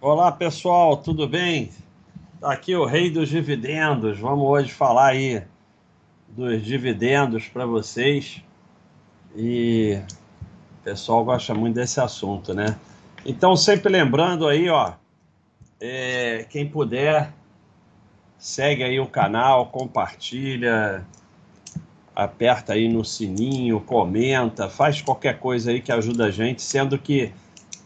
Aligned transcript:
Olá 0.00 0.30
pessoal, 0.30 0.96
tudo 0.96 1.26
bem? 1.26 1.72
Tá 2.40 2.52
aqui 2.52 2.72
o 2.76 2.84
Rei 2.84 3.10
dos 3.10 3.28
Dividendos. 3.28 4.16
Vamos 4.16 4.46
hoje 4.46 4.70
falar 4.72 5.08
aí 5.08 5.42
dos 6.28 6.62
dividendos 6.62 7.48
para 7.48 7.66
vocês. 7.66 8.40
E 9.34 10.00
o 10.80 10.84
pessoal 10.84 11.24
gosta 11.24 11.52
muito 11.52 11.74
desse 11.74 12.00
assunto, 12.00 12.54
né? 12.54 12.78
Então, 13.26 13.56
sempre 13.56 13.90
lembrando 13.90 14.46
aí, 14.46 14.68
ó, 14.68 14.92
é, 15.80 16.46
quem 16.48 16.68
puder, 16.68 17.32
segue 18.38 18.84
aí 18.84 19.00
o 19.00 19.06
canal, 19.08 19.66
compartilha, 19.66 21.04
aperta 22.14 22.74
aí 22.74 22.88
no 22.88 23.04
sininho, 23.04 23.80
comenta, 23.80 24.68
faz 24.68 25.02
qualquer 25.02 25.40
coisa 25.40 25.72
aí 25.72 25.82
que 25.82 25.90
ajuda 25.90 26.26
a 26.26 26.30
gente, 26.30 26.62
sendo 26.62 26.96
que 26.96 27.32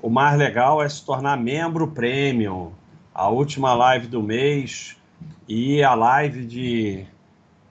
o 0.03 0.11
mais 0.11 0.37
legal 0.37 0.83
é 0.83 0.89
se 0.89 1.05
tornar 1.05 1.39
membro 1.39 1.87
premium. 1.87 2.73
A 3.15 3.29
última 3.29 3.73
live 3.73 4.09
do 4.09 4.21
mês 4.21 4.97
e 5.49 5.81
a 5.83 5.95
live 5.95 6.45
de 6.45 7.07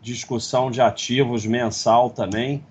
discussão 0.02 0.72
de 0.72 0.82
ativos 0.82 1.46
mensal 1.46 2.10
também, 2.10 2.64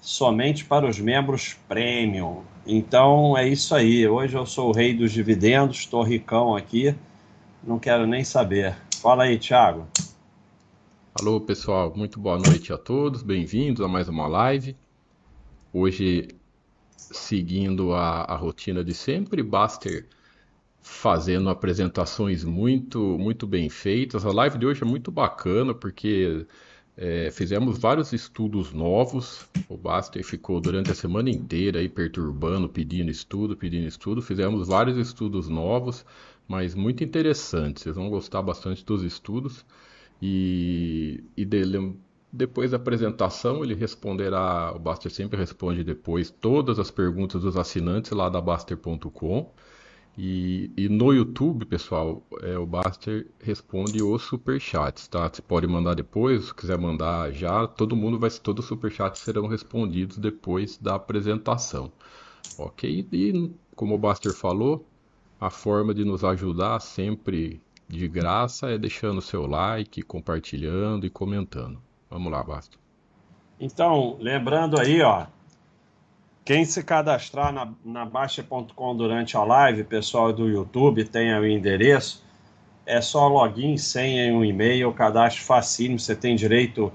somente 0.00 0.64
para 0.64 0.88
os 0.88 0.98
membros 0.98 1.56
premium. 1.68 2.42
Então 2.66 3.36
é 3.36 3.46
isso 3.46 3.74
aí. 3.74 4.08
Hoje 4.08 4.34
eu 4.34 4.46
sou 4.46 4.70
o 4.70 4.72
rei 4.72 4.94
dos 4.94 5.12
dividendos, 5.12 5.80
estou 5.80 6.02
ricão 6.02 6.56
aqui, 6.56 6.94
não 7.62 7.78
quero 7.78 8.06
nem 8.06 8.24
saber. 8.24 8.74
Fala 9.00 9.24
aí, 9.24 9.38
Thiago. 9.38 9.86
Alô, 11.20 11.38
pessoal, 11.40 11.92
muito 11.94 12.18
boa 12.18 12.38
noite 12.38 12.72
a 12.72 12.78
todos, 12.78 13.22
bem-vindos 13.22 13.84
a 13.84 13.88
mais 13.88 14.08
uma 14.08 14.26
live. 14.26 14.74
Hoje 15.72 16.28
seguindo 17.12 17.92
a, 17.92 18.22
a 18.22 18.36
rotina 18.36 18.82
de 18.82 18.94
sempre, 18.94 19.42
Baster 19.42 20.06
fazendo 20.82 21.48
apresentações 21.48 22.44
muito, 22.44 23.16
muito 23.18 23.46
bem 23.46 23.68
feitas. 23.70 24.26
A 24.26 24.32
live 24.32 24.58
de 24.58 24.66
hoje 24.66 24.82
é 24.82 24.86
muito 24.86 25.12
bacana 25.12 25.72
porque 25.72 26.44
é, 26.96 27.30
fizemos 27.30 27.78
vários 27.78 28.12
estudos 28.12 28.72
novos. 28.72 29.48
O 29.68 29.76
Baster 29.76 30.24
ficou 30.24 30.60
durante 30.60 30.90
a 30.90 30.94
semana 30.94 31.30
inteira 31.30 31.78
aí 31.78 31.88
perturbando, 31.88 32.68
pedindo 32.68 33.10
estudo, 33.10 33.56
pedindo 33.56 33.86
estudo. 33.86 34.20
Fizemos 34.20 34.68
vários 34.68 34.96
estudos 34.96 35.48
novos, 35.48 36.04
mas 36.48 36.74
muito 36.74 37.04
interessantes. 37.04 37.84
Vocês 37.84 37.96
vão 37.96 38.10
gostar 38.10 38.42
bastante 38.42 38.84
dos 38.84 39.02
estudos. 39.02 39.64
E, 40.20 41.22
e 41.36 41.44
dele, 41.44 41.96
depois 42.32 42.70
da 42.70 42.78
apresentação, 42.78 43.62
ele 43.62 43.74
responderá, 43.74 44.72
o 44.74 44.78
Baster 44.78 45.12
sempre 45.12 45.38
responde 45.38 45.84
depois 45.84 46.30
todas 46.30 46.78
as 46.78 46.90
perguntas 46.90 47.42
dos 47.42 47.56
assinantes 47.58 48.10
lá 48.12 48.30
da 48.30 48.40
Baster.com. 48.40 49.52
E, 50.16 50.70
e, 50.76 50.88
no 50.88 51.12
YouTube, 51.12 51.64
pessoal, 51.66 52.22
é, 52.42 52.56
o 52.58 52.66
Baster 52.66 53.26
responde 53.38 54.02
os 54.02 54.22
superchats, 54.22 55.08
tá? 55.08 55.28
Você 55.28 55.42
pode 55.42 55.66
mandar 55.66 55.94
depois, 55.94 56.46
se 56.46 56.54
quiser 56.54 56.78
mandar 56.78 57.32
já, 57.32 57.66
todo 57.66 57.96
mundo 57.96 58.18
vai, 58.18 58.30
todos 58.30 58.64
os 58.64 58.68
superchats 58.68 59.20
serão 59.20 59.46
respondidos 59.46 60.18
depois 60.18 60.78
da 60.78 60.94
apresentação. 60.94 61.92
Ok? 62.56 63.06
E 63.12 63.50
como 63.76 63.94
o 63.94 63.98
Baster 63.98 64.34
falou, 64.34 64.86
a 65.40 65.50
forma 65.50 65.94
de 65.94 66.04
nos 66.04 66.24
ajudar 66.24 66.80
sempre 66.80 67.60
de 67.88 68.08
graça 68.08 68.70
é 68.70 68.78
deixando 68.78 69.20
seu 69.20 69.46
like, 69.46 70.02
compartilhando 70.02 71.06
e 71.06 71.10
comentando. 71.10 71.78
Vamos 72.12 72.30
lá, 72.30 72.42
Basta. 72.42 72.76
Então, 73.58 74.18
lembrando 74.20 74.78
aí, 74.78 75.00
ó, 75.00 75.26
quem 76.44 76.62
se 76.64 76.82
cadastrar 76.82 77.50
na, 77.52 77.72
na 77.82 78.04
Baixa.com 78.04 78.96
durante 78.96 79.34
a 79.34 79.42
live, 79.42 79.82
pessoal 79.84 80.30
do 80.30 80.46
YouTube, 80.46 81.04
tem 81.04 81.34
o 81.34 81.46
endereço, 81.46 82.22
é 82.84 83.00
só 83.00 83.26
login, 83.28 83.78
senha 83.78 84.26
e 84.26 84.32
um 84.32 84.44
e-mail, 84.44 84.92
cadastro 84.92 85.42
facinho, 85.42 85.98
você 85.98 86.14
tem 86.14 86.36
direito 86.36 86.92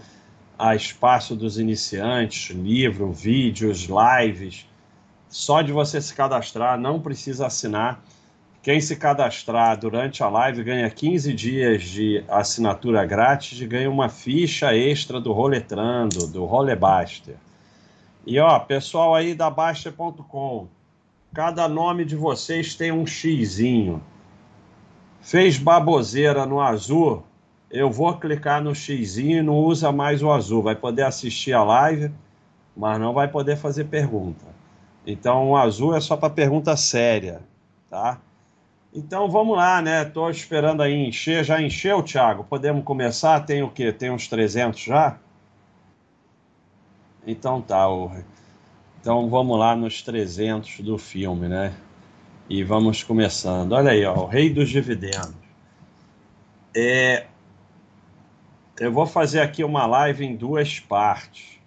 a 0.59 0.75
espaço 0.75 1.35
dos 1.35 1.57
iniciantes, 1.57 2.55
livro, 2.55 3.11
vídeos, 3.11 3.88
lives. 3.88 4.67
Só 5.29 5.63
de 5.63 5.72
você 5.72 5.99
se 5.99 6.13
cadastrar, 6.13 6.79
não 6.79 6.99
precisa 6.99 7.47
assinar. 7.47 8.03
Quem 8.67 8.81
se 8.81 8.97
cadastrar 8.97 9.79
durante 9.79 10.22
a 10.22 10.28
live 10.28 10.61
ganha 10.61 10.89
15 10.89 11.31
dias 11.31 11.83
de 11.83 12.22
assinatura 12.28 13.05
grátis 13.05 13.61
e 13.61 13.66
ganha 13.66 13.89
uma 13.89 14.09
ficha 14.09 14.75
extra 14.75 15.22
do 15.22 15.31
Roletrando, 15.31 16.28
do 16.28 16.44
Rolebaster. 16.44 17.38
E 18.25 18.38
ó, 18.38 18.59
pessoal 18.59 19.16
aí 19.16 19.33
da 19.33 19.50
Baixa.com, 19.50 20.67
cada 21.33 21.66
nome 21.69 22.03
de 22.03 22.17
vocês 22.17 22.75
tem 22.75 22.91
um 22.91 23.07
xizinho. 23.07 24.03
Fez 25.22 25.57
baboseira 25.57 26.45
no 26.45 26.59
azul, 26.59 27.23
eu 27.72 27.89
vou 27.89 28.17
clicar 28.17 28.61
no 28.61 28.75
xizinho 28.75 29.38
e 29.38 29.41
não 29.41 29.55
usa 29.55 29.94
mais 29.94 30.22
o 30.22 30.29
azul. 30.29 30.61
Vai 30.61 30.75
poder 30.75 31.03
assistir 31.03 31.53
a 31.53 31.63
live, 31.63 32.11
mas 32.75 32.99
não 32.99 33.13
vai 33.13 33.29
poder 33.29 33.55
fazer 33.55 33.85
pergunta. 33.85 34.45
Então 35.05 35.51
o 35.51 35.55
azul 35.55 35.95
é 35.95 36.01
só 36.01 36.17
para 36.17 36.29
pergunta 36.29 36.75
séria, 36.75 37.39
tá? 37.89 38.19
Então 38.97 39.30
vamos 39.30 39.56
lá, 39.56 39.80
né? 39.80 40.02
Estou 40.02 40.28
esperando 40.28 40.81
aí 40.81 40.91
encher. 40.91 41.44
Já 41.44 41.62
encheu, 41.62 42.02
Thiago? 42.02 42.44
Podemos 42.44 42.84
começar? 42.84 43.40
Tem 43.41 43.62
o 43.62 43.69
quê? 43.69 43.94
Tem 43.94 44.09
uns 44.09 44.28
300 44.28 44.81
já? 44.81 45.19
Então 47.25 47.62
tá. 47.62 47.85
Então 49.00 49.30
vamos 49.30 49.59
lá 49.59 49.75
nos 49.75 50.02
300 50.02 50.80
do 50.80 50.97
filme, 50.97 51.47
né? 51.47 51.75
E 52.50 52.63
vamos 52.63 53.03
começando. 53.03 53.74
Olha 53.74 53.91
aí, 53.91 54.03
ó, 54.03 54.16
o 54.16 54.25
Rei 54.25 54.50
dos 54.50 54.68
Dividendos. 54.68 55.35
É... 56.75 57.28
Eu 58.79 58.91
vou 58.91 59.06
fazer 59.06 59.41
aqui 59.41 59.64
uma 59.64 59.85
live 59.85 60.25
em 60.25 60.35
duas 60.35 60.79
partes. 60.79 61.59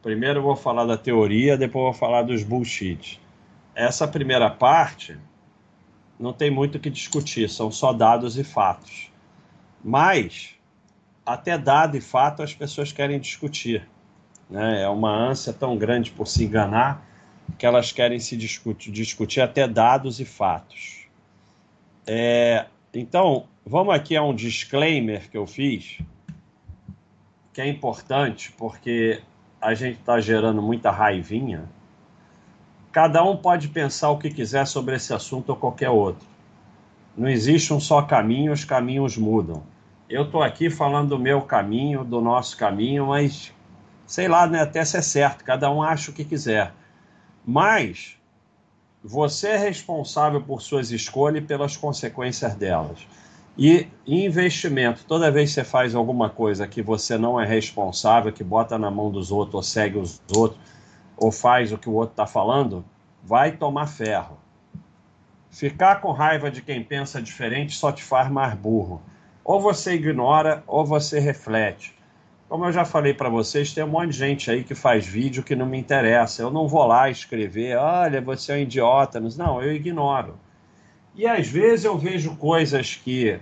Primeiro 0.00 0.38
eu 0.38 0.42
vou 0.42 0.56
falar 0.56 0.86
da 0.86 0.96
teoria, 0.96 1.58
depois 1.58 1.84
eu 1.84 1.90
vou 1.92 2.00
falar 2.00 2.22
dos 2.22 2.42
bullshit. 2.42 3.20
Essa 3.74 4.08
primeira 4.08 4.48
parte 4.48 5.18
não 6.20 6.34
tem 6.34 6.50
muito 6.50 6.74
o 6.74 6.78
que 6.78 6.90
discutir, 6.90 7.48
são 7.48 7.70
só 7.70 7.94
dados 7.94 8.36
e 8.36 8.44
fatos. 8.44 9.10
Mas, 9.82 10.54
até 11.24 11.56
dado 11.56 11.96
e 11.96 12.00
fato, 12.00 12.42
as 12.42 12.52
pessoas 12.52 12.92
querem 12.92 13.18
discutir. 13.18 13.88
Né? 14.48 14.82
É 14.82 14.88
uma 14.88 15.10
ânsia 15.10 15.50
tão 15.50 15.78
grande 15.78 16.10
por 16.10 16.26
se 16.26 16.44
enganar 16.44 17.08
que 17.58 17.64
elas 17.64 17.90
querem 17.90 18.18
se 18.18 18.36
discutir, 18.36 18.92
discutir 18.92 19.40
até 19.40 19.66
dados 19.66 20.20
e 20.20 20.26
fatos. 20.26 21.06
É, 22.06 22.66
então, 22.92 23.46
vamos 23.64 23.94
aqui 23.94 24.14
a 24.14 24.22
um 24.22 24.34
disclaimer 24.34 25.30
que 25.30 25.38
eu 25.38 25.46
fiz, 25.46 26.00
que 27.54 27.62
é 27.62 27.66
importante 27.66 28.52
porque 28.58 29.22
a 29.58 29.72
gente 29.72 29.98
está 29.98 30.20
gerando 30.20 30.60
muita 30.60 30.90
raivinha 30.90 31.66
Cada 32.92 33.22
um 33.22 33.36
pode 33.36 33.68
pensar 33.68 34.10
o 34.10 34.18
que 34.18 34.30
quiser 34.30 34.66
sobre 34.66 34.96
esse 34.96 35.14
assunto 35.14 35.50
ou 35.50 35.56
qualquer 35.56 35.90
outro. 35.90 36.26
Não 37.16 37.28
existe 37.28 37.72
um 37.72 37.78
só 37.78 38.02
caminho, 38.02 38.52
os 38.52 38.64
caminhos 38.64 39.16
mudam. 39.16 39.62
Eu 40.08 40.24
estou 40.24 40.42
aqui 40.42 40.68
falando 40.68 41.10
do 41.10 41.18
meu 41.18 41.42
caminho, 41.42 42.02
do 42.02 42.20
nosso 42.20 42.56
caminho, 42.56 43.06
mas 43.06 43.52
sei 44.06 44.26
lá, 44.26 44.46
né, 44.46 44.62
até 44.62 44.84
se 44.84 44.96
é 44.96 45.02
certo, 45.02 45.44
cada 45.44 45.70
um 45.70 45.82
acha 45.82 46.10
o 46.10 46.14
que 46.14 46.24
quiser. 46.24 46.72
Mas 47.46 48.16
você 49.04 49.50
é 49.50 49.56
responsável 49.56 50.40
por 50.40 50.60
suas 50.60 50.90
escolhas 50.90 51.44
e 51.44 51.46
pelas 51.46 51.76
consequências 51.76 52.54
delas. 52.56 53.06
E 53.56 53.86
investimento, 54.06 55.04
toda 55.06 55.30
vez 55.30 55.50
que 55.50 55.54
você 55.54 55.64
faz 55.64 55.94
alguma 55.94 56.28
coisa 56.28 56.66
que 56.66 56.82
você 56.82 57.16
não 57.16 57.40
é 57.40 57.46
responsável, 57.46 58.32
que 58.32 58.42
bota 58.42 58.78
na 58.78 58.90
mão 58.90 59.10
dos 59.10 59.30
outros 59.30 59.54
ou 59.54 59.62
segue 59.62 59.98
os 59.98 60.20
outros, 60.34 60.60
ou 61.20 61.30
faz 61.30 61.70
o 61.70 61.78
que 61.78 61.88
o 61.88 61.92
outro 61.92 62.14
está 62.14 62.26
falando, 62.26 62.82
vai 63.22 63.52
tomar 63.52 63.86
ferro. 63.86 64.38
Ficar 65.50 66.00
com 66.00 66.12
raiva 66.12 66.50
de 66.50 66.62
quem 66.62 66.82
pensa 66.82 67.20
diferente 67.20 67.76
só 67.76 67.92
te 67.92 68.02
faz 68.02 68.30
mais 68.30 68.54
burro. 68.54 69.02
Ou 69.44 69.60
você 69.60 69.94
ignora, 69.94 70.64
ou 70.66 70.84
você 70.84 71.20
reflete. 71.20 71.94
Como 72.48 72.64
eu 72.64 72.72
já 72.72 72.84
falei 72.84 73.12
para 73.12 73.28
vocês, 73.28 73.72
tem 73.72 73.84
um 73.84 73.88
monte 73.88 74.10
de 74.10 74.18
gente 74.18 74.50
aí 74.50 74.64
que 74.64 74.74
faz 74.74 75.06
vídeo 75.06 75.42
que 75.42 75.54
não 75.54 75.66
me 75.66 75.78
interessa. 75.78 76.42
Eu 76.42 76.50
não 76.50 76.66
vou 76.66 76.86
lá 76.86 77.10
escrever, 77.10 77.76
olha, 77.76 78.20
você 78.20 78.52
é 78.52 78.56
um 78.56 78.58
idiota. 78.58 79.20
Não, 79.20 79.62
eu 79.62 79.72
ignoro. 79.72 80.38
E 81.14 81.26
às 81.26 81.46
vezes 81.46 81.84
eu 81.84 81.98
vejo 81.98 82.34
coisas 82.36 82.94
que 82.94 83.38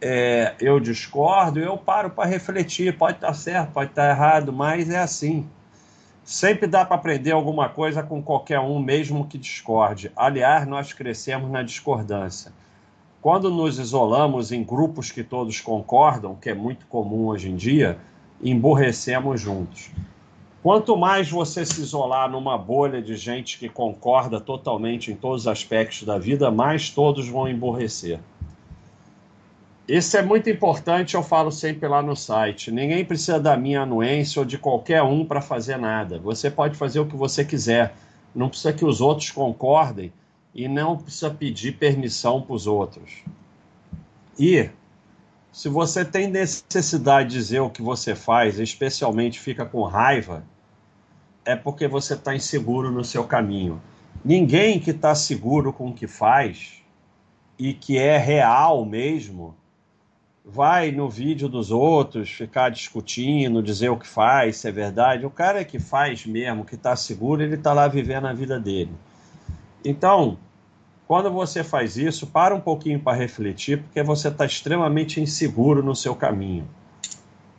é, 0.00 0.54
eu 0.60 0.80
discordo 0.80 1.60
eu 1.60 1.76
paro 1.76 2.10
para 2.10 2.28
refletir. 2.28 2.96
Pode 2.96 3.18
estar 3.18 3.28
tá 3.28 3.34
certo, 3.34 3.72
pode 3.72 3.90
estar 3.90 4.02
tá 4.02 4.10
errado, 4.10 4.52
mas 4.52 4.88
é 4.88 4.98
assim. 4.98 5.46
Sempre 6.24 6.68
dá 6.68 6.84
para 6.84 6.96
aprender 6.96 7.32
alguma 7.32 7.68
coisa 7.68 8.02
com 8.02 8.22
qualquer 8.22 8.60
um, 8.60 8.78
mesmo 8.78 9.26
que 9.26 9.36
discorde. 9.36 10.12
Aliás, 10.14 10.66
nós 10.66 10.92
crescemos 10.92 11.50
na 11.50 11.62
discordância. 11.62 12.52
Quando 13.20 13.50
nos 13.50 13.78
isolamos 13.78 14.52
em 14.52 14.62
grupos 14.62 15.10
que 15.10 15.24
todos 15.24 15.60
concordam, 15.60 16.36
que 16.36 16.50
é 16.50 16.54
muito 16.54 16.86
comum 16.86 17.26
hoje 17.26 17.50
em 17.50 17.56
dia, 17.56 17.98
emborrecemos 18.42 19.40
juntos. 19.40 19.90
Quanto 20.62 20.96
mais 20.96 21.28
você 21.28 21.66
se 21.66 21.80
isolar 21.80 22.30
numa 22.30 22.56
bolha 22.56 23.02
de 23.02 23.16
gente 23.16 23.58
que 23.58 23.68
concorda 23.68 24.40
totalmente 24.40 25.10
em 25.10 25.16
todos 25.16 25.42
os 25.42 25.48
aspectos 25.48 26.04
da 26.04 26.18
vida, 26.18 26.52
mais 26.52 26.88
todos 26.88 27.28
vão 27.28 27.48
emborrecer. 27.48 28.20
Isso 29.86 30.16
é 30.16 30.22
muito 30.22 30.48
importante, 30.48 31.16
eu 31.16 31.22
falo 31.24 31.50
sempre 31.50 31.88
lá 31.88 32.00
no 32.00 32.14
site. 32.14 32.70
Ninguém 32.70 33.04
precisa 33.04 33.40
da 33.40 33.56
minha 33.56 33.82
anuência 33.82 34.38
ou 34.38 34.46
de 34.46 34.56
qualquer 34.56 35.02
um 35.02 35.24
para 35.24 35.40
fazer 35.40 35.76
nada. 35.76 36.18
Você 36.20 36.50
pode 36.50 36.76
fazer 36.76 37.00
o 37.00 37.06
que 37.06 37.16
você 37.16 37.44
quiser. 37.44 37.94
Não 38.34 38.48
precisa 38.48 38.72
que 38.72 38.84
os 38.84 39.00
outros 39.00 39.30
concordem 39.30 40.12
e 40.54 40.68
não 40.68 40.96
precisa 40.96 41.30
pedir 41.30 41.72
permissão 41.72 42.40
para 42.40 42.54
os 42.54 42.66
outros. 42.66 43.24
E 44.38 44.70
se 45.50 45.68
você 45.68 46.04
tem 46.04 46.28
necessidade 46.28 47.30
de 47.30 47.36
dizer 47.36 47.60
o 47.60 47.68
que 47.68 47.82
você 47.82 48.14
faz, 48.14 48.60
especialmente 48.60 49.40
fica 49.40 49.66
com 49.66 49.82
raiva, 49.82 50.44
é 51.44 51.56
porque 51.56 51.88
você 51.88 52.14
está 52.14 52.34
inseguro 52.34 52.90
no 52.90 53.04
seu 53.04 53.24
caminho. 53.24 53.82
Ninguém 54.24 54.78
que 54.78 54.92
está 54.92 55.12
seguro 55.14 55.72
com 55.72 55.88
o 55.88 55.94
que 55.94 56.06
faz 56.06 56.82
e 57.58 57.74
que 57.74 57.98
é 57.98 58.16
real 58.16 58.86
mesmo 58.86 59.56
vai 60.44 60.90
no 60.90 61.08
vídeo 61.08 61.48
dos 61.48 61.70
outros 61.70 62.30
ficar 62.30 62.68
discutindo, 62.68 63.62
dizer 63.62 63.90
o 63.90 63.96
que 63.96 64.06
faz, 64.06 64.56
se 64.56 64.68
é 64.68 64.72
verdade. 64.72 65.24
O 65.24 65.30
cara 65.30 65.64
que 65.64 65.78
faz 65.78 66.26
mesmo, 66.26 66.64
que 66.64 66.74
está 66.74 66.96
seguro, 66.96 67.42
ele 67.42 67.54
está 67.54 67.72
lá 67.72 67.86
vivendo 67.86 68.26
a 68.26 68.32
vida 68.32 68.58
dele. 68.58 68.92
Então, 69.84 70.36
quando 71.06 71.30
você 71.30 71.62
faz 71.62 71.96
isso, 71.96 72.26
para 72.26 72.54
um 72.54 72.60
pouquinho 72.60 73.00
para 73.00 73.16
refletir, 73.16 73.82
porque 73.82 74.02
você 74.02 74.28
está 74.28 74.44
extremamente 74.44 75.20
inseguro 75.20 75.82
no 75.82 75.94
seu 75.94 76.14
caminho. 76.14 76.68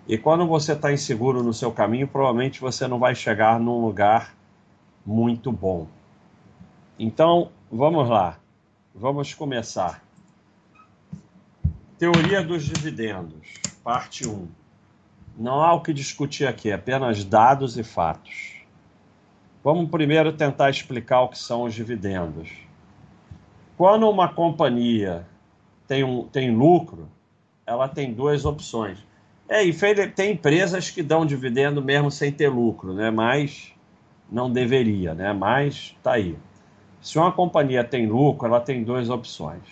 E 0.07 0.17
quando 0.17 0.45
você 0.45 0.73
está 0.73 0.91
inseguro 0.91 1.41
no 1.41 1.53
seu 1.53 1.71
caminho, 1.71 2.07
provavelmente 2.07 2.59
você 2.59 2.87
não 2.87 2.99
vai 2.99 3.15
chegar 3.15 3.59
num 3.59 3.79
lugar 3.79 4.35
muito 5.05 5.51
bom. 5.51 5.87
Então, 6.99 7.49
vamos 7.71 8.09
lá. 8.09 8.37
Vamos 8.93 9.33
começar. 9.33 10.03
Teoria 12.03 12.43
dos 12.43 12.65
dividendos, 12.65 13.53
parte 13.81 14.27
1. 14.27 14.45
Não 15.37 15.61
há 15.61 15.73
o 15.73 15.79
que 15.79 15.93
discutir 15.93 16.45
aqui, 16.45 16.69
apenas 16.69 17.23
dados 17.23 17.77
e 17.77 17.83
fatos. 17.83 18.55
Vamos 19.63 19.89
primeiro 19.89 20.33
tentar 20.33 20.69
explicar 20.69 21.21
o 21.21 21.29
que 21.29 21.37
são 21.37 21.63
os 21.63 21.73
dividendos. 21.73 22.49
Quando 23.77 24.09
uma 24.09 24.27
companhia 24.27 25.25
tem, 25.87 26.03
um, 26.03 26.27
tem 26.27 26.53
lucro, 26.53 27.07
ela 27.65 27.87
tem 27.87 28.13
duas 28.13 28.43
opções 28.43 28.97
é, 29.47 29.61
tem 30.13 30.33
empresas 30.33 30.89
que 30.89 31.01
dão 31.01 31.25
dividendo 31.25 31.81
mesmo 31.81 32.11
sem 32.11 32.33
ter 32.33 32.49
lucro, 32.49 32.93
né? 32.93 33.11
Mas 33.11 33.71
não 34.29 34.51
deveria, 34.51 35.13
né? 35.13 35.31
Mas 35.31 35.95
tá 36.03 36.15
aí. 36.15 36.37
Se 37.01 37.17
uma 37.17 37.31
companhia 37.31 37.81
tem 37.81 38.07
lucro, 38.07 38.45
ela 38.45 38.59
tem 38.59 38.83
duas 38.83 39.09
opções. 39.09 39.63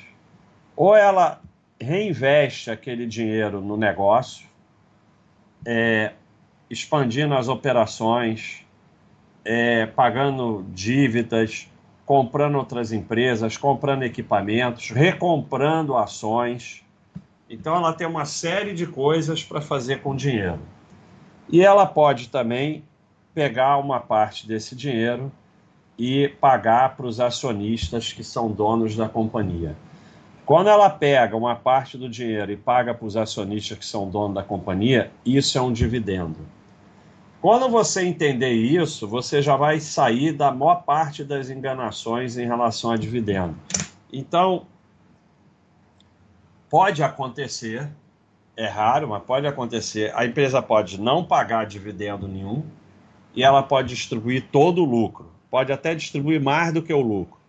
Ou 0.78 0.96
ela 0.96 1.42
reinveste 1.82 2.70
aquele 2.70 3.06
dinheiro 3.06 3.62
no 3.62 3.76
negócio, 3.76 4.48
é, 5.66 6.14
expandindo 6.70 7.34
as 7.34 7.48
operações, 7.48 8.66
é, 9.44 9.86
pagando 9.86 10.66
dívidas, 10.74 11.68
comprando 12.06 12.56
outras 12.56 12.92
empresas, 12.92 13.58
comprando 13.58 14.04
equipamentos, 14.04 14.90
recomprando 14.90 15.98
ações 15.98 16.84
então 17.52 17.76
ela 17.76 17.92
tem 17.92 18.08
uma 18.08 18.24
série 18.24 18.74
de 18.74 18.88
coisas 18.88 19.44
para 19.44 19.60
fazer 19.60 20.02
com 20.02 20.16
dinheiro. 20.16 20.60
E 21.50 21.62
ela 21.62 21.86
pode 21.86 22.30
também 22.30 22.82
pegar 23.34 23.78
uma 23.78 24.00
parte 24.00 24.48
desse 24.48 24.74
dinheiro 24.74 25.30
e 25.98 26.30
pagar 26.40 26.96
para 26.96 27.06
os 27.06 27.20
acionistas 27.20 28.14
que 28.14 28.24
são 28.24 28.50
donos 28.50 28.96
da 28.96 29.10
companhia. 29.10 29.76
Quando 30.46 30.70
ela 30.70 30.90
pega 30.90 31.38
uma 31.38 31.56
parte 31.56 31.98
do 31.98 32.10
dinheiro 32.10 32.52
e 32.52 32.58
paga 32.58 32.94
para 32.94 33.06
os 33.06 33.16
acionistas 33.16 33.78
que 33.78 33.86
são 33.86 34.10
donos 34.10 34.36
da 34.36 34.44
companhia, 34.44 35.12
isso 35.26 35.58
é 35.58 35.62
um 35.62 35.72
dividendo. 35.72 36.38
Quando 37.42 37.68
você 37.70 38.06
entender 38.06 38.52
isso, 38.52 39.08
você 39.08 39.42
já 39.42 39.56
vai 39.56 39.80
sair 39.80 40.32
da 40.32 40.52
maior 40.52 40.84
parte 40.84 41.24
das 41.24 41.50
enganações 41.50 42.38
em 42.38 42.46
relação 42.46 42.92
a 42.92 42.98
dividendo. 42.98 43.56
Então, 44.14 44.68
pode 46.70 47.02
acontecer, 47.02 47.90
é 48.56 48.68
raro, 48.68 49.10
mas 49.10 49.24
pode 49.24 49.48
acontecer. 49.48 50.14
A 50.16 50.24
empresa 50.24 50.62
pode 50.62 51.02
não 51.02 51.24
pagar 51.24 51.66
dividendo 51.66 52.28
nenhum 52.28 52.64
e 53.36 53.44
ela 53.44 53.64
pode 53.64 53.90
distribuir 53.90 54.46
todo 54.52 54.84
o 54.84 54.86
lucro. 54.86 55.32
Pode 55.50 55.72
até 55.72 55.96
distribuir 55.96 56.40
mais 56.40 56.72
do 56.72 56.82
que 56.82 56.94
o 56.94 57.02
lucro. 57.02 57.41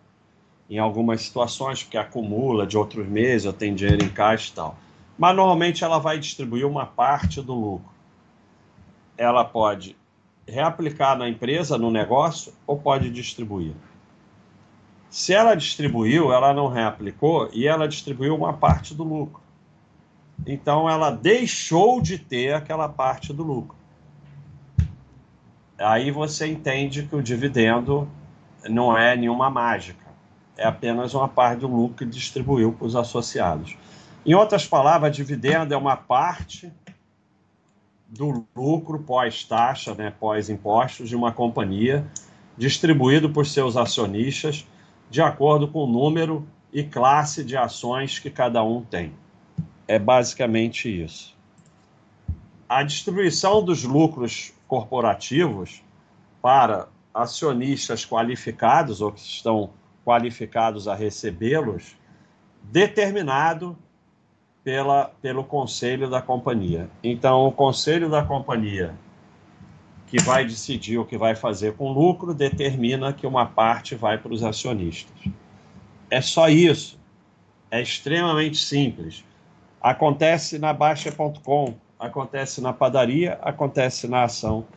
Em 0.73 0.79
algumas 0.79 1.21
situações, 1.21 1.83
porque 1.83 1.99
acumula 1.99 2.65
de 2.65 2.75
outros 2.75 3.07
meses, 3.07 3.45
ou 3.45 3.53
tem 3.53 3.75
dinheiro 3.75 4.03
em 4.03 4.09
caixa 4.09 4.49
e 4.49 4.55
tal. 4.55 4.75
Mas 5.15 5.35
normalmente 5.35 5.83
ela 5.83 5.99
vai 5.99 6.17
distribuir 6.17 6.65
uma 6.65 6.83
parte 6.83 7.43
do 7.43 7.53
lucro. 7.53 7.93
Ela 9.15 9.45
pode 9.45 9.95
reaplicar 10.47 11.15
na 11.15 11.29
empresa, 11.29 11.77
no 11.77 11.91
negócio, 11.91 12.55
ou 12.65 12.75
pode 12.75 13.11
distribuir. 13.11 13.73
Se 15.11 15.31
ela 15.31 15.53
distribuiu, 15.53 16.33
ela 16.33 16.51
não 16.55 16.67
reaplicou 16.67 17.51
e 17.53 17.67
ela 17.67 17.87
distribuiu 17.87 18.35
uma 18.35 18.53
parte 18.53 18.95
do 18.95 19.03
lucro. 19.03 19.43
Então 20.43 20.89
ela 20.89 21.11
deixou 21.11 22.01
de 22.01 22.17
ter 22.17 22.55
aquela 22.55 22.89
parte 22.89 23.31
do 23.31 23.43
lucro. 23.43 23.77
Aí 25.77 26.09
você 26.09 26.47
entende 26.47 27.03
que 27.03 27.15
o 27.15 27.21
dividendo 27.21 28.09
não 28.67 28.97
é 28.97 29.15
nenhuma 29.15 29.51
mágica, 29.51 30.02
é 30.57 30.65
apenas 30.65 31.13
uma 31.13 31.27
parte 31.27 31.61
do 31.61 31.67
lucro 31.67 31.97
que 31.97 32.05
distribuiu 32.05 32.73
para 32.73 32.87
os 32.87 32.95
associados. 32.95 33.77
Em 34.25 34.33
outras 34.33 34.65
palavras, 34.65 35.15
dividendo 35.15 35.73
é 35.73 35.77
uma 35.77 35.97
parte 35.97 36.71
do 38.07 38.45
lucro 38.55 38.99
pós-taxa, 38.99 39.95
né, 39.95 40.13
pós-impostos 40.19 41.09
de 41.09 41.15
uma 41.15 41.31
companhia, 41.31 42.05
distribuído 42.57 43.29
por 43.29 43.45
seus 43.45 43.75
acionistas 43.75 44.67
de 45.09 45.21
acordo 45.21 45.67
com 45.67 45.83
o 45.83 45.87
número 45.87 46.47
e 46.71 46.83
classe 46.83 47.43
de 47.43 47.57
ações 47.57 48.19
que 48.19 48.29
cada 48.29 48.63
um 48.63 48.83
tem. 48.83 49.13
É 49.87 49.99
basicamente 49.99 50.89
isso. 50.89 51.35
A 52.69 52.83
distribuição 52.83 53.63
dos 53.63 53.83
lucros 53.83 54.53
corporativos 54.67 55.83
para 56.41 56.87
acionistas 57.13 58.05
qualificados 58.05 59.01
ou 59.01 59.11
que 59.11 59.19
estão 59.19 59.69
qualificados 60.05 60.87
a 60.87 60.95
recebê-los, 60.95 61.95
determinado 62.63 63.77
pela, 64.63 65.11
pelo 65.21 65.43
conselho 65.43 66.09
da 66.09 66.21
companhia. 66.21 66.89
Então, 67.03 67.45
o 67.45 67.51
conselho 67.51 68.09
da 68.09 68.23
companhia 68.23 68.95
que 70.13 70.21
vai 70.21 70.45
decidir 70.45 70.99
o 70.99 71.05
que 71.05 71.17
vai 71.17 71.35
fazer 71.35 71.73
com 71.73 71.89
o 71.89 71.91
lucro, 71.91 72.35
determina 72.35 73.11
que 73.11 73.25
uma 73.25 73.47
parte 73.47 73.95
vai 73.95 74.15
para 74.15 74.31
os 74.31 74.43
acionistas. 74.43 75.11
É 76.07 76.21
só 76.21 76.47
isso. 76.49 76.99
É 77.71 77.81
extremamente 77.81 78.57
simples. 78.57 79.25
Acontece 79.81 80.59
na 80.59 80.71
Baixa.com, 80.71 81.73
acontece 81.99 82.61
na 82.61 82.71
padaria, 82.71 83.39
acontece 83.41 84.07
na 84.07 84.25
ação 84.25 84.67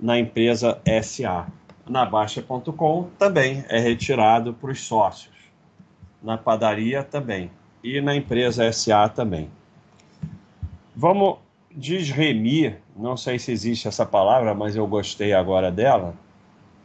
na 0.00 0.18
empresa 0.18 0.80
SA. 1.00 1.46
Na 1.88 2.04
Baixa.com 2.06 3.08
também 3.18 3.64
é 3.68 3.78
retirado 3.78 4.54
para 4.54 4.70
os 4.70 4.80
sócios. 4.80 5.34
Na 6.22 6.38
padaria 6.38 7.02
também. 7.02 7.50
E 7.82 8.00
na 8.00 8.14
empresa 8.14 8.70
SA 8.72 9.08
também. 9.08 9.50
Vamos 10.94 11.38
desremir, 11.74 12.78
não 12.96 13.16
sei 13.16 13.38
se 13.38 13.50
existe 13.50 13.88
essa 13.88 14.04
palavra, 14.04 14.54
mas 14.54 14.76
eu 14.76 14.86
gostei 14.86 15.32
agora 15.32 15.72
dela, 15.72 16.14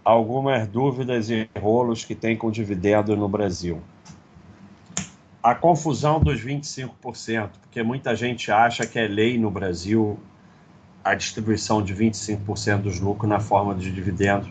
algumas 0.04 0.68
dúvidas 0.68 1.30
e 1.30 1.48
rolos 1.60 2.06
que 2.06 2.16
tem 2.16 2.36
com 2.36 2.50
dividendo 2.50 3.16
no 3.16 3.28
Brasil. 3.28 3.82
A 5.44 5.54
confusão 5.54 6.20
dos 6.20 6.42
25%, 6.42 7.50
porque 7.62 7.84
muita 7.84 8.16
gente 8.16 8.52
acha 8.52 8.88
que 8.88 8.98
é 8.98 9.08
lei 9.08 9.38
no 9.38 9.52
Brasil 9.52 10.18
a 11.04 11.14
distribuição 11.14 11.82
de 11.82 11.94
25% 11.94 12.82
dos 12.82 13.00
lucros 13.00 13.30
na 13.30 13.40
forma 13.40 13.76
de 13.76 13.92
dividendos, 13.92 14.50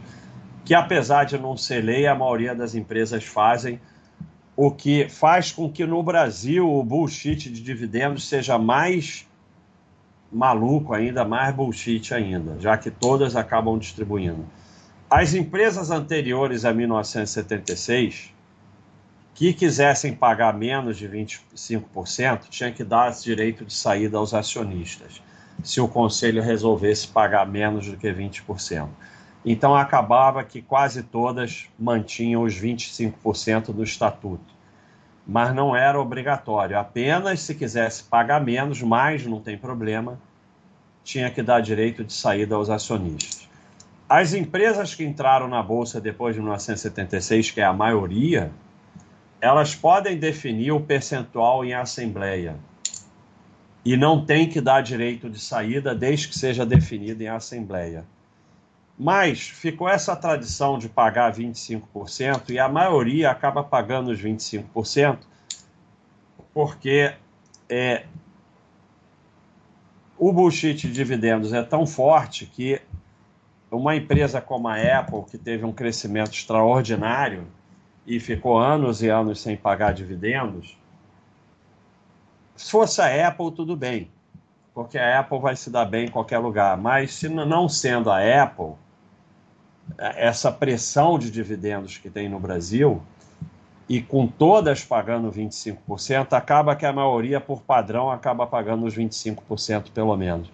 que 0.66 0.74
apesar 0.74 1.24
de 1.24 1.38
não 1.38 1.56
ser 1.56 1.80
lei, 1.80 2.08
a 2.08 2.14
maioria 2.14 2.52
das 2.52 2.74
empresas 2.74 3.22
fazem, 3.22 3.80
o 4.56 4.68
que 4.68 5.08
faz 5.08 5.52
com 5.52 5.70
que 5.70 5.86
no 5.86 6.02
Brasil 6.02 6.68
o 6.68 6.82
bullshit 6.82 7.36
de 7.36 7.62
dividendos 7.62 8.28
seja 8.28 8.58
mais 8.58 9.28
maluco 10.30 10.92
ainda, 10.92 11.24
mais 11.24 11.54
bullshit 11.54 12.12
ainda, 12.12 12.58
já 12.58 12.76
que 12.76 12.90
todas 12.90 13.36
acabam 13.36 13.78
distribuindo. 13.78 14.44
As 15.08 15.34
empresas 15.34 15.92
anteriores 15.92 16.64
a 16.64 16.74
1976 16.74 18.34
que 19.36 19.52
quisessem 19.52 20.16
pagar 20.16 20.52
menos 20.52 20.96
de 20.96 21.08
25% 21.08 22.48
tinham 22.48 22.72
que 22.72 22.82
dar 22.82 23.12
direito 23.12 23.64
de 23.64 23.72
saída 23.72 24.18
aos 24.18 24.34
acionistas. 24.34 25.22
se 25.62 25.80
o 25.80 25.88
conselho 25.88 26.42
resolvesse 26.42 27.08
pagar 27.08 27.46
menos 27.46 27.86
do 27.86 27.96
que 27.96 28.12
20%. 28.12 28.88
Então 29.48 29.76
acabava 29.76 30.42
que 30.42 30.60
quase 30.60 31.04
todas 31.04 31.68
mantinham 31.78 32.42
os 32.42 32.60
25% 32.60 33.66
do 33.72 33.84
estatuto. 33.84 34.56
Mas 35.24 35.54
não 35.54 35.74
era 35.76 36.00
obrigatório, 36.00 36.76
apenas 36.76 37.40
se 37.40 37.54
quisesse 37.54 38.02
pagar 38.02 38.40
menos, 38.40 38.82
mais 38.82 39.24
não 39.24 39.40
tem 39.40 39.56
problema, 39.56 40.18
tinha 41.04 41.30
que 41.30 41.42
dar 41.42 41.60
direito 41.60 42.02
de 42.02 42.12
saída 42.12 42.56
aos 42.56 42.68
acionistas. 42.68 43.48
As 44.08 44.34
empresas 44.34 44.94
que 44.94 45.04
entraram 45.04 45.46
na 45.46 45.62
bolsa 45.62 46.00
depois 46.00 46.34
de 46.34 46.40
1976, 46.40 47.52
que 47.52 47.60
é 47.60 47.64
a 47.64 47.72
maioria, 47.72 48.50
elas 49.40 49.76
podem 49.76 50.18
definir 50.18 50.72
o 50.72 50.80
percentual 50.80 51.64
em 51.64 51.72
assembleia 51.72 52.56
e 53.84 53.96
não 53.96 54.24
tem 54.24 54.48
que 54.48 54.60
dar 54.60 54.80
direito 54.80 55.30
de 55.30 55.38
saída 55.38 55.94
desde 55.94 56.28
que 56.28 56.36
seja 56.36 56.66
definido 56.66 57.22
em 57.22 57.28
assembleia. 57.28 58.04
Mas 58.98 59.48
ficou 59.48 59.88
essa 59.88 60.16
tradição 60.16 60.78
de 60.78 60.88
pagar 60.88 61.32
25% 61.32 62.50
e 62.50 62.58
a 62.58 62.68
maioria 62.68 63.30
acaba 63.30 63.62
pagando 63.62 64.10
os 64.10 64.20
25% 64.20 65.18
porque 66.56 67.14
é, 67.68 68.06
o 70.16 70.32
bullshit 70.32 70.74
de 70.74 70.90
dividendos 70.90 71.52
é 71.52 71.62
tão 71.62 71.86
forte 71.86 72.46
que 72.46 72.80
uma 73.70 73.94
empresa 73.94 74.40
como 74.40 74.66
a 74.68 74.76
Apple, 74.76 75.24
que 75.30 75.36
teve 75.36 75.66
um 75.66 75.72
crescimento 75.72 76.32
extraordinário 76.32 77.46
e 78.06 78.18
ficou 78.18 78.58
anos 78.58 79.02
e 79.02 79.08
anos 79.10 79.40
sem 79.40 79.54
pagar 79.54 79.92
dividendos, 79.92 80.78
se 82.56 82.70
fosse 82.70 83.02
a 83.02 83.28
Apple, 83.28 83.52
tudo 83.52 83.76
bem, 83.76 84.10
porque 84.72 84.96
a 84.96 85.20
Apple 85.20 85.38
vai 85.38 85.56
se 85.56 85.68
dar 85.68 85.84
bem 85.84 86.06
em 86.06 86.10
qualquer 86.10 86.38
lugar. 86.38 86.76
Mas 86.78 87.12
se 87.12 87.28
não 87.28 87.68
sendo 87.68 88.10
a 88.10 88.42
Apple, 88.42 88.72
essa 89.98 90.50
pressão 90.50 91.18
de 91.18 91.30
dividendos 91.30 91.98
que 91.98 92.10
tem 92.10 92.28
no 92.28 92.40
Brasil, 92.40 93.02
e 93.88 94.02
com 94.02 94.26
todas 94.26 94.84
pagando 94.84 95.30
25%, 95.30 96.32
acaba 96.32 96.74
que 96.74 96.84
a 96.84 96.92
maioria, 96.92 97.40
por 97.40 97.62
padrão, 97.62 98.10
acaba 98.10 98.46
pagando 98.46 98.84
os 98.84 98.96
25% 98.96 99.90
pelo 99.92 100.16
menos. 100.16 100.50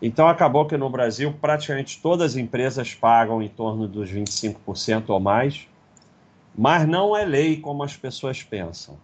Então 0.00 0.26
acabou 0.26 0.64
que 0.64 0.78
no 0.78 0.88
Brasil 0.88 1.34
praticamente 1.38 2.00
todas 2.00 2.32
as 2.32 2.36
empresas 2.36 2.94
pagam 2.94 3.42
em 3.42 3.48
torno 3.48 3.86
dos 3.86 4.10
25% 4.10 5.10
ou 5.10 5.20
mais, 5.20 5.68
mas 6.56 6.88
não 6.88 7.14
é 7.14 7.24
lei 7.24 7.58
como 7.58 7.82
as 7.82 7.96
pessoas 7.96 8.42
pensam. 8.42 8.96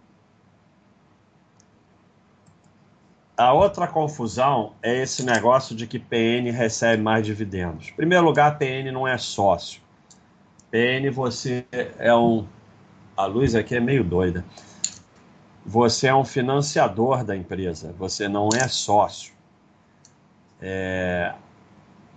A 3.37 3.53
outra 3.53 3.87
confusão 3.87 4.73
é 4.81 5.03
esse 5.03 5.23
negócio 5.23 5.75
de 5.75 5.85
que 5.85 5.99
PN 5.99 6.51
recebe 6.51 7.03
mais 7.03 7.23
dividendos. 7.23 7.89
Em 7.89 7.93
primeiro 7.93 8.25
lugar, 8.25 8.57
PN 8.57 8.91
não 8.91 9.07
é 9.07 9.15
sócio. 9.17 9.79
PN 10.71 11.11
você 11.11 11.63
é 11.99 12.13
um 12.15 12.47
a 13.15 13.25
luz 13.25 13.55
aqui 13.55 13.75
é 13.75 13.79
meio 13.79 14.03
doida. 14.03 14.45
Você 15.65 16.07
é 16.07 16.15
um 16.15 16.23
financiador 16.23 17.23
da 17.23 17.35
empresa, 17.35 17.93
você 17.97 18.27
não 18.27 18.49
é 18.55 18.67
sócio. 18.67 19.33
É... 20.61 21.33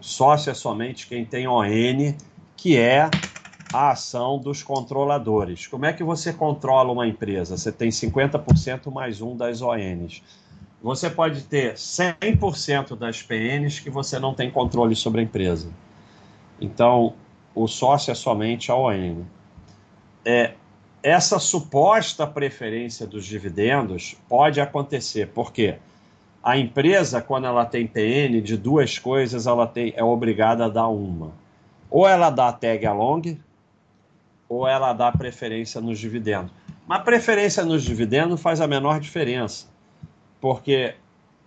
Sócio 0.00 0.50
é 0.50 0.54
somente 0.54 1.06
quem 1.06 1.24
tem 1.24 1.48
ON, 1.48 2.14
que 2.56 2.78
é 2.78 3.10
a 3.72 3.90
ação 3.90 4.38
dos 4.38 4.62
controladores. 4.62 5.66
Como 5.66 5.86
é 5.86 5.92
que 5.92 6.04
você 6.04 6.32
controla 6.32 6.92
uma 6.92 7.06
empresa? 7.06 7.56
Você 7.56 7.72
tem 7.72 7.88
50% 7.88 8.92
mais 8.92 9.20
um 9.20 9.36
das 9.36 9.62
ONs. 9.62 10.22
Você 10.82 11.10
pode 11.10 11.42
ter 11.42 11.74
100% 11.74 12.96
das 12.96 13.22
PNs 13.22 13.80
que 13.80 13.90
você 13.90 14.18
não 14.18 14.34
tem 14.34 14.50
controle 14.50 14.96
sobre 14.96 15.20
a 15.20 15.24
empresa. 15.24 15.68
Então, 16.60 17.14
o 17.54 17.66
sócio 17.66 18.10
é 18.10 18.14
somente 18.14 18.70
a 18.70 18.76
ON. 18.76 19.24
É, 20.24 20.54
essa 21.02 21.38
suposta 21.38 22.26
preferência 22.26 23.06
dos 23.06 23.24
dividendos 23.24 24.16
pode 24.28 24.60
acontecer, 24.60 25.28
porque 25.28 25.76
a 26.42 26.56
empresa, 26.56 27.20
quando 27.20 27.46
ela 27.46 27.66
tem 27.66 27.86
PN 27.86 28.40
de 28.40 28.56
duas 28.56 28.98
coisas, 28.98 29.46
ela 29.46 29.66
tem, 29.66 29.92
é 29.96 30.04
obrigada 30.04 30.66
a 30.66 30.68
dar 30.68 30.88
uma. 30.88 31.32
Ou 31.90 32.08
ela 32.08 32.30
dá 32.30 32.52
tag 32.52 32.86
along, 32.86 33.38
ou 34.48 34.66
ela 34.66 34.92
dá 34.92 35.12
preferência 35.12 35.80
nos 35.80 35.98
dividendos. 35.98 36.52
Mas 36.86 37.02
preferência 37.02 37.64
nos 37.64 37.82
dividendos 37.82 38.40
faz 38.40 38.60
a 38.60 38.66
menor 38.66 39.00
diferença, 39.00 39.66
porque 40.40 40.94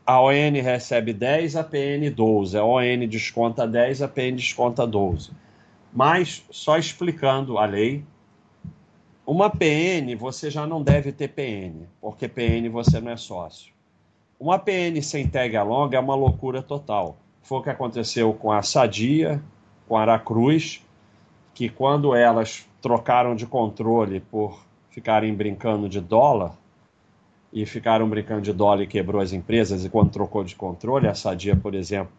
a 0.06 0.22
ON 0.22 0.62
recebe 0.62 1.14
10, 1.14 1.56
a 1.56 1.64
PN 1.64 2.10
12. 2.10 2.58
A 2.58 2.64
ON 2.64 3.08
desconta 3.08 3.68
10, 3.68 4.02
a 4.02 4.08
PN 4.08 4.36
desconta 4.36 4.86
12. 4.86 5.32
Mas, 5.94 6.44
só 6.52 6.78
explicando 6.78 7.58
a 7.58 7.66
lei, 7.66 8.04
uma 9.26 9.50
PN, 9.50 10.16
você 10.18 10.52
já 10.52 10.68
não 10.68 10.82
deve 10.82 11.12
ter 11.12 11.30
PN, 11.30 11.86
porque 12.02 12.28
PN 12.28 12.68
você 12.70 13.00
não 13.00 13.12
é 13.12 13.18
sócio. 13.18 13.72
Uma 14.40 14.60
PN 14.60 15.02
sem 15.02 15.28
tag 15.28 15.56
along 15.56 15.94
é 15.94 16.00
uma 16.00 16.16
loucura 16.16 16.62
total. 16.62 17.18
Foi 17.42 17.60
o 17.60 17.62
que 17.62 17.70
aconteceu 17.70 18.34
com 18.34 18.52
a 18.52 18.62
Sadia, 18.62 19.42
com 19.88 19.96
a 19.96 20.02
Aracruz, 20.02 20.82
que 21.54 21.70
quando 21.70 22.14
elas 22.14 22.68
trocaram 22.82 23.36
de 23.36 23.46
controle 23.46 24.20
por 24.20 24.66
ficarem 24.90 25.34
brincando 25.34 25.88
de 25.88 26.02
dólar, 26.02 26.58
e 27.54 27.66
ficaram 27.68 28.10
brincando 28.10 28.42
de 28.42 28.52
dólar 28.52 28.82
e 28.82 28.88
quebrou 28.88 29.22
as 29.22 29.32
empresas, 29.32 29.86
e 29.86 29.90
quando 29.90 30.10
trocou 30.10 30.44
de 30.44 30.56
controle, 30.56 31.08
a 31.08 31.14
Sadia, 31.14 31.56
por 31.56 31.76
exemplo, 31.76 32.12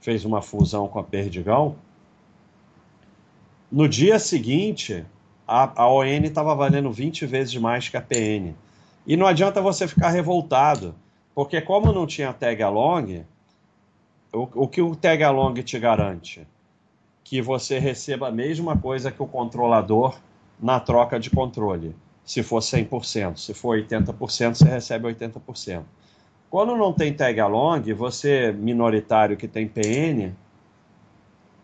fez 0.00 0.24
uma 0.26 0.42
fusão 0.42 0.86
com 0.86 0.98
a 0.98 1.02
Perdigão. 1.02 1.76
No 3.70 3.88
dia 3.88 4.18
seguinte, 4.18 5.06
a, 5.48 5.82
a 5.82 5.88
ON 5.88 6.04
estava 6.04 6.54
valendo 6.54 6.92
20 6.92 7.24
vezes 7.24 7.56
mais 7.56 7.88
que 7.88 7.96
a 7.96 8.02
PN. 8.02 8.54
E 9.06 9.16
não 9.16 9.26
adianta 9.26 9.62
você 9.62 9.88
ficar 9.88 10.10
revoltado, 10.10 10.94
porque 11.34 11.60
como 11.62 11.90
não 11.90 12.06
tinha 12.06 12.32
tag 12.34 12.62
along, 12.62 13.24
o, 14.30 14.48
o 14.64 14.68
que 14.68 14.82
o 14.82 14.94
tag 14.94 15.22
along 15.24 15.54
te 15.62 15.78
garante? 15.78 16.46
Que 17.24 17.40
você 17.40 17.78
receba 17.78 18.28
a 18.28 18.32
mesma 18.32 18.76
coisa 18.76 19.10
que 19.10 19.22
o 19.22 19.26
controlador 19.26 20.18
na 20.60 20.78
troca 20.78 21.18
de 21.18 21.30
controle. 21.30 21.96
Se 22.24 22.42
for 22.42 22.60
100%, 22.60 23.36
se 23.36 23.52
for 23.52 23.78
80%, 23.78 24.54
você 24.54 24.64
recebe 24.64 25.08
80%. 25.08 25.82
Quando 26.48 26.76
não 26.76 26.92
tem 26.92 27.12
tag 27.12 27.40
along, 27.40 27.92
você 27.94 28.52
minoritário 28.52 29.36
que 29.36 29.48
tem 29.48 29.66
PN, 29.66 30.32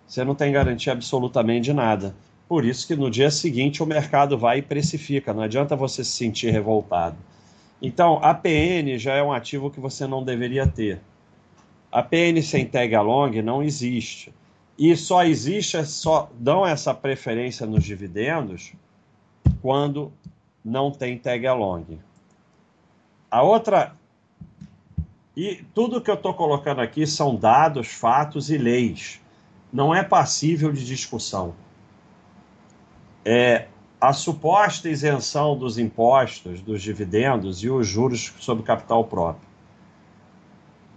você 0.07 0.25
não 0.25 0.35
tem 0.35 0.50
garantia 0.50 0.93
absolutamente 0.93 1.65
de 1.65 1.73
nada. 1.73 2.15
Por 2.49 2.65
isso 2.65 2.87
que 2.87 2.97
no 2.97 3.11
dia 3.11 3.31
seguinte 3.31 3.83
o 3.83 3.87
mercado 3.87 4.38
vai 4.38 4.59
e 4.59 4.62
precifica, 4.62 5.35
não 5.35 5.43
adianta 5.43 5.77
você 5.77 6.03
se 6.03 6.12
sentir 6.12 6.50
revoltado. 6.50 7.17
Então, 7.81 8.19
a 8.23 8.35
PN 8.35 8.99
já 8.99 9.15
é 9.15 9.23
um 9.23 9.33
ativo 9.33 9.71
que 9.71 9.79
você 9.79 10.07
não 10.07 10.25
deveria 10.25 10.67
ter. 10.67 11.00
A 11.93 12.03
PN 12.03 12.43
sem 12.43 12.67
tag 12.67 12.95
along 12.95 13.43
não 13.43 13.62
existe. 13.62 14.33
E 14.79 14.97
só 14.97 15.25
existe, 15.25 15.85
só 15.85 16.31
dão 16.38 16.67
essa 16.67 16.95
preferência 16.95 17.67
nos 17.67 17.85
dividendos 17.85 18.73
quando 19.61 20.12
não 20.65 20.91
tem 20.91 21.19
tag 21.19 21.47
along. 21.47 21.99
A 23.31 23.43
outra. 23.43 23.95
E 25.37 25.65
tudo 25.75 26.00
que 26.00 26.11
eu 26.11 26.15
estou 26.15 26.35
colocando 26.35 26.81
aqui 26.81 27.07
são 27.07 27.37
dados, 27.37 27.88
fatos 27.88 28.50
e 28.50 28.59
leis. 28.59 29.21
Não 29.73 29.95
é 29.95 30.03
passível 30.03 30.73
de 30.73 30.85
discussão 30.85 31.55
é, 33.31 33.67
a 34.00 34.15
suposta 34.15 34.88
isenção 34.88 35.55
dos 35.55 35.77
impostos, 35.77 36.62
dos 36.62 36.81
dividendos 36.81 37.62
e 37.62 37.69
os 37.69 37.87
juros 37.87 38.33
sobre 38.38 38.65
capital 38.65 39.05
próprio. 39.05 39.47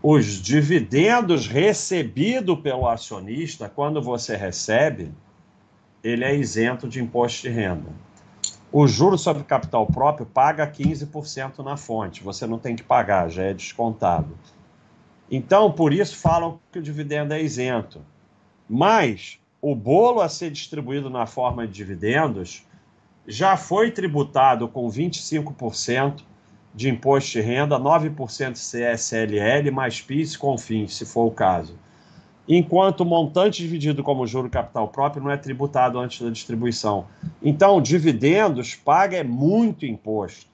Os 0.01 0.41
dividendos 0.41 1.45
recebidos 1.45 2.57
pelo 2.61 2.87
acionista, 2.87 3.67
quando 3.67 4.01
você 4.01 4.37
recebe, 4.37 5.11
ele 6.01 6.23
é 6.23 6.33
isento 6.33 6.87
de 6.87 7.01
imposto 7.01 7.41
de 7.41 7.49
renda. 7.49 7.89
O 8.73 8.87
juro 8.87 9.17
sobre 9.17 9.43
capital 9.43 9.85
próprio 9.85 10.25
paga 10.25 10.65
15% 10.65 11.59
na 11.59 11.75
fonte, 11.75 12.23
você 12.23 12.47
não 12.47 12.57
tem 12.57 12.73
que 12.73 12.83
pagar, 12.83 13.29
já 13.29 13.43
é 13.43 13.53
descontado. 13.53 14.37
Então, 15.29 15.71
por 15.71 15.91
isso 15.91 16.15
falam 16.15 16.57
que 16.71 16.79
o 16.79 16.81
dividendo 16.81 17.33
é 17.33 17.41
isento. 17.41 18.01
Mas 18.69 19.39
o 19.61 19.75
bolo 19.75 20.21
a 20.21 20.29
ser 20.29 20.51
distribuído 20.51 21.09
na 21.09 21.25
forma 21.25 21.67
de 21.67 21.73
dividendos 21.73 22.65
já 23.27 23.57
foi 23.57 23.91
tributado 23.91 24.67
com 24.69 24.87
25% 24.87 26.23
de 26.73 26.89
imposto 26.89 27.31
de 27.31 27.41
renda, 27.41 27.77
9% 27.77 28.53
CSLL, 28.53 29.69
mais 29.71 29.99
PIS 29.99 30.33
e 30.33 30.37
CONFINS, 30.37 30.95
se 30.95 31.05
for 31.05 31.25
o 31.25 31.31
caso. 31.31 31.77
Enquanto 32.47 33.01
o 33.01 33.05
montante 33.05 33.61
dividido 33.61 34.03
como 34.03 34.25
juro 34.25 34.49
capital 34.49 34.87
próprio 34.87 35.23
não 35.23 35.31
é 35.31 35.37
tributado 35.37 35.99
antes 35.99 36.21
da 36.21 36.29
distribuição. 36.29 37.05
Então, 37.41 37.81
dividendos 37.81 38.75
paga 38.75 39.17
é 39.17 39.23
muito 39.23 39.85
imposto. 39.85 40.47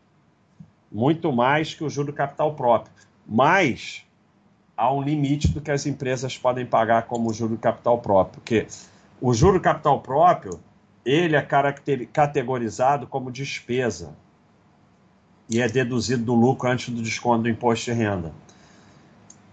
Muito 0.92 1.32
mais 1.32 1.74
que 1.74 1.84
o 1.84 1.90
juro 1.90 2.14
capital 2.14 2.54
próprio. 2.54 2.94
Mas 3.26 4.06
há 4.76 4.94
um 4.94 5.02
limite 5.02 5.48
do 5.48 5.60
que 5.60 5.72
as 5.72 5.86
empresas 5.86 6.38
podem 6.38 6.66
pagar 6.66 7.04
como 7.04 7.34
juro 7.34 7.58
capital 7.58 7.98
próprio, 7.98 8.42
porque 8.42 8.68
o 9.20 9.34
juro 9.34 9.60
capital 9.60 10.00
próprio 10.02 10.60
ele 11.04 11.36
é 11.36 11.48
categorizado 12.12 13.08
como 13.08 13.32
despesa 13.32 14.14
e 15.50 15.62
é 15.62 15.68
deduzido 15.68 16.24
do 16.24 16.36
lucro 16.36 16.70
antes 16.70 16.94
do 16.94 17.02
desconto 17.02 17.44
do 17.44 17.50
imposto 17.50 17.86
de 17.86 17.98
renda. 17.98 18.34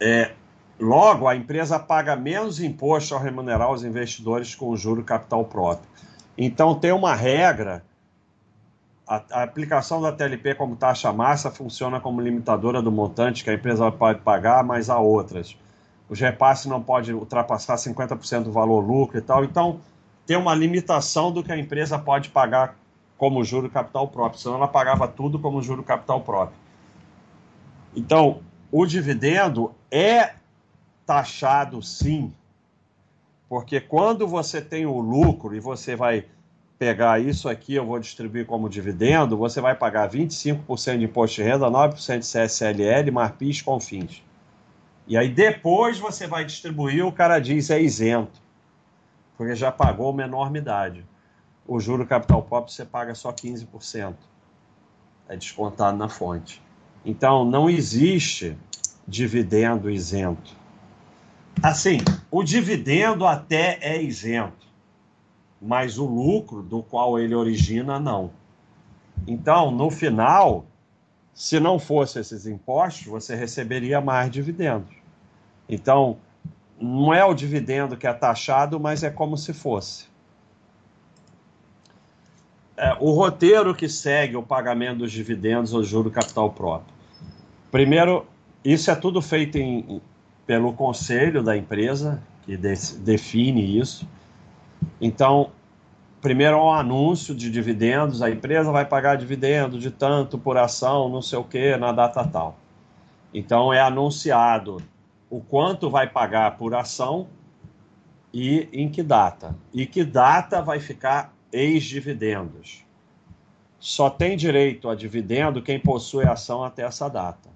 É, 0.01 0.33
logo, 0.79 1.29
a 1.29 1.37
empresa 1.37 1.79
paga 1.79 2.17
menos 2.17 2.61
imposto 2.61 3.15
ao 3.15 3.21
remunerar 3.21 3.71
os 3.71 3.85
investidores 3.85 4.55
com 4.55 4.77
juro 4.77 5.03
capital 5.03 5.45
próprio. 5.45 5.89
Então, 6.37 6.75
tem 6.75 6.93
uma 6.93 7.15
regra. 7.15 7.85
A, 9.07 9.23
a, 9.31 9.43
aplicação 9.43 10.01
da 10.01 10.11
TLP 10.11 10.55
como 10.55 10.77
taxa 10.77 11.13
massa 11.13 11.51
funciona 11.51 12.01
como 12.01 12.21
limitadora 12.21 12.81
do 12.81 12.91
montante 12.91 13.45
que 13.45 13.51
a 13.51 13.55
empresa 13.55 13.91
pode 13.93 14.21
pagar, 14.21 14.65
mas 14.65 14.89
há 14.89 14.99
outras. 14.99 15.57
O 16.09 16.15
repasse 16.15 16.69
não 16.69 16.83
pode 16.83 17.13
ultrapassar 17.13 17.77
50% 17.77 18.45
do 18.45 18.53
valor 18.53 18.81
lucro 18.81 19.19
e 19.19 19.21
tal. 19.21 19.45
Então, 19.45 19.81
tem 20.27 20.37
uma 20.37 20.55
limitação 20.55 21.31
do 21.31 21.43
que 21.43 21.53
a 21.53 21.59
empresa 21.59 21.99
pode 21.99 22.31
pagar 22.31 22.77
como 23.17 23.45
juro 23.45 23.71
capital 23.71 24.09
próprio, 24.09 24.41
senão 24.41 24.57
ela 24.57 24.69
pagava 24.69 25.07
tudo 25.07 25.39
como 25.39 25.63
juro 25.63 25.83
capital 25.83 26.21
próprio. 26.21 26.59
Então, 27.95 28.41
o 28.73 28.85
dividendo 28.85 29.73
é 29.91 30.35
taxado 31.07 31.83
sim, 31.83 32.33
porque 33.49 33.81
quando 33.81 34.27
você 34.27 34.61
tem 34.61 34.87
o 34.87 34.99
lucro 35.01 35.55
e 35.55 35.61
você 35.61 35.95
vai 35.95 36.27
pegar 36.79 37.21
isso 37.21 37.49
aqui, 37.49 37.75
eu 37.75 37.87
vou 37.87 37.99
distribuir 37.99 38.47
como 38.47 38.69
dividendo, 38.69 39.37
você 39.37 39.61
vai 39.61 39.75
pagar 39.75 40.11
25% 40.11 40.99
de 40.99 41.05
imposto 41.05 41.37
de 41.37 41.43
renda, 41.43 41.67
9% 41.67 42.19
de 42.19 42.27
CSLL, 42.27 43.13
mais 43.13 43.31
PIS, 43.33 43.63
CONFINS. 43.63 44.23
E 45.07 45.17
aí 45.17 45.29
depois 45.29 45.99
você 45.99 46.27
vai 46.27 46.45
distribuir, 46.45 47.07
o 47.07 47.13
cara 47.13 47.39
diz 47.39 47.71
é 47.71 47.81
isento, 47.81 48.41
porque 49.37 49.55
já 49.55 49.71
pagou 49.71 50.11
uma 50.11 50.23
enormidade 50.23 51.05
o 51.67 51.81
juro 51.81 52.07
capital 52.07 52.43
próprio 52.43 52.75
você 52.75 52.85
paga 52.85 53.15
só 53.15 53.33
15%. 53.33 54.15
É 55.29 55.37
descontado 55.37 55.97
na 55.97 56.09
fonte. 56.09 56.63
Então, 57.05 57.45
não 57.45 57.69
existe 57.69 58.57
dividendo 59.07 59.91
isento. 59.91 60.55
Assim, 61.63 61.99
o 62.31 62.43
dividendo 62.43 63.27
até 63.27 63.79
é 63.81 64.03
isento, 64.03 64.67
mas 65.61 65.99
o 65.99 66.05
lucro 66.05 66.63
do 66.63 66.83
qual 66.83 67.19
ele 67.19 67.35
origina, 67.35 67.99
não. 67.99 68.31
Então, 69.27 69.71
no 69.71 69.91
final, 69.91 70.67
se 71.33 71.59
não 71.59 71.79
fosse 71.79 72.19
esses 72.19 72.47
impostos, 72.47 73.07
você 73.07 73.35
receberia 73.35 74.01
mais 74.01 74.31
dividendos. 74.31 74.95
Então, 75.69 76.19
não 76.79 77.15
é 77.15 77.25
o 77.25 77.33
dividendo 77.33 77.97
que 77.97 78.07
é 78.07 78.13
taxado, 78.13 78.79
mas 78.79 79.03
é 79.03 79.11
como 79.11 79.39
se 79.39 79.53
fosse 79.53 80.13
é, 82.77 82.97
o 83.01 83.11
roteiro 83.13 83.75
que 83.75 83.89
segue 83.89 84.37
o 84.37 84.43
pagamento 84.43 84.99
dos 84.99 85.13
dividendos 85.13 85.73
ou 85.73 85.83
juro 85.83 86.11
capital 86.11 86.51
próprio. 86.51 86.93
Primeiro, 87.71 88.27
isso 88.65 88.91
é 88.91 88.95
tudo 88.95 89.21
feito 89.23 89.59
em, 89.59 90.01
pelo 90.47 90.73
conselho 90.73 91.43
da 91.43 91.57
empresa, 91.57 92.23
que 92.43 92.57
de, 92.57 92.75
define 92.99 93.79
isso. 93.79 94.09
Então, 95.01 95.51
primeiro 96.21 96.57
é 96.57 96.61
um 96.61 96.73
anúncio 96.73 97.35
de 97.35 97.51
dividendos, 97.51 98.23
a 98.23 98.31
empresa 98.31 98.71
vai 98.71 98.85
pagar 98.85 99.17
dividendo 99.17 99.79
de 99.79 99.91
tanto 99.91 100.39
por 100.39 100.57
ação, 100.57 101.09
não 101.09 101.23
sei 101.23 101.39
o 101.39 101.45
que, 101.45 101.77
na 101.77 101.93
data 101.93 102.25
tal. 102.25 102.59
Então, 103.33 103.73
é 103.73 103.81
anunciado 103.81 104.83
o 105.31 105.41
quanto 105.41 105.91
vai 105.91 106.09
pagar 106.09 106.57
por 106.57 106.75
ação 106.75 107.27
e 108.33 108.69
em 108.73 108.89
que 108.89 109.03
data. 109.03 109.57
E 109.73 109.87
que 109.87 110.05
data 110.05 110.61
vai 110.61 110.81
ficar 110.81 111.35
ex-dividendos. 111.53 112.85
Só 113.79 114.09
tem 114.09 114.37
direito 114.37 114.89
a 114.89 114.95
dividendo 114.95 115.63
quem 115.63 115.79
possui 115.79 116.25
ação 116.25 116.65
até 116.65 116.83
essa 116.83 117.09
data. 117.09 117.51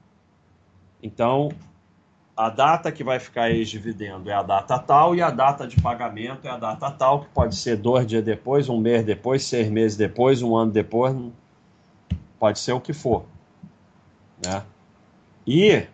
Então, 1.03 1.51
a 2.39 2.49
data 2.49 2.93
que 2.93 3.03
vai 3.03 3.19
ficar 3.19 3.51
ex-dividendo 3.51 4.31
é 4.31 4.33
a 4.33 4.45
data 4.45 4.79
tal 4.79 5.13
e 5.13 5.21
a 5.21 5.29
data 5.29 5.67
de 5.67 5.81
pagamento 5.81 6.47
é 6.47 6.51
a 6.51 6.57
data 6.57 6.89
tal, 6.89 7.23
que 7.23 7.29
pode 7.31 7.57
ser 7.57 7.77
dois 7.77 8.07
dias 8.07 8.23
depois, 8.23 8.69
um 8.69 8.79
mês 8.79 9.05
depois, 9.05 9.43
seis 9.43 9.69
meses 9.69 9.97
depois, 9.97 10.41
um 10.41 10.55
ano 10.55 10.71
depois, 10.71 11.17
pode 12.39 12.61
ser 12.61 12.75
o 12.75 12.81
que 12.81 12.93
for. 12.93 13.25
Né? 14.47 14.63
E 15.45 15.85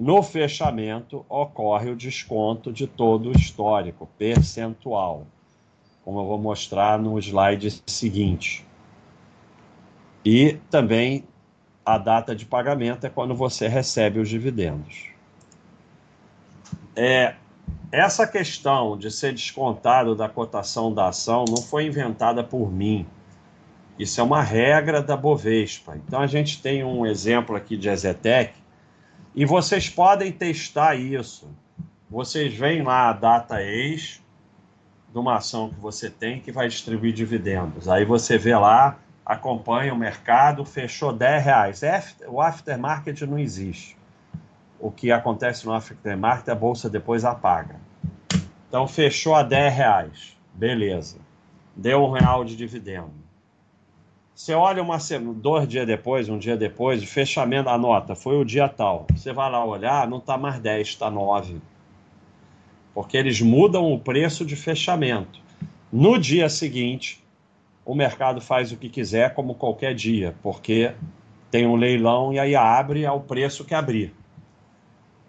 no 0.00 0.20
fechamento 0.20 1.24
ocorre 1.28 1.90
o 1.90 1.96
desconto 1.96 2.72
de 2.72 2.88
todo 2.88 3.28
o 3.28 3.32
histórico, 3.32 4.08
percentual 4.18 5.28
como 6.04 6.20
eu 6.20 6.24
vou 6.24 6.38
mostrar 6.38 7.00
no 7.00 7.18
slide 7.18 7.82
seguinte. 7.84 8.64
E 10.24 10.56
também 10.70 11.24
a 11.84 11.98
data 11.98 12.34
de 12.34 12.46
pagamento 12.46 13.04
é 13.04 13.10
quando 13.10 13.34
você 13.34 13.66
recebe 13.66 14.20
os 14.20 14.28
dividendos. 14.28 15.15
É, 16.96 17.34
essa 17.92 18.26
questão 18.26 18.96
de 18.96 19.10
ser 19.10 19.32
descontado 19.34 20.14
da 20.14 20.28
cotação 20.28 20.92
da 20.92 21.08
ação 21.08 21.44
não 21.48 21.58
foi 21.58 21.86
inventada 21.86 22.42
por 22.42 22.72
mim. 22.72 23.06
Isso 23.98 24.20
é 24.20 24.24
uma 24.24 24.42
regra 24.42 25.02
da 25.02 25.16
Bovespa. 25.16 25.96
Então 25.96 26.20
a 26.20 26.26
gente 26.26 26.60
tem 26.60 26.82
um 26.82 27.06
exemplo 27.06 27.54
aqui 27.54 27.76
de 27.76 27.88
Ezetec 27.88 28.54
e 29.34 29.44
vocês 29.44 29.88
podem 29.88 30.32
testar 30.32 30.94
isso. 30.94 31.48
Vocês 32.10 32.54
veem 32.54 32.82
lá 32.82 33.10
a 33.10 33.12
data 33.12 33.62
ex, 33.62 34.22
de 35.12 35.18
uma 35.18 35.36
ação 35.36 35.70
que 35.70 35.80
você 35.80 36.10
tem 36.10 36.40
que 36.40 36.52
vai 36.52 36.68
distribuir 36.68 37.12
dividendos. 37.12 37.88
Aí 37.88 38.04
você 38.04 38.36
vê 38.36 38.54
lá, 38.56 38.98
acompanha 39.24 39.92
o 39.92 39.96
mercado, 39.96 40.64
fechou 40.64 41.12
10 41.12 41.44
reais. 41.44 41.80
O 42.28 42.40
aftermarket 42.40 43.22
não 43.22 43.38
existe. 43.38 43.95
O 44.78 44.90
que 44.90 45.10
acontece 45.10 45.66
no 45.66 45.72
aftermarket, 45.72 46.48
a 46.48 46.54
bolsa 46.54 46.88
depois 46.88 47.24
apaga. 47.24 47.76
Então 48.68 48.86
fechou 48.86 49.34
a 49.34 49.42
10 49.42 49.74
reais. 49.74 50.36
Beleza. 50.54 51.18
Deu 51.74 52.04
um 52.04 52.10
real 52.10 52.44
de 52.44 52.56
dividendo. 52.56 53.12
Você 54.34 54.52
olha 54.52 54.82
uma 54.82 54.98
semana, 54.98 55.32
dois 55.34 55.66
dias 55.66 55.86
depois, 55.86 56.28
um 56.28 56.38
dia 56.38 56.56
depois, 56.56 57.02
o 57.02 57.06
fechamento, 57.06 57.70
a 57.70 57.78
nota 57.78 58.14
foi 58.14 58.36
o 58.36 58.44
dia 58.44 58.68
tal. 58.68 59.06
Você 59.14 59.32
vai 59.32 59.50
lá 59.50 59.64
olhar, 59.64 60.06
não 60.06 60.18
está 60.18 60.36
mais 60.36 60.58
10, 60.58 60.88
está 60.88 61.10
9 61.10 61.60
porque 62.96 63.18
eles 63.18 63.42
mudam 63.42 63.92
o 63.92 64.00
preço 64.00 64.42
de 64.42 64.56
fechamento. 64.56 65.38
No 65.92 66.18
dia 66.18 66.48
seguinte, 66.48 67.22
o 67.84 67.94
mercado 67.94 68.40
faz 68.40 68.72
o 68.72 68.76
que 68.78 68.88
quiser, 68.88 69.34
como 69.34 69.54
qualquer 69.54 69.94
dia, 69.94 70.34
porque 70.42 70.92
tem 71.50 71.66
um 71.66 71.76
leilão 71.76 72.32
e 72.32 72.38
aí 72.38 72.56
abre 72.56 73.04
ao 73.04 73.20
preço 73.20 73.66
que 73.66 73.74
abrir. 73.74 74.14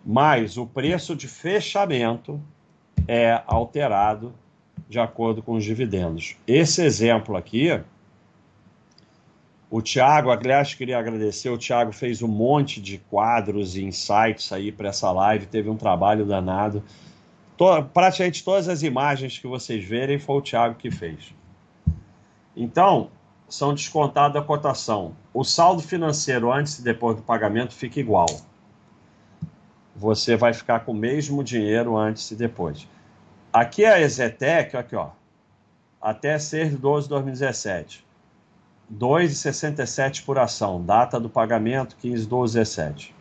Mas 0.06 0.58
o 0.58 0.66
preço 0.66 1.16
de 1.16 1.28
fechamento 1.28 2.42
é 3.08 3.42
alterado 3.46 4.34
de 4.88 5.00
acordo 5.00 5.42
com 5.42 5.54
os 5.54 5.64
dividendos. 5.64 6.38
Esse 6.48 6.82
exemplo 6.82 7.36
aqui, 7.36 7.82
o 9.70 9.82
Thiago, 9.82 10.32
aliás, 10.32 10.74
queria 10.74 10.98
agradecer, 10.98 11.50
o 11.50 11.58
Thiago 11.58 11.92
fez 11.92 12.22
um 12.22 12.28
monte 12.28 12.80
de 12.80 12.98
quadros 12.98 13.76
e 13.76 13.84
insights 13.84 14.52
aí 14.52 14.72
para 14.72 14.90
essa 14.90 15.12
live, 15.12 15.46
teve 15.46 15.70
um 15.70 15.76
trabalho 15.76 16.26
danado 16.26 16.84
praticamente 17.94 18.44
todas 18.44 18.70
as 18.70 18.84
imagens 18.84 19.40
que 19.40 19.48
vocês 19.48 19.84
verem 19.84 20.20
foi 20.20 20.36
o 20.38 20.42
Thiago 20.42 20.76
que 20.76 20.92
fez. 20.92 21.34
Então, 22.56 23.10
são 23.50 23.74
descontadas 23.74 24.42
a 24.42 24.46
cotação. 24.46 25.16
O 25.34 25.44
saldo 25.44 25.82
financeiro 25.82 26.52
antes 26.52 26.80
e 26.80 26.84
depois 26.84 27.16
do 27.16 27.24
pagamento 27.24 27.74
fica 27.74 28.00
igual. 28.00 28.28
Você 29.98 30.38
vai 30.38 30.54
ficar 30.54 30.82
com 30.82 30.92
o 30.92 30.96
mesmo 30.96 31.44
dinheiro 31.44 31.98
antes 31.98 32.32
e 32.32 32.36
depois. 32.36 32.88
Aqui 33.52 33.84
é 33.84 33.94
a 33.94 34.00
Exetec, 34.00 34.78
aqui 34.78 34.96
ó, 34.96 35.10
até 36.00 36.38
6 36.38 36.72
de 36.72 36.78
12 36.78 37.04
de 37.08 37.10
2017. 37.10 38.08
2,67 38.94 40.24
por 40.24 40.40
ação, 40.40 40.82
data 40.82 41.20
do 41.20 41.30
pagamento 41.30 41.98
15 41.98 42.26
12 42.26 42.54
17 42.54 43.18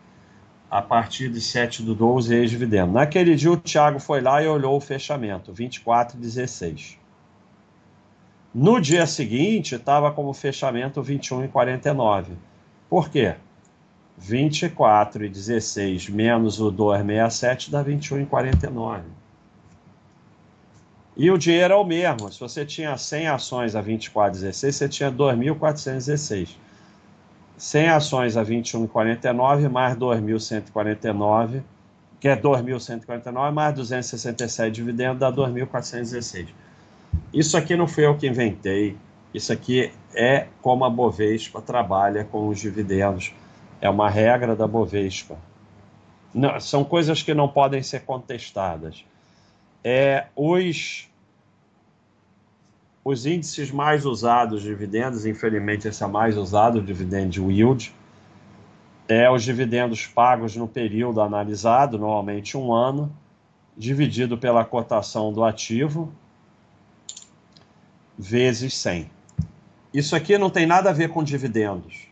a 0.69 0.81
partir 0.81 1.29
de 1.29 1.39
7 1.39 1.81
do 1.81 1.95
12 1.95 2.33
ex-dividendo. 2.35 2.91
Naquele 2.91 3.35
dia 3.35 3.51
o 3.51 3.57
Thiago 3.57 3.99
foi 3.99 4.21
lá 4.21 4.43
e 4.43 4.47
olhou 4.47 4.75
o 4.75 4.81
fechamento, 4.81 5.53
24,16. 5.53 6.97
No 8.53 8.79
dia 8.79 9.05
seguinte 9.05 9.75
estava 9.75 10.11
como 10.11 10.33
fechamento 10.33 11.01
21,49. 11.01 12.31
Por 12.89 13.09
quê? 13.09 13.35
24,16 14.21 16.09
menos 16.09 16.59
o 16.59 16.71
2,67 16.71 17.69
dá 17.69 17.83
21,49. 17.83 19.01
E 21.15 21.31
o 21.31 21.37
dinheiro 21.37 21.73
é 21.73 21.77
o 21.77 21.83
mesmo. 21.83 22.31
Se 22.31 22.39
você 22.39 22.65
tinha 22.65 22.97
100 22.97 23.27
ações 23.27 23.75
a 23.75 23.83
24,16, 23.83 24.71
você 24.71 24.89
tinha 24.89 25.11
2.416. 25.11 26.49
100 27.57 27.89
ações 27.89 28.37
a 28.37 28.45
21,49 28.45 29.69
mais 29.69 29.95
2.149 29.95 31.63
que 32.19 32.27
é 32.27 32.35
2.149, 32.35 33.51
mais 33.51 33.75
267 33.75 34.73
dividendos, 34.73 35.19
dá 35.19 35.31
2.416. 35.31 36.47
Isso 37.33 37.57
aqui 37.57 37.75
não 37.75 37.87
fui 37.87 38.05
eu 38.05 38.17
que 38.17 38.27
inventei, 38.27 38.97
isso 39.33 39.53
aqui 39.53 39.91
é 40.15 40.47
como 40.61 40.85
a 40.85 40.89
Bovespa 40.89 41.61
trabalha 41.61 42.23
com 42.23 42.47
os 42.47 42.59
dividendos, 42.59 43.33
é 43.81 43.89
uma 43.89 44.09
regra 44.09 44.55
da 44.55 44.67
Bovespa. 44.67 45.37
Não, 46.33 46.59
são 46.59 46.83
coisas 46.83 47.21
que 47.21 47.33
não 47.33 47.47
podem 47.47 47.81
ser 47.81 48.01
contestadas. 48.01 49.03
É, 49.83 50.27
os, 50.35 51.09
os 53.03 53.25
índices 53.25 53.71
mais 53.71 54.05
usados 54.05 54.61
de 54.61 54.67
dividendos, 54.67 55.25
infelizmente 55.25 55.87
esse 55.87 56.03
é 56.03 56.07
mais 56.07 56.37
usado, 56.37 56.79
o 56.79 56.81
dividend 56.81 57.39
yield, 57.39 57.93
é 59.07 59.31
os 59.31 59.43
dividendos 59.43 60.05
pagos 60.05 60.55
no 60.55 60.67
período 60.67 61.21
analisado, 61.21 61.97
normalmente 61.97 62.57
um 62.57 62.73
ano, 62.73 63.11
dividido 63.77 64.37
pela 64.37 64.65
cotação 64.65 65.31
do 65.31 65.43
ativo, 65.43 66.11
vezes 68.17 68.73
100. 68.75 69.09
Isso 69.93 70.15
aqui 70.15 70.37
não 70.37 70.49
tem 70.49 70.65
nada 70.65 70.89
a 70.89 70.93
ver 70.93 71.09
com 71.09 71.23
dividendos. 71.23 72.06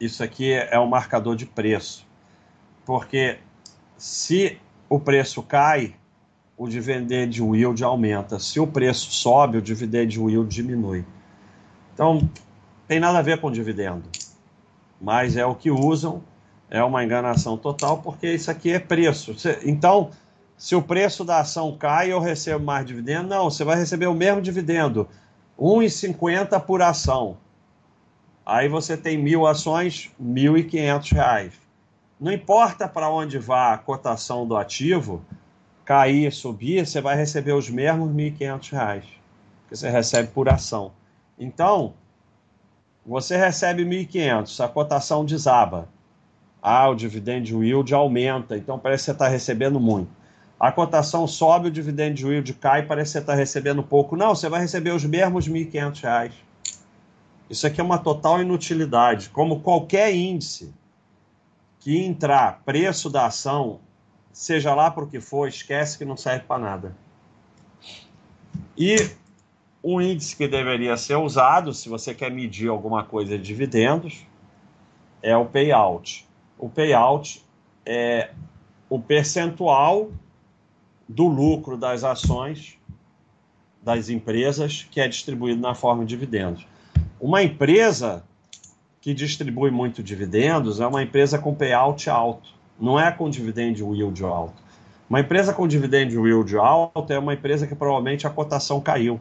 Isso 0.00 0.22
aqui 0.22 0.52
é 0.52 0.78
um 0.78 0.86
marcador 0.86 1.36
de 1.36 1.46
preço. 1.46 2.06
Porque 2.84 3.38
se 3.96 4.58
o 4.88 5.00
preço 5.00 5.42
cai, 5.42 5.94
o 6.56 6.68
dividend 6.68 7.42
yield 7.42 7.82
aumenta. 7.82 8.38
Se 8.38 8.60
o 8.60 8.66
preço 8.66 9.10
sobe, 9.10 9.58
o 9.58 9.62
dividend 9.62 10.18
yield 10.18 10.48
diminui. 10.48 11.04
Então, 11.94 12.28
tem 12.86 13.00
nada 13.00 13.18
a 13.18 13.22
ver 13.22 13.40
com 13.40 13.50
dividendo 13.50 14.04
mas 15.00 15.36
é 15.36 15.44
o 15.44 15.54
que 15.54 15.70
usam, 15.70 16.22
é 16.70 16.82
uma 16.82 17.04
enganação 17.04 17.56
total, 17.56 17.98
porque 17.98 18.32
isso 18.32 18.50
aqui 18.50 18.72
é 18.72 18.78
preço. 18.78 19.34
Então, 19.64 20.10
se 20.56 20.74
o 20.74 20.82
preço 20.82 21.24
da 21.24 21.40
ação 21.40 21.76
cai, 21.76 22.12
eu 22.12 22.18
recebo 22.18 22.64
mais 22.64 22.86
dividendo? 22.86 23.28
Não, 23.28 23.50
você 23.50 23.62
vai 23.62 23.76
receber 23.76 24.06
o 24.06 24.14
mesmo 24.14 24.40
dividendo, 24.40 25.08
R$ 25.58 25.66
1,50 25.66 26.60
por 26.60 26.82
ação. 26.82 27.36
Aí 28.46 28.68
você 28.68 28.96
tem 28.96 29.18
mil 29.18 29.44
ações, 29.44 30.12
R$ 30.20 30.24
1.500. 30.24 31.50
Não 32.20 32.30
importa 32.32 32.86
para 32.86 33.10
onde 33.10 33.38
vá 33.40 33.72
a 33.72 33.78
cotação 33.78 34.46
do 34.46 34.56
ativo, 34.56 35.20
cair, 35.84 36.30
subir, 36.32 36.86
você 36.86 37.00
vai 37.00 37.16
receber 37.16 37.54
os 37.54 37.68
mesmos 37.68 38.08
R$ 38.08 38.30
1.500, 38.30 39.02
que 39.68 39.76
você 39.76 39.90
recebe 39.90 40.28
por 40.28 40.48
ação. 40.48 40.92
Então, 41.36 41.94
você 43.04 43.36
recebe 43.36 43.84
1.500, 43.84 44.64
a 44.64 44.68
cotação 44.68 45.24
desaba. 45.24 45.88
Ah, 46.62 46.88
o 46.88 46.94
dividend 46.94 47.52
yield 47.52 47.92
aumenta, 47.92 48.56
então 48.56 48.78
parece 48.78 49.02
que 49.02 49.06
você 49.06 49.12
está 49.12 49.26
recebendo 49.26 49.80
muito. 49.80 50.10
A 50.58 50.70
cotação 50.70 51.26
sobe, 51.26 51.66
o 51.66 51.70
dividend 51.70 52.24
yield 52.24 52.54
cai, 52.54 52.84
parece 52.84 53.08
que 53.08 53.12
você 53.12 53.18
está 53.18 53.34
recebendo 53.34 53.82
pouco. 53.82 54.16
Não, 54.16 54.36
você 54.36 54.48
vai 54.48 54.60
receber 54.60 54.92
os 54.92 55.04
mesmos 55.04 55.48
R$ 55.48 55.52
1.500. 55.52 56.45
Isso 57.48 57.66
aqui 57.66 57.80
é 57.80 57.84
uma 57.84 57.98
total 57.98 58.40
inutilidade. 58.40 59.28
Como 59.30 59.60
qualquer 59.60 60.14
índice 60.14 60.74
que 61.78 62.04
entrar 62.04 62.62
preço 62.64 63.08
da 63.08 63.26
ação, 63.26 63.80
seja 64.32 64.74
lá 64.74 64.90
para 64.90 65.04
o 65.04 65.06
que 65.06 65.20
for, 65.20 65.48
esquece 65.48 65.96
que 65.96 66.04
não 66.04 66.16
serve 66.16 66.44
para 66.44 66.60
nada. 66.60 66.96
E 68.76 68.96
um 69.82 70.00
índice 70.00 70.34
que 70.34 70.48
deveria 70.48 70.96
ser 70.96 71.16
usado, 71.16 71.72
se 71.72 71.88
você 71.88 72.12
quer 72.12 72.30
medir 72.30 72.68
alguma 72.68 73.04
coisa 73.04 73.38
de 73.38 73.44
dividendos, 73.44 74.26
é 75.22 75.36
o 75.36 75.46
payout. 75.46 76.26
O 76.58 76.68
payout 76.68 77.44
é 77.84 78.32
o 78.88 78.98
percentual 78.98 80.10
do 81.08 81.28
lucro 81.28 81.76
das 81.76 82.02
ações 82.02 82.76
das 83.80 84.08
empresas 84.08 84.82
que 84.90 85.00
é 85.00 85.06
distribuído 85.06 85.60
na 85.60 85.74
forma 85.74 86.04
de 86.04 86.08
dividendos. 86.08 86.66
Uma 87.20 87.42
empresa 87.42 88.24
que 89.00 89.14
distribui 89.14 89.70
muito 89.70 90.02
dividendos 90.02 90.80
é 90.80 90.86
uma 90.86 91.02
empresa 91.02 91.38
com 91.38 91.54
payout 91.54 92.10
alto, 92.10 92.50
não 92.78 92.98
é 92.98 93.10
com 93.10 93.30
dividend 93.30 93.80
yield 93.82 94.24
alto. 94.24 94.62
Uma 95.08 95.20
empresa 95.20 95.52
com 95.52 95.66
dividend 95.66 96.12
yield 96.12 96.56
alto 96.56 97.12
é 97.12 97.18
uma 97.18 97.34
empresa 97.34 97.66
que 97.66 97.74
provavelmente 97.74 98.26
a 98.26 98.30
cotação 98.30 98.80
caiu 98.80 99.20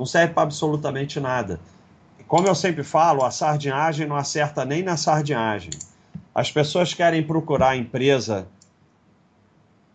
não 0.00 0.06
serve 0.06 0.32
para 0.32 0.44
absolutamente 0.44 1.20
nada. 1.20 1.60
Como 2.26 2.46
eu 2.46 2.54
sempre 2.54 2.82
falo, 2.82 3.22
a 3.22 3.30
sardinhagem 3.30 4.06
não 4.06 4.16
acerta 4.16 4.64
nem 4.64 4.82
na 4.82 4.96
sardinhagem. 4.96 5.72
As 6.34 6.50
pessoas 6.50 6.94
querem 6.94 7.22
procurar 7.22 7.70
a 7.70 7.76
empresa 7.76 8.48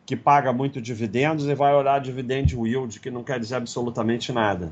que 0.05 0.15
paga 0.15 0.53
muito 0.53 0.79
dividendos 0.79 1.47
e 1.47 1.55
vai 1.55 1.73
olhar 1.73 1.99
dividend 1.99 2.53
yield, 2.55 2.99
que 2.99 3.09
não 3.09 3.23
quer 3.23 3.39
dizer 3.39 3.55
absolutamente 3.55 4.31
nada. 4.31 4.71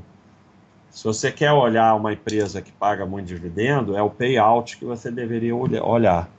Se 0.94 1.02
você 1.02 1.32
quer 1.32 1.50
olhar 1.50 1.92
uma 1.96 2.12
empresa 2.12 2.62
que 2.62 2.70
paga 2.70 3.04
muito 3.04 3.26
dividendo, 3.26 3.96
é 3.96 4.00
o 4.00 4.08
payout 4.08 4.76
que 4.76 4.84
você 4.84 5.10
deveria 5.10 5.52
olhar. 5.56 6.30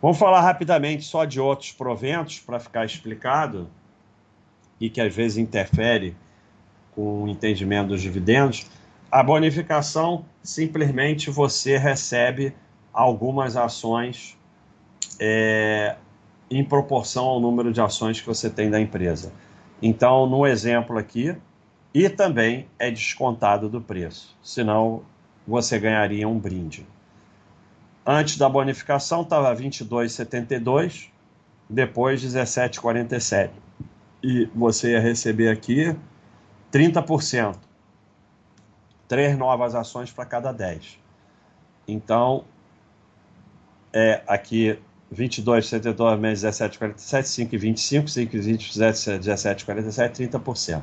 Vamos 0.00 0.18
falar 0.18 0.42
rapidamente 0.42 1.04
só 1.04 1.24
de 1.24 1.40
outros 1.40 1.72
proventos 1.72 2.38
para 2.38 2.60
ficar 2.60 2.84
explicado 2.84 3.66
e 4.78 4.90
que 4.90 5.00
às 5.00 5.14
vezes 5.14 5.38
interfere 5.38 6.14
com 6.94 7.22
o 7.22 7.28
entendimento 7.28 7.88
dos 7.88 8.02
dividendos, 8.02 8.66
a 9.10 9.22
bonificação 9.22 10.26
simplesmente 10.42 11.30
você 11.30 11.78
recebe 11.78 12.54
algumas 12.92 13.56
ações 13.56 14.36
é, 15.18 15.96
em 16.50 16.62
proporção 16.62 17.24
ao 17.24 17.40
número 17.40 17.72
de 17.72 17.80
ações 17.80 18.20
que 18.20 18.26
você 18.26 18.50
tem 18.50 18.68
da 18.68 18.78
empresa. 18.78 19.32
Então, 19.80 20.26
no 20.26 20.46
exemplo 20.46 20.98
aqui, 20.98 21.34
e 21.92 22.08
também 22.08 22.68
é 22.78 22.90
descontado 22.90 23.68
do 23.68 23.80
preço, 23.80 24.36
senão 24.42 25.02
você 25.46 25.78
ganharia 25.78 26.28
um 26.28 26.38
brinde. 26.38 26.86
Antes 28.04 28.36
da 28.36 28.48
bonificação 28.48 29.22
estava 29.22 29.54
22,72, 29.54 31.08
depois 31.68 32.22
17,47. 32.22 33.50
E 34.22 34.46
você 34.54 34.92
ia 34.92 35.00
receber 35.00 35.48
aqui 35.48 35.96
30%. 36.72 37.56
Três 39.08 39.38
novas 39.38 39.74
ações 39.74 40.12
para 40.12 40.24
cada 40.24 40.52
10. 40.52 40.98
Então, 41.86 42.44
é 43.92 44.22
aqui 44.26 44.78
22, 45.10 45.66
72 45.66 46.20
menos 46.20 46.40
17, 46.40 46.78
47, 46.78 47.28
5 47.28 47.54
e 47.54 47.58
25, 47.58 48.08
5 48.08 48.36
e 48.36 48.40
20, 48.40 48.78
17, 48.78 49.64
47, 49.64 50.28
30%. 50.28 50.82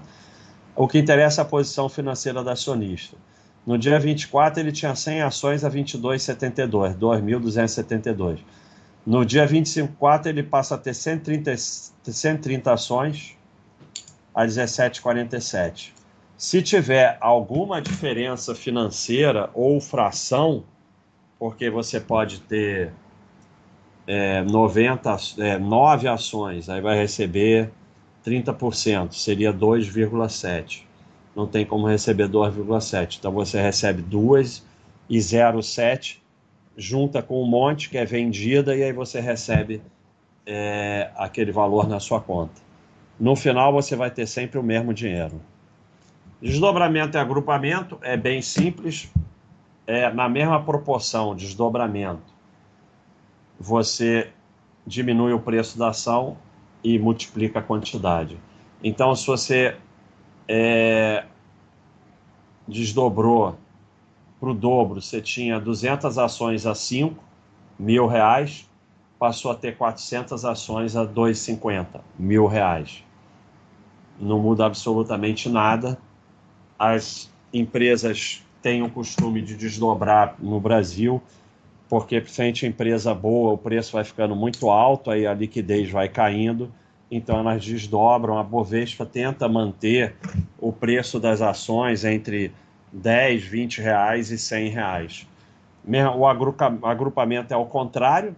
O 0.76 0.88
que 0.88 0.98
interessa 0.98 1.42
é 1.42 1.44
a 1.44 1.46
posição 1.46 1.88
financeira 1.88 2.44
da 2.44 2.54
acionista. 2.54 3.16
No 3.66 3.78
dia 3.78 4.00
24, 4.00 4.60
ele 4.60 4.72
tinha 4.72 4.96
100 4.96 5.22
ações 5.22 5.64
a 5.64 5.70
22,72, 5.70 6.98
2.272. 6.98 8.40
No 9.06 9.26
dia 9.26 9.46
25, 9.46 9.96
ele 10.26 10.44
passa 10.44 10.76
a 10.76 10.78
ter 10.78 10.94
130, 10.94 11.56
130 11.58 12.74
ações 12.74 13.38
a 14.34 14.46
17,47. 14.46 15.92
Se 16.36 16.62
tiver 16.62 17.18
alguma 17.22 17.82
diferença 17.82 18.56
financeira 18.56 19.50
ou 19.54 19.80
fração, 19.80 20.64
porque 21.38 21.70
você 21.70 22.00
pode 22.00 22.40
ter 22.42 22.92
é, 24.08 24.42
90, 24.42 25.18
é, 25.38 25.58
9 25.58 26.08
ações, 26.08 26.70
aí 26.70 26.82
vai 26.82 26.98
receber 26.98 27.72
30%, 28.26 29.14
seria 29.14 29.54
2,7. 29.54 30.84
Não 31.36 31.48
tem 31.48 31.66
como 31.66 31.88
receber 31.88 32.28
2,7. 32.28 33.18
Então 33.20 33.32
você 33.32 33.62
recebe 33.62 34.02
2 34.02 34.66
e 35.10 35.18
0,7, 35.18 36.18
junta 36.78 37.22
com 37.22 37.42
um 37.44 37.48
monte 37.48 37.90
que 37.90 37.98
é 37.98 38.06
vendida 38.06 38.76
e 38.76 38.84
aí 38.84 38.94
você 38.94 39.20
recebe 39.20 39.82
é, 40.46 41.12
aquele 41.16 41.52
valor 41.52 41.88
na 41.88 42.00
sua 42.00 42.22
conta 42.22 42.64
no 43.20 43.36
final 43.36 43.72
você 43.72 43.96
vai 43.96 44.12
ter 44.12 44.28
sempre 44.28 44.58
o 44.60 44.64
mesmo 44.64 44.94
dinheiro. 44.94 45.42
Desdobramento 46.42 47.18
e 47.18 47.20
agrupamento 47.20 47.98
é 48.02 48.18
bem 48.18 48.42
simples, 48.42 49.10
é 49.88 50.12
na 50.12 50.28
mesma 50.28 50.62
proporção, 50.62 51.36
desdobramento. 51.36 52.34
Você 53.60 54.30
diminui 54.86 55.32
o 55.32 55.40
preço 55.40 55.78
da 55.78 55.90
ação 55.90 56.38
e 56.84 57.00
multiplica 57.00 57.60
a 57.60 57.62
quantidade. 57.62 58.38
Então, 58.84 59.16
se 59.16 59.26
você 59.26 59.76
é, 60.48 61.26
desdobrou 62.68 63.58
para 64.40 64.50
o 64.50 64.54
dobro, 64.54 65.02
você 65.02 65.22
tinha 65.22 65.60
200 65.60 66.18
ações 66.18 66.66
a 66.66 66.76
5 66.76 67.24
mil 67.80 68.08
reais, 68.08 68.70
passou 69.18 69.52
a 69.52 69.56
ter 69.56 69.78
400 69.78 70.44
ações 70.44 70.96
a 70.96 71.06
2,50 71.06 72.02
mil 72.20 72.46
reais 72.46 73.04
não 74.20 74.40
muda 74.40 74.66
absolutamente 74.66 75.50
nada. 75.50 75.98
As 76.78 77.32
empresas 77.54 78.44
têm 78.62 78.82
o 78.82 78.90
costume 78.90 79.42
de 79.42 79.56
desdobrar 79.56 80.36
no 80.40 80.60
Brasil 80.60 81.22
porque 81.94 82.20
principalmente 82.20 82.66
empresa 82.66 83.14
boa, 83.14 83.54
o 83.54 83.58
preço 83.58 83.94
vai 83.94 84.04
ficando 84.04 84.36
muito 84.36 84.72
alto, 84.72 85.12
aí 85.12 85.28
a 85.28 85.34
liquidez 85.36 85.92
vai 85.92 86.10
caindo, 86.10 86.74
então 87.12 87.38
elas 87.38 87.64
desdobram. 87.64 88.36
A 88.36 88.44
Bovespa 88.44 89.06
tenta 89.06 89.48
manter 89.48 90.16
o 90.58 90.74
preço 90.74 91.20
das 91.20 91.40
ações 91.40 92.04
entre 92.04 92.52
10, 92.92 93.44
20 93.44 93.80
reais 93.80 94.32
e 94.32 94.40
100 94.40 94.70
reais. 94.70 95.28
O 96.18 96.26
agrupamento 96.26 97.54
é 97.54 97.56
ao 97.56 97.68
contrário, 97.68 98.36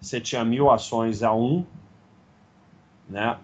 você 0.00 0.20
tinha 0.20 0.44
mil 0.44 0.68
ações 0.68 1.22
a 1.22 1.32
um, 1.32 1.64
né? 3.08 3.38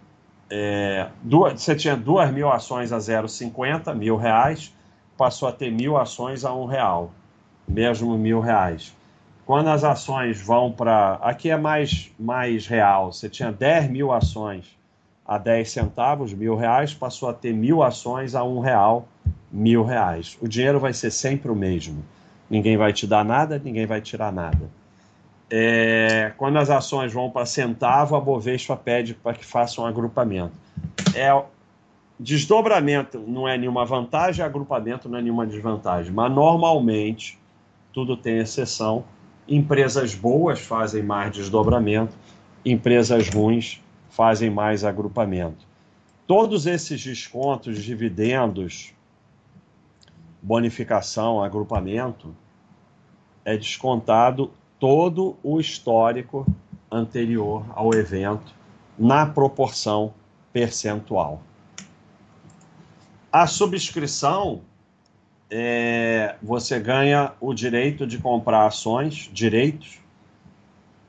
É, 0.50 1.08
duas, 1.22 1.62
você 1.62 1.76
tinha 1.76 1.96
duas 1.96 2.32
mil 2.32 2.50
ações 2.50 2.90
a 2.90 2.98
0,50, 2.98 3.94
mil 3.94 4.16
reais, 4.16 4.74
passou 5.16 5.48
a 5.48 5.52
ter 5.52 5.70
mil 5.70 5.96
ações 5.96 6.44
a 6.44 6.52
um 6.52 6.64
real, 6.64 7.12
mesmo 7.68 8.18
mil 8.18 8.40
reais. 8.40 8.92
Quando 9.52 9.68
as 9.68 9.84
ações 9.84 10.40
vão 10.40 10.72
para. 10.72 11.18
Aqui 11.20 11.50
é 11.50 11.58
mais, 11.58 12.10
mais 12.18 12.66
real, 12.66 13.12
você 13.12 13.28
tinha 13.28 13.52
10 13.52 13.90
mil 13.90 14.10
ações 14.10 14.78
a 15.26 15.36
10 15.36 15.70
centavos, 15.70 16.32
mil 16.32 16.56
reais, 16.56 16.94
passou 16.94 17.28
a 17.28 17.34
ter 17.34 17.52
mil 17.52 17.82
ações 17.82 18.34
a 18.34 18.42
um 18.42 18.60
real, 18.60 19.06
mil 19.52 19.84
reais. 19.84 20.38
O 20.40 20.48
dinheiro 20.48 20.80
vai 20.80 20.94
ser 20.94 21.10
sempre 21.10 21.50
o 21.50 21.54
mesmo. 21.54 22.02
Ninguém 22.48 22.78
vai 22.78 22.94
te 22.94 23.06
dar 23.06 23.26
nada, 23.26 23.60
ninguém 23.62 23.84
vai 23.84 24.00
tirar 24.00 24.32
nada. 24.32 24.70
É, 25.50 26.32
quando 26.38 26.56
as 26.56 26.70
ações 26.70 27.12
vão 27.12 27.30
para 27.30 27.44
centavo, 27.44 28.16
a 28.16 28.20
Bovespa 28.22 28.74
pede 28.74 29.12
para 29.12 29.34
que 29.34 29.44
faça 29.44 29.82
um 29.82 29.84
agrupamento. 29.84 30.54
É, 31.14 31.30
desdobramento 32.18 33.18
não 33.18 33.46
é 33.46 33.58
nenhuma 33.58 33.84
vantagem, 33.84 34.42
agrupamento 34.42 35.10
não 35.10 35.18
é 35.18 35.20
nenhuma 35.20 35.46
desvantagem. 35.46 36.10
Mas 36.10 36.32
normalmente, 36.32 37.38
tudo 37.92 38.16
tem 38.16 38.38
exceção. 38.38 39.04
Empresas 39.48 40.14
boas 40.14 40.60
fazem 40.60 41.02
mais 41.02 41.32
desdobramento, 41.32 42.14
empresas 42.64 43.28
ruins 43.28 43.82
fazem 44.08 44.50
mais 44.50 44.84
agrupamento. 44.84 45.66
Todos 46.26 46.66
esses 46.66 47.02
descontos, 47.02 47.82
dividendos, 47.82 48.94
bonificação, 50.40 51.42
agrupamento, 51.42 52.34
é 53.44 53.56
descontado 53.56 54.50
todo 54.78 55.36
o 55.42 55.60
histórico 55.60 56.46
anterior 56.90 57.64
ao 57.74 57.92
evento 57.94 58.54
na 58.98 59.26
proporção 59.26 60.14
percentual. 60.52 61.42
A 63.32 63.46
subscrição, 63.46 64.60
é, 65.54 66.36
você 66.42 66.80
ganha 66.80 67.32
o 67.38 67.52
direito 67.52 68.06
de 68.06 68.16
comprar 68.16 68.66
ações, 68.66 69.28
direitos, 69.30 70.00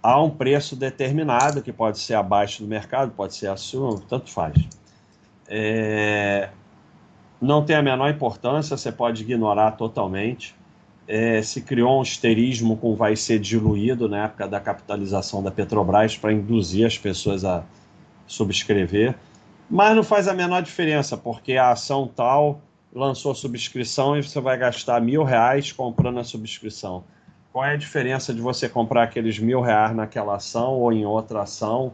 a 0.02 0.22
um 0.22 0.30
preço 0.30 0.76
determinado, 0.76 1.62
que 1.62 1.72
pode 1.72 1.98
ser 2.00 2.16
abaixo 2.16 2.62
do 2.62 2.68
mercado, 2.68 3.12
pode 3.12 3.36
ser 3.36 3.48
acima, 3.48 4.02
tanto 4.10 4.30
faz. 4.30 4.58
É, 5.48 6.50
não 7.42 7.64
tem 7.64 7.78
a 7.78 7.82
menor 7.82 8.10
importância, 8.10 8.76
você 8.76 8.92
pode 8.92 9.24
ignorar 9.24 9.72
totalmente 9.72 10.54
é, 11.08 11.42
se 11.42 11.62
criou 11.62 12.00
um 12.00 12.02
esterismo 12.02 12.78
com 12.78 12.96
vai 12.96 13.16
ser 13.16 13.40
diluído 13.40 14.08
na 14.08 14.26
época 14.26 14.48
da 14.48 14.60
capitalização 14.60 15.44
da 15.44 15.52
Petrobras 15.52 16.18
para 16.18 16.32
induzir 16.32 16.86
as 16.86 16.98
pessoas 16.98 17.44
a 17.44 17.64
subscrever. 18.26 19.16
Mas 19.70 19.96
não 19.96 20.04
faz 20.04 20.28
a 20.28 20.34
menor 20.34 20.62
diferença, 20.62 21.18
porque 21.18 21.54
a 21.54 21.72
ação 21.72 22.10
tal 22.14 22.62
lançou 22.94 23.34
subscrição 23.34 24.18
e 24.18 24.24
você 24.24 24.40
vai 24.40 24.58
gastar 24.58 25.02
mil 25.02 25.24
reais 25.24 25.72
comprando 25.72 26.20
a 26.20 26.24
subscrição. 26.24 27.04
Qual 27.52 27.66
é 27.66 27.74
a 27.74 27.78
diferença 27.78 28.34
de 28.34 28.42
você 28.42 28.70
comprar 28.70 29.04
aqueles 29.04 29.40
mil 29.40 29.62
reais 29.62 29.96
naquela 29.96 30.36
ação 30.36 30.74
ou 30.74 30.92
em 30.92 31.06
outra 31.06 31.42
ação 31.42 31.94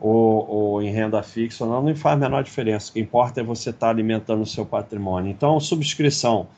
ou, 0.00 0.48
ou 0.48 0.82
em 0.82 0.90
renda 0.90 1.22
fixa? 1.22 1.64
Não, 1.66 1.82
não 1.82 1.94
faz 1.96 2.16
a 2.16 2.20
menor 2.20 2.42
diferença. 2.42 2.90
O 2.90 2.94
que 2.94 3.00
importa 3.00 3.40
é 3.40 3.44
você 3.44 3.70
estar 3.70 3.86
tá 3.86 3.90
alimentando 3.90 4.42
o 4.42 4.46
seu 4.46 4.64
patrimônio. 4.66 5.30
Então, 5.30 5.58
subscrição 5.60 6.48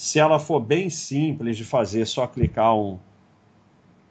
se 0.00 0.18
ela 0.18 0.38
for 0.38 0.60
bem 0.60 0.88
simples 0.88 1.58
de 1.58 1.64
fazer, 1.64 2.06
só 2.06 2.26
clicar 2.26 2.74
um, 2.74 2.98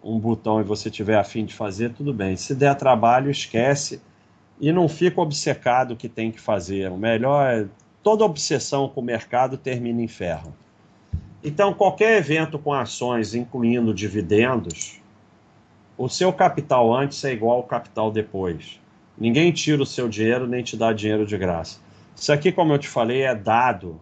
um 0.03 0.19
botão 0.19 0.61
e 0.61 0.63
você 0.63 0.87
tiver 0.87 1.17
afim 1.17 1.43
de 1.43 1.55
fazer, 1.55 1.91
tudo 1.93 2.13
bem. 2.13 2.35
Se 2.35 2.53
der 2.53 2.75
trabalho, 2.75 3.31
esquece 3.31 3.99
e 4.61 4.71
não 4.71 4.87
fica 4.87 5.19
obcecado 5.19 5.95
que 5.95 6.07
tem 6.07 6.31
que 6.31 6.39
fazer. 6.39 6.91
O 6.91 6.95
melhor 6.95 7.51
é 7.51 7.67
toda 8.03 8.25
obsessão 8.25 8.87
com 8.89 9.01
o 9.01 9.03
mercado 9.03 9.57
termina 9.57 10.01
em 10.01 10.07
ferro. 10.07 10.53
Então, 11.43 11.73
qualquer 11.73 12.17
evento 12.17 12.59
com 12.59 12.73
ações, 12.73 13.33
incluindo 13.33 13.93
dividendos, 13.93 14.99
o 15.97 16.09
seu 16.09 16.33
capital 16.33 16.93
antes 16.95 17.23
é 17.23 17.31
igual 17.31 17.57
ao 17.57 17.63
capital 17.63 18.11
depois. 18.11 18.79
Ninguém 19.17 19.51
tira 19.51 19.81
o 19.81 19.85
seu 19.85 20.07
dinheiro 20.07 20.47
nem 20.47 20.63
te 20.63 20.75
dá 20.77 20.93
dinheiro 20.93 21.25
de 21.25 21.37
graça. 21.37 21.79
Isso 22.15 22.31
aqui, 22.31 22.51
como 22.51 22.73
eu 22.73 22.77
te 22.77 22.87
falei, 22.87 23.23
é 23.23 23.35
dado 23.35 23.99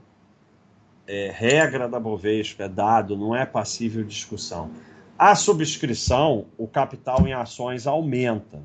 é 1.07 1.31
regra 1.31 1.87
da 1.87 1.99
Bovespa, 1.99 2.63
é 2.63 2.69
dado, 2.69 3.15
não 3.15 3.33
é 3.33 3.45
passível 3.45 4.03
de 4.03 4.09
discussão. 4.09 4.69
A 5.17 5.33
subscrição, 5.33 6.45
o 6.57 6.67
capital 6.67 7.25
em 7.25 7.33
ações 7.33 7.87
aumenta, 7.87 8.61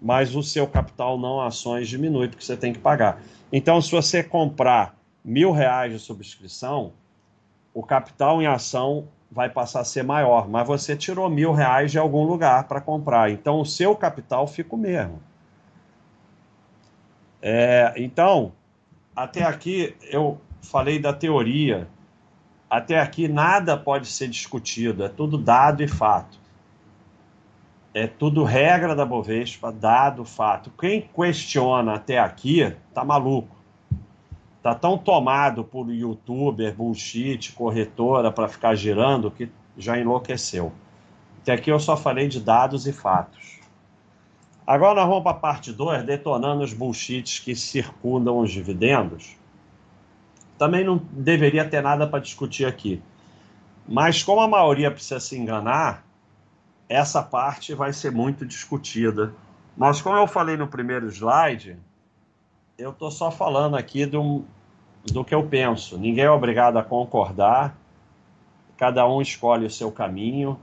mas 0.00 0.34
o 0.34 0.42
seu 0.42 0.66
capital 0.66 1.18
não 1.18 1.40
ações 1.40 1.88
diminui, 1.88 2.28
porque 2.28 2.42
você 2.42 2.56
tem 2.56 2.72
que 2.72 2.78
pagar. 2.78 3.22
Então, 3.52 3.80
se 3.82 3.90
você 3.90 4.22
comprar 4.22 4.96
mil 5.22 5.52
reais 5.52 5.92
de 5.92 5.98
subscrição, 5.98 6.92
o 7.74 7.82
capital 7.82 8.40
em 8.40 8.46
ação 8.46 9.06
vai 9.30 9.48
passar 9.48 9.80
a 9.80 9.84
ser 9.84 10.02
maior, 10.02 10.48
mas 10.48 10.66
você 10.66 10.96
tirou 10.96 11.28
mil 11.28 11.52
reais 11.52 11.90
de 11.90 11.98
algum 11.98 12.24
lugar 12.24 12.64
para 12.64 12.80
comprar, 12.80 13.30
então 13.30 13.60
o 13.60 13.64
seu 13.64 13.94
capital 13.94 14.46
fica 14.46 14.74
o 14.74 14.78
mesmo. 14.78 15.20
É, 17.40 17.92
então, 17.96 18.52
até 19.16 19.42
aqui 19.42 19.96
eu 20.02 20.40
falei 20.62 20.98
da 20.98 21.12
teoria. 21.12 21.88
Até 22.70 22.98
aqui 22.98 23.28
nada 23.28 23.76
pode 23.76 24.06
ser 24.06 24.28
discutido, 24.28 25.04
é 25.04 25.08
tudo 25.08 25.36
dado 25.36 25.82
e 25.82 25.88
fato. 25.88 26.38
É 27.94 28.06
tudo 28.06 28.42
regra 28.42 28.94
da 28.94 29.04
Bovespa, 29.04 29.70
dado, 29.70 30.24
fato. 30.24 30.70
Quem 30.78 31.02
questiona 31.02 31.94
até 31.94 32.18
aqui 32.18 32.74
tá 32.94 33.04
maluco. 33.04 33.54
Tá 34.62 34.74
tão 34.74 34.96
tomado 34.96 35.64
por 35.64 35.90
youtuber, 35.90 36.74
bullshit, 36.74 37.52
corretora 37.52 38.30
para 38.30 38.48
ficar 38.48 38.74
girando 38.74 39.30
que 39.30 39.50
já 39.76 39.98
enlouqueceu. 39.98 40.72
Até 41.42 41.52
aqui 41.52 41.70
eu 41.70 41.80
só 41.80 41.96
falei 41.96 42.28
de 42.28 42.40
dados 42.40 42.86
e 42.86 42.92
fatos. 42.92 43.60
Agora 44.66 44.94
nós 45.00 45.08
vamos 45.08 45.24
para 45.24 45.32
a 45.32 45.40
parte 45.40 45.72
2, 45.72 46.04
detonando 46.04 46.62
os 46.62 46.72
bullshits 46.72 47.40
que 47.40 47.54
circundam 47.54 48.38
os 48.38 48.50
dividendos 48.50 49.36
também 50.62 50.84
não 50.84 50.96
deveria 51.10 51.68
ter 51.68 51.82
nada 51.82 52.06
para 52.06 52.20
discutir 52.20 52.64
aqui. 52.64 53.02
Mas 53.88 54.22
como 54.22 54.40
a 54.40 54.46
maioria 54.46 54.92
precisa 54.92 55.18
se 55.18 55.36
enganar, 55.36 56.06
essa 56.92 57.22
parte 57.22 57.74
vai 57.74 57.92
ser 57.92 58.12
muito 58.12 58.44
discutida. 58.44 59.32
Mas 59.76 60.02
como 60.02 60.16
eu 60.16 60.26
falei 60.26 60.56
no 60.56 60.68
primeiro 60.68 61.06
slide, 61.08 61.78
eu 62.76 62.90
estou 62.90 63.10
só 63.10 63.30
falando 63.30 63.76
aqui 63.76 64.04
do, 64.04 64.44
do 65.06 65.24
que 65.24 65.34
eu 65.34 65.46
penso. 65.46 65.96
Ninguém 65.96 66.24
é 66.24 66.30
obrigado 66.30 66.76
a 66.76 66.82
concordar, 66.82 67.76
cada 68.76 69.08
um 69.08 69.22
escolhe 69.22 69.64
o 69.64 69.70
seu 69.70 69.90
caminho, 69.90 70.58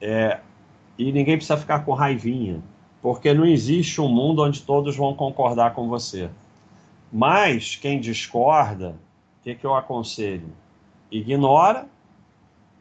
é, 0.00 0.40
e 0.96 1.10
ninguém 1.10 1.36
precisa 1.36 1.56
ficar 1.56 1.84
com 1.84 1.92
raivinha, 1.92 2.62
porque 3.02 3.34
não 3.34 3.44
existe 3.44 4.00
um 4.00 4.08
mundo 4.08 4.42
onde 4.42 4.62
todos 4.62 4.96
vão 4.96 5.14
concordar 5.14 5.74
com 5.74 5.88
você. 5.88 6.30
Mas 7.12 7.74
quem 7.74 8.00
discorda 8.00 8.94
que, 9.42 9.54
que 9.54 9.66
eu 9.66 9.74
aconselho? 9.74 10.48
Ignora 11.10 11.86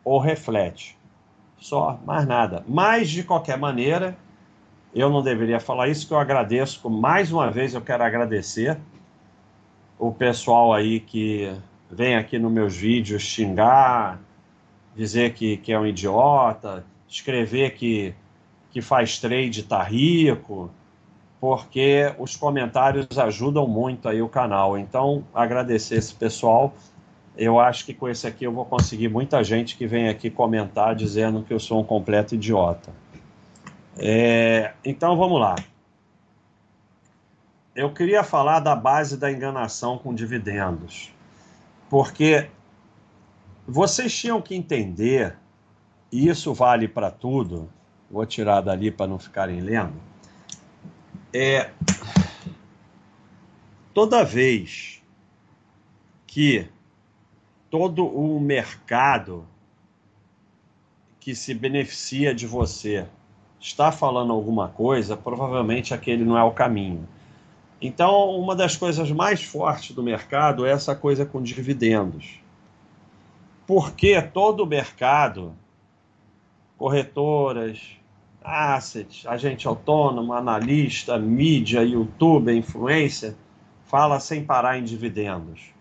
ou 0.03 0.19
reflete. 0.19 0.97
Só, 1.63 1.97
mais 2.05 2.27
nada. 2.27 2.61
Mas, 2.67 3.09
de 3.09 3.23
qualquer 3.23 3.57
maneira, 3.57 4.17
eu 4.93 5.09
não 5.09 5.23
deveria 5.23 5.61
falar 5.61 5.87
isso, 5.87 6.05
que 6.05 6.13
eu 6.13 6.19
agradeço. 6.19 6.89
Mais 6.89 7.31
uma 7.31 7.49
vez, 7.49 7.73
eu 7.73 7.79
quero 7.79 8.03
agradecer 8.03 8.77
o 9.97 10.11
pessoal 10.11 10.73
aí 10.73 10.99
que 10.99 11.55
vem 11.89 12.17
aqui 12.17 12.37
nos 12.37 12.51
meus 12.51 12.75
vídeos 12.75 13.23
xingar, 13.23 14.19
dizer 14.93 15.35
que, 15.35 15.55
que 15.55 15.71
é 15.71 15.79
um 15.79 15.85
idiota, 15.85 16.85
escrever 17.07 17.75
que, 17.75 18.13
que 18.69 18.81
faz 18.81 19.17
trade 19.17 19.63
tá 19.63 19.81
rico, 19.81 20.69
porque 21.39 22.13
os 22.19 22.35
comentários 22.35 23.17
ajudam 23.17 23.65
muito 23.65 24.09
aí 24.09 24.21
o 24.21 24.27
canal. 24.27 24.77
Então, 24.77 25.23
agradecer 25.33 25.95
esse 25.95 26.13
pessoal. 26.13 26.73
Eu 27.35 27.59
acho 27.59 27.85
que 27.85 27.93
com 27.93 28.07
esse 28.07 28.27
aqui 28.27 28.45
eu 28.45 28.51
vou 28.51 28.65
conseguir 28.65 29.09
muita 29.09 29.43
gente 29.43 29.75
que 29.75 29.87
vem 29.87 30.07
aqui 30.07 30.29
comentar 30.29 30.95
dizendo 30.95 31.43
que 31.43 31.53
eu 31.53 31.59
sou 31.59 31.81
um 31.81 31.83
completo 31.83 32.35
idiota. 32.35 32.91
É, 33.97 34.73
então 34.85 35.17
vamos 35.17 35.39
lá. 35.39 35.55
Eu 37.75 37.91
queria 37.91 38.23
falar 38.23 38.59
da 38.59 38.75
base 38.75 39.17
da 39.17 39.31
enganação 39.31 39.97
com 39.97 40.13
dividendos, 40.13 41.11
porque 41.89 42.49
vocês 43.67 44.15
tinham 44.15 44.39
que 44.39 44.53
entender 44.53 45.35
e 46.11 46.27
isso 46.27 46.53
vale 46.53 46.87
para 46.87 47.09
tudo, 47.09 47.67
vou 48.11 48.23
tirar 48.27 48.61
dali 48.61 48.91
para 48.91 49.07
não 49.07 49.17
ficarem 49.17 49.59
lendo, 49.59 49.95
é 51.33 51.71
toda 53.91 54.23
vez 54.23 55.01
que 56.27 56.69
todo 57.73 58.05
o 58.05 58.39
mercado 58.39 59.47
que 61.19 61.33
se 61.33 61.55
beneficia 61.55 62.31
de 62.31 62.45
você 62.45 63.07
está 63.59 63.91
falando 63.91 64.31
alguma 64.31 64.67
coisa, 64.67 65.17
provavelmente 65.17 65.91
aquele 65.91 66.23
não 66.23 66.37
é 66.37 66.43
o 66.43 66.51
caminho. 66.51 67.09
Então, 67.81 68.29
uma 68.39 68.55
das 68.55 68.77
coisas 68.77 69.11
mais 69.11 69.43
fortes 69.43 69.95
do 69.95 70.03
mercado 70.03 70.67
é 70.67 70.71
essa 70.71 70.95
coisa 70.95 71.25
com 71.25 71.41
dividendos. 71.41 72.39
Porque 73.65 74.21
todo 74.21 74.61
o 74.61 74.67
mercado, 74.67 75.55
corretoras, 76.77 77.81
assets, 78.43 79.25
agente 79.25 79.67
autônomo, 79.67 80.31
analista, 80.31 81.17
mídia, 81.17 81.81
youtuber, 81.81 82.55
influencer, 82.55 83.33
fala 83.83 84.19
sem 84.19 84.45
parar 84.45 84.77
em 84.77 84.83
dividendos. 84.83 85.73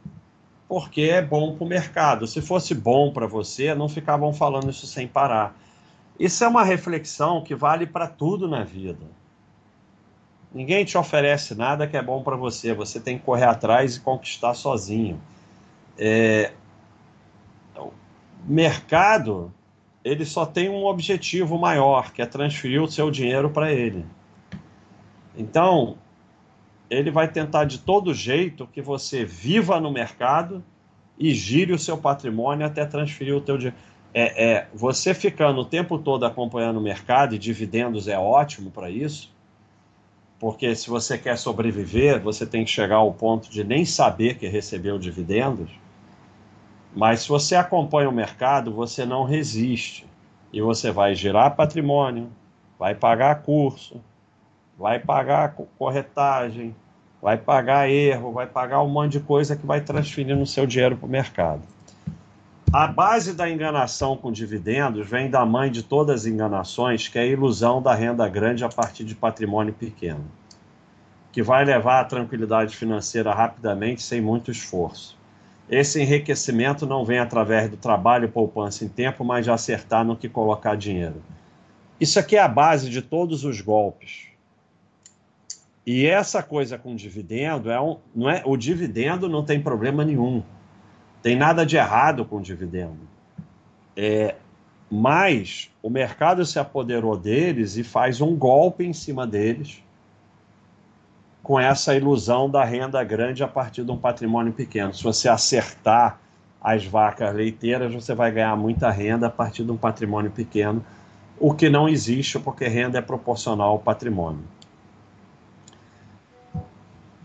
Porque 0.73 1.03
é 1.03 1.21
bom 1.21 1.55
para 1.55 1.65
o 1.67 1.69
mercado. 1.69 2.27
Se 2.27 2.41
fosse 2.41 2.75
bom 2.75 3.13
para 3.13 3.27
você, 3.27 3.75
não 3.75 3.91
ficavam 3.91 4.33
falando 4.33 4.71
isso 4.71 4.87
sem 4.87 5.07
parar. 5.07 5.55
Isso 6.19 6.43
é 6.43 6.49
uma 6.49 6.65
reflexão 6.65 7.45
que 7.45 7.55
vale 7.55 7.87
para 7.87 8.09
tudo 8.09 8.49
na 8.49 8.65
vida. 8.65 9.05
Ninguém 10.51 10.83
te 10.83 10.97
oferece 10.97 11.55
nada 11.55 11.87
que 11.87 11.95
é 11.95 12.01
bom 12.01 12.23
para 12.23 12.37
você. 12.37 12.73
Você 12.73 12.99
tem 12.99 13.19
que 13.19 13.25
correr 13.25 13.45
atrás 13.45 13.97
e 13.97 14.01
conquistar 14.01 14.55
sozinho. 14.55 15.21
É... 15.99 16.53
O 17.77 17.91
mercado 18.47 19.53
ele 20.03 20.25
só 20.25 20.47
tem 20.47 20.71
um 20.71 20.87
objetivo 20.87 21.59
maior, 21.59 22.13
que 22.13 22.23
é 22.23 22.25
transferir 22.25 22.83
o 22.83 22.91
seu 22.91 23.11
dinheiro 23.11 23.51
para 23.51 23.71
ele. 23.71 24.07
Então, 25.37 25.99
ele 26.93 27.11
vai 27.11 27.27
tentar 27.27 27.65
de 27.65 27.79
todo 27.79 28.13
jeito 28.13 28.67
que 28.67 28.83
você 28.83 29.25
viva 29.25 29.81
no 29.81 29.91
mercado 29.91 30.63
e 31.19 31.33
gire 31.33 31.73
o 31.73 31.79
seu 31.79 31.97
patrimônio 31.97 32.67
até 32.67 32.85
transferir 32.85 33.35
o 33.35 33.41
teu 33.41 33.57
dinheiro. 33.57 33.77
É, 34.15 34.45
é, 34.45 34.69
você 34.75 35.15
ficando 35.15 35.63
o 35.63 35.65
tempo 35.65 35.99
todo 35.99 36.27
acompanhando 36.27 36.79
o 36.79 36.83
mercado 36.83 37.35
e 37.35 37.39
dividendos 37.39 38.09
é 38.09 38.19
ótimo 38.19 38.71
para 38.71 38.91
isso, 38.91 39.35
porque 40.39 40.75
se 40.75 40.91
você 40.91 41.17
quer 41.17 41.39
sobreviver, 41.39 42.21
você 42.21 42.45
tem 42.45 42.63
que 42.63 42.71
chegar 42.71 42.97
ao 42.97 43.15
ponto 43.15 43.51
de 43.51 43.65
nem 43.65 43.87
saber 43.87 44.37
que 44.37 44.47
recebeu 44.47 44.99
dividendos. 44.99 45.71
Mas 46.95 47.21
se 47.21 47.29
você 47.29 47.55
acompanha 47.55 48.11
o 48.11 48.13
mercado, 48.13 48.71
você 48.71 49.07
não 49.07 49.25
resiste 49.25 50.05
e 50.53 50.61
você 50.61 50.91
vai 50.91 51.15
gerar 51.15 51.51
patrimônio, 51.53 52.29
vai 52.79 52.95
pagar 52.95 53.43
curso, 53.43 53.99
vai 54.77 54.99
pagar 54.99 55.55
corretagem, 55.79 56.75
vai 57.23 57.39
pagar 57.39 57.89
erro, 57.89 58.33
vai 58.33 58.49
pagar 58.49 58.83
um 58.83 58.89
monte 58.89 59.13
de 59.13 59.21
coisa 59.21 59.55
que 59.55 59.65
vai 59.65 59.81
transferindo 59.81 60.43
o 60.43 60.47
seu 60.47 60.67
dinheiro 60.67 60.97
para 60.97 61.07
o 61.07 61.09
mercado. 61.09 61.63
A 62.73 62.89
base 62.89 63.33
da 63.33 63.49
enganação 63.49 64.17
com 64.17 64.33
dividendos 64.33 65.09
vem 65.09 65.31
da 65.31 65.47
mãe 65.47 65.71
de 65.71 65.85
todas 65.85 66.23
as 66.23 66.27
enganações, 66.27 67.07
que 67.07 67.19
é 67.19 67.23
a 67.23 67.27
ilusão 67.27 67.81
da 67.81 67.95
renda 67.95 68.27
grande 68.29 68.65
a 68.65 68.69
partir 68.69 69.05
de 69.05 69.15
patrimônio 69.15 69.73
pequeno, 69.73 70.25
que 71.31 71.43
vai 71.43 71.65
levar 71.65 72.01
à 72.01 72.05
tranquilidade 72.05 72.75
financeira 72.75 73.33
rapidamente, 73.33 74.03
sem 74.03 74.21
muito 74.21 74.51
esforço. 74.51 75.17
Esse 75.71 76.01
enriquecimento 76.03 76.87
não 76.87 77.05
vem 77.05 77.21
através 77.21 77.71
do 77.71 77.77
trabalho 77.77 78.25
e 78.25 78.29
poupança 78.29 78.85
em 78.85 78.89
tempo, 78.89 79.23
mas 79.23 79.45
de 79.45 79.51
acertar 79.51 80.05
no 80.05 80.17
que 80.17 80.29
colocar 80.29 80.77
dinheiro. 80.77 81.23
Isso 82.01 82.19
aqui 82.19 82.37
é 82.37 82.41
a 82.41 82.49
base 82.49 82.91
de 82.91 83.01
todos 83.01 83.45
os 83.45 83.61
golpes. 83.61 84.32
E 85.85 86.07
essa 86.07 86.43
coisa 86.43 86.79
com 86.79 86.95
dividendo 86.95 87.71
é 87.71 87.81
um, 87.81 87.99
não 88.15 88.31
é 88.31 88.43
o 88.45 88.57
dividendo 88.57 89.29
não 89.29 89.45
tem 89.45 89.61
problema 89.61 90.05
nenhum. 90.05 90.43
Tem 91.21 91.37
nada 91.37 91.67
de 91.67 91.77
errado 91.77 92.25
com 92.25 92.41
dividendo. 92.41 92.99
É, 93.97 94.37
mas 94.91 95.71
o 95.83 95.91
mercado 95.91 96.45
se 96.45 96.59
apoderou 96.59 97.17
deles 97.17 97.77
e 97.77 97.85
faz 97.85 98.21
um 98.21 98.37
golpe 98.37 98.85
em 98.85 98.93
cima 98.93 99.27
deles 99.27 99.83
com 101.43 101.59
essa 101.59 101.95
ilusão 101.95 102.49
da 102.49 102.65
renda 102.65 103.03
grande 103.03 103.43
a 103.43 103.49
partir 103.49 103.85
de 103.85 103.91
um 103.91 103.99
patrimônio 103.99 104.53
pequeno. 104.53 104.95
Se 104.95 105.03
você 105.03 105.29
acertar 105.29 106.21
as 106.61 106.87
vacas 106.87 107.35
leiteiras, 107.35 107.93
você 107.93 108.15
vai 108.15 108.31
ganhar 108.31 108.57
muita 108.57 108.89
renda 108.91 109.27
a 109.27 109.31
partir 109.31 109.65
de 109.65 109.73
um 109.73 109.77
patrimônio 109.77 110.31
pequeno, 110.31 110.85
o 111.41 111.53
que 111.53 111.69
não 111.69 111.89
existe 111.89 112.39
porque 112.39 112.69
renda 112.69 112.99
é 112.99 113.03
proporcional 113.03 113.71
ao 113.71 113.79
patrimônio. 113.81 114.45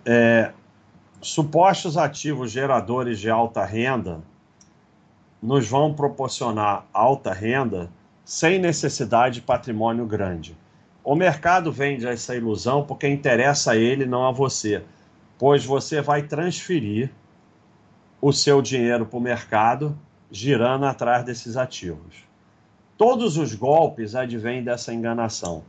É, 0.10 0.54
supostos 1.22 1.98
ativos 1.98 2.50
geradores 2.50 3.20
de 3.20 3.30
alta 3.30 3.66
renda 3.66 4.22
nos 5.42 5.68
vão 5.68 5.94
proporcionar 5.94 6.86
alta 6.94 7.34
renda 7.34 7.90
sem 8.24 8.58
necessidade 8.58 9.36
de 9.36 9.42
patrimônio 9.42 10.06
grande. 10.06 10.58
O 11.04 11.14
mercado 11.14 11.74
vende 11.74 12.08
essa 12.08 12.34
ilusão 12.34 12.86
porque 12.86 13.06
interessa 13.06 13.72
a 13.72 13.76
ele, 13.76 14.06
não 14.06 14.26
a 14.26 14.32
você, 14.32 14.82
pois 15.38 15.66
você 15.66 16.02
vai 16.02 16.24
transferir 16.24 17.12
o 18.22 18.32
seu 18.32 18.62
dinheiro 18.62 19.06
para 19.06 19.18
o 19.18 19.22
mercado 19.22 20.00
girando 20.32 20.86
atrás 20.86 21.26
desses 21.26 21.58
ativos. 21.58 22.26
Todos 22.98 23.36
os 23.36 23.54
golpes 23.54 24.16
advêm 24.16 24.64
dessa 24.64 24.94
enganação. 24.94 25.66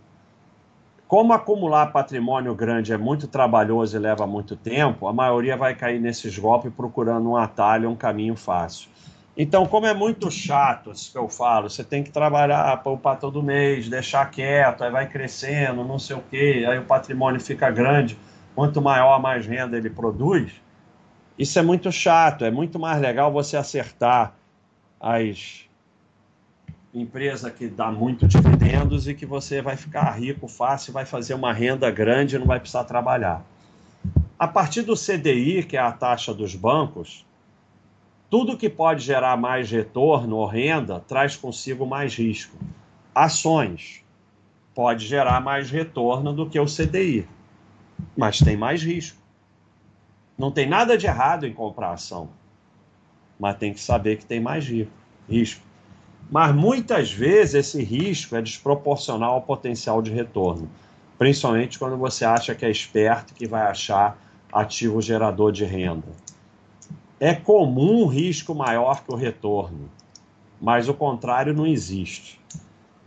Como 1.09 1.33
acumular 1.33 1.87
patrimônio 1.87 2.55
grande 2.55 2.93
é 2.93 2.99
muito 2.99 3.27
trabalhoso 3.27 3.97
e 3.97 3.99
leva 3.99 4.27
muito 4.27 4.55
tempo, 4.55 5.09
a 5.09 5.13
maioria 5.13 5.57
vai 5.57 5.75
cair 5.75 5.99
nesses 5.99 6.39
golpes 6.39 6.71
procurando 6.71 7.31
um 7.31 7.37
atalho, 7.37 7.89
um 7.89 7.97
caminho 7.97 8.37
fácil. 8.37 8.91
Então, 9.35 9.65
como 9.65 9.87
é 9.87 9.95
muito 9.95 10.31
chato 10.31 10.91
isso 10.91 11.11
que 11.11 11.17
eu 11.17 11.27
falo, 11.31 11.71
você 11.71 11.83
tem 11.83 12.03
que 12.03 12.11
trabalhar, 12.11 12.77
poupar 12.83 13.19
todo 13.19 13.43
mês, 13.43 13.89
deixar 13.89 14.31
quieto, 14.31 14.85
aí 14.85 14.91
vai 14.91 15.09
crescendo, 15.09 15.83
não 15.83 15.99
sei 15.99 16.15
o 16.15 16.23
quê, 16.31 16.67
aí 16.69 16.79
o 16.79 16.85
patrimônio 16.85 17.41
fica 17.41 17.71
grande, 17.71 18.19
quanto 18.55 18.83
maior, 18.83 19.19
mais 19.19 19.47
renda 19.47 19.79
ele 19.79 19.89
produz. 19.89 20.53
Isso 21.39 21.59
é 21.59 21.63
muito 21.63 21.91
chato, 21.91 22.45
é 22.45 22.51
muito 22.51 22.79
mais 22.79 23.01
legal 23.01 23.33
você 23.33 23.57
acertar 23.57 24.35
as 25.01 25.68
empresa 26.95 27.51
que 27.51 27.69
dá 27.69 27.91
muito 27.93 28.27
dividendos 28.27 29.07
e 29.07 29.15
que 29.15 29.27
você 29.27 29.61
vai 29.61 29.77
ficar 29.77 30.11
rico 30.13 30.49
fácil, 30.49 30.93
vai 30.93 31.05
fazer 31.05 31.35
uma 31.35 31.53
renda 31.53 31.91
grande 31.91 32.37
e 32.37 32.39
não 32.39 32.47
vai 32.47 32.59
precisar 32.59 32.85
trabalhar. 32.85 33.45
A 34.39 34.47
partir 34.47 34.83
do 34.83 34.95
CDI, 34.95 35.65
que 35.65 35.77
é 35.77 35.81
a 35.81 35.93
taxa 35.93 36.33
dos 36.33 36.55
bancos, 36.55 37.27
tudo 38.31 38.57
que 38.57 38.69
pode 38.69 39.03
gerar 39.03 39.37
mais 39.37 39.71
retorno 39.71 40.37
ou 40.37 40.47
renda 40.47 41.01
traz 41.01 41.35
consigo 41.35 41.87
mais 41.87 42.15
risco. 42.15 42.57
Ações 43.15 44.05
pode 44.75 45.07
gerar 45.07 45.41
mais 45.41 45.71
retorno 45.71 46.33
do 46.33 46.49
que 46.49 46.61
o 46.61 46.67
CDI, 46.67 47.27
mas 48.17 48.39
tem 48.39 48.57
mais 48.57 48.83
risco. 48.83 49.19
Não 50.37 50.53
tem 50.53 50.69
nada 50.69 50.97
de 50.97 51.07
errado 51.07 51.47
em 51.47 51.53
comprar 51.53 51.93
ação, 51.93 52.29
mas 53.41 53.57
tem 53.57 53.73
que 53.73 53.81
saber 53.81 54.19
que 54.19 54.25
tem 54.25 54.41
mais 54.41 54.65
risco. 55.29 55.68
Mas 56.31 56.55
muitas 56.55 57.11
vezes 57.11 57.55
esse 57.55 57.83
risco 57.83 58.37
é 58.37 58.43
desproporcional 58.43 59.35
ao 59.35 59.43
potencial 59.43 60.03
de 60.03 60.11
retorno, 60.11 60.69
principalmente 61.19 61.79
quando 61.79 61.97
você 61.97 62.25
acha 62.25 62.55
que 62.55 62.67
é 62.67 62.71
esperto 62.71 63.35
que 63.35 63.47
vai 63.47 63.63
achar 63.63 64.19
ativo 64.53 65.01
gerador 65.01 65.51
de 65.53 65.65
renda. 65.65 66.09
É 67.19 67.35
comum 67.35 68.03
um 68.03 68.07
risco 68.07 68.55
maior 68.55 69.03
que 69.03 69.13
o 69.13 69.17
retorno, 69.17 69.91
mas 70.61 70.89
o 70.89 70.95
contrário 70.95 71.55
não 71.55 71.67
existe. 71.67 72.39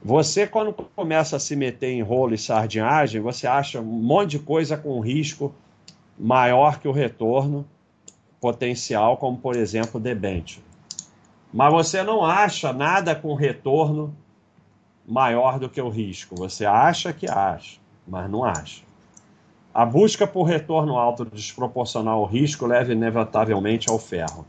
Você, 0.03 0.47
quando 0.47 0.73
começa 0.73 1.35
a 1.35 1.39
se 1.39 1.55
meter 1.55 1.91
em 1.91 2.01
rolo 2.01 2.33
e 2.33 2.37
sardinhagem, 2.37 3.21
você 3.21 3.45
acha 3.45 3.79
um 3.79 3.83
monte 3.83 4.31
de 4.31 4.39
coisa 4.39 4.75
com 4.75 4.99
risco 4.99 5.53
maior 6.17 6.79
que 6.79 6.87
o 6.87 6.91
retorno 6.91 7.65
potencial, 8.39 9.17
como 9.17 9.37
por 9.37 9.55
exemplo 9.55 9.99
debênture. 9.99 10.70
Mas 11.53 11.71
você 11.71 12.01
não 12.01 12.23
acha 12.23 12.71
nada 12.71 13.13
com 13.13 13.33
retorno 13.33 14.15
maior 15.05 15.59
do 15.59 15.69
que 15.69 15.81
o 15.81 15.89
risco. 15.89 16.35
Você 16.35 16.65
acha 16.65 17.11
que 17.11 17.29
acha, 17.29 17.77
mas 18.07 18.29
não 18.29 18.43
acha. 18.43 18.83
A 19.73 19.85
busca 19.85 20.25
por 20.25 20.43
retorno 20.43 20.97
alto 20.97 21.25
desproporcional 21.25 22.19
ao 22.19 22.25
risco 22.25 22.65
leva 22.65 22.93
inevitavelmente 22.93 23.89
ao 23.89 23.99
ferro. 23.99 24.45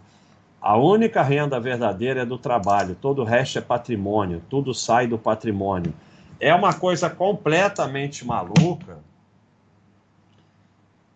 A 0.61 0.77
única 0.77 1.23
renda 1.23 1.59
verdadeira 1.59 2.23
é 2.23 2.25
do 2.25 2.39
trabalho, 2.39 2.95
todo 2.95 3.23
o 3.23 3.25
resto 3.25 3.59
é 3.59 3.61
patrimônio, 3.61 4.41
tudo 4.49 4.73
sai 4.73 5.09
do 5.09 5.19
patrimônio. 5.19 5.93
É 6.39 6.55
uma 6.55 6.73
coisa 6.73 7.11
completamente 7.11 8.25
maluca. 8.25 8.99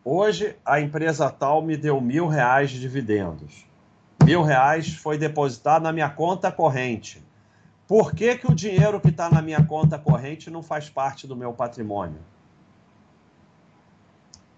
Hoje 0.04 0.56
a 0.64 0.80
empresa 0.80 1.30
tal 1.30 1.62
me 1.62 1.76
deu 1.76 2.00
mil 2.00 2.26
reais 2.26 2.70
de 2.70 2.80
dividendos 2.80 3.65
mil 4.26 4.42
reais 4.42 4.92
foi 4.92 5.16
depositado 5.16 5.84
na 5.84 5.92
minha 5.92 6.10
conta 6.10 6.50
corrente. 6.50 7.24
Por 7.86 8.12
que, 8.12 8.36
que 8.36 8.50
o 8.50 8.54
dinheiro 8.54 9.00
que 9.00 9.10
está 9.10 9.30
na 9.30 9.40
minha 9.40 9.64
conta 9.64 9.96
corrente 9.96 10.50
não 10.50 10.64
faz 10.64 10.90
parte 10.90 11.28
do 11.28 11.36
meu 11.36 11.52
patrimônio? 11.52 12.18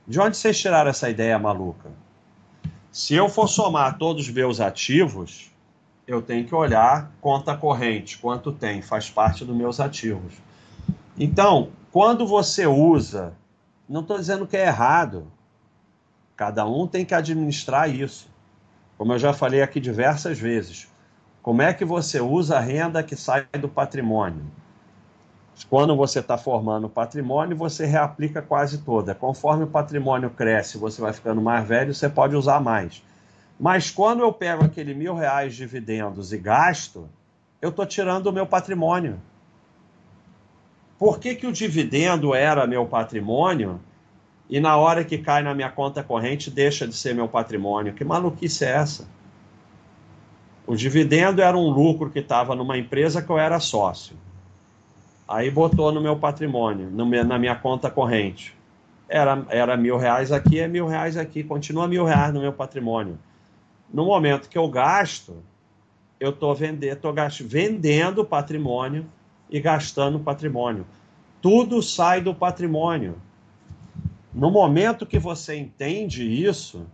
De 0.06 0.18
onde 0.18 0.38
vocês 0.38 0.58
tiraram 0.58 0.88
essa 0.88 1.10
ideia 1.10 1.38
maluca? 1.38 1.90
Se 2.90 3.14
eu 3.14 3.28
for 3.28 3.46
somar 3.46 3.98
todos 3.98 4.26
os 4.26 4.32
meus 4.32 4.58
ativos, 4.58 5.52
eu 6.06 6.22
tenho 6.22 6.46
que 6.46 6.54
olhar 6.54 7.12
conta 7.20 7.54
corrente, 7.54 8.16
quanto 8.16 8.50
tem, 8.50 8.80
faz 8.80 9.10
parte 9.10 9.44
dos 9.44 9.54
meus 9.54 9.78
ativos. 9.80 10.32
Então, 11.18 11.68
quando 11.92 12.26
você 12.26 12.66
usa, 12.66 13.34
não 13.86 14.00
estou 14.00 14.16
dizendo 14.16 14.46
que 14.46 14.56
é 14.56 14.66
errado, 14.66 15.30
cada 16.34 16.64
um 16.66 16.86
tem 16.86 17.04
que 17.04 17.14
administrar 17.14 17.94
isso. 17.94 18.30
Como 18.98 19.12
eu 19.12 19.18
já 19.18 19.32
falei 19.32 19.62
aqui 19.62 19.78
diversas 19.78 20.40
vezes, 20.40 20.88
como 21.40 21.62
é 21.62 21.72
que 21.72 21.84
você 21.84 22.20
usa 22.20 22.56
a 22.56 22.60
renda 22.60 23.00
que 23.00 23.14
sai 23.14 23.46
do 23.52 23.68
patrimônio? 23.68 24.44
Quando 25.70 25.96
você 25.96 26.18
está 26.18 26.36
formando 26.36 26.88
patrimônio, 26.88 27.56
você 27.56 27.86
reaplica 27.86 28.42
quase 28.42 28.78
toda. 28.78 29.14
Conforme 29.14 29.64
o 29.64 29.68
patrimônio 29.68 30.30
cresce, 30.30 30.78
você 30.78 31.00
vai 31.00 31.12
ficando 31.12 31.40
mais 31.40 31.66
velho, 31.66 31.94
você 31.94 32.08
pode 32.08 32.34
usar 32.34 32.60
mais. 32.60 33.02
Mas 33.58 33.90
quando 33.90 34.20
eu 34.20 34.32
pego 34.32 34.64
aquele 34.64 34.94
mil 34.94 35.14
reais 35.14 35.52
de 35.52 35.58
dividendos 35.58 36.32
e 36.32 36.38
gasto, 36.38 37.08
eu 37.62 37.70
estou 37.70 37.86
tirando 37.86 38.26
o 38.26 38.32
meu 38.32 38.46
patrimônio. 38.46 39.20
Por 40.98 41.20
que, 41.20 41.34
que 41.36 41.46
o 41.46 41.52
dividendo 41.52 42.34
era 42.34 42.66
meu 42.66 42.84
patrimônio 42.86 43.80
e 44.48 44.60
na 44.60 44.76
hora 44.76 45.04
que 45.04 45.18
cai 45.18 45.42
na 45.42 45.54
minha 45.54 45.70
conta 45.70 46.02
corrente 46.02 46.50
deixa 46.50 46.86
de 46.86 46.94
ser 46.94 47.14
meu 47.14 47.28
patrimônio? 47.28 47.92
Que 47.92 48.04
maluquice 48.04 48.64
é 48.64 48.70
essa? 48.70 49.06
O 50.66 50.74
dividendo 50.74 51.42
era 51.42 51.56
um 51.56 51.68
lucro 51.68 52.10
que 52.10 52.18
estava 52.18 52.54
numa 52.54 52.76
empresa 52.78 53.22
que 53.22 53.30
eu 53.30 53.38
era 53.38 53.60
sócio. 53.60 54.16
Aí 55.26 55.50
botou 55.50 55.92
no 55.92 56.00
meu 56.00 56.16
patrimônio, 56.16 56.90
no 56.90 57.04
na 57.24 57.38
minha 57.38 57.54
conta 57.54 57.90
corrente. 57.90 58.56
Era, 59.08 59.44
era 59.48 59.76
mil 59.76 59.98
reais 59.98 60.32
aqui, 60.32 60.58
é 60.58 60.68
mil 60.68 60.86
reais 60.86 61.16
aqui, 61.16 61.42
continua 61.42 61.88
mil 61.88 62.04
reais 62.04 62.32
no 62.32 62.40
meu 62.40 62.52
patrimônio. 62.52 63.18
No 63.92 64.04
momento 64.06 64.48
que 64.48 64.56
eu 64.56 64.68
gasto, 64.68 65.42
eu 66.20 66.30
estou 66.30 66.54
vendendo, 66.54 66.96
tô 66.98 67.14
vendendo 67.42 68.24
patrimônio 68.24 69.06
e 69.50 69.60
gastando 69.60 70.18
patrimônio. 70.18 70.86
Tudo 71.40 71.82
sai 71.82 72.20
do 72.20 72.34
patrimônio. 72.34 73.16
No 74.38 74.52
momento 74.52 75.04
que 75.04 75.18
você 75.18 75.56
entende 75.56 76.22
isso, 76.22 76.86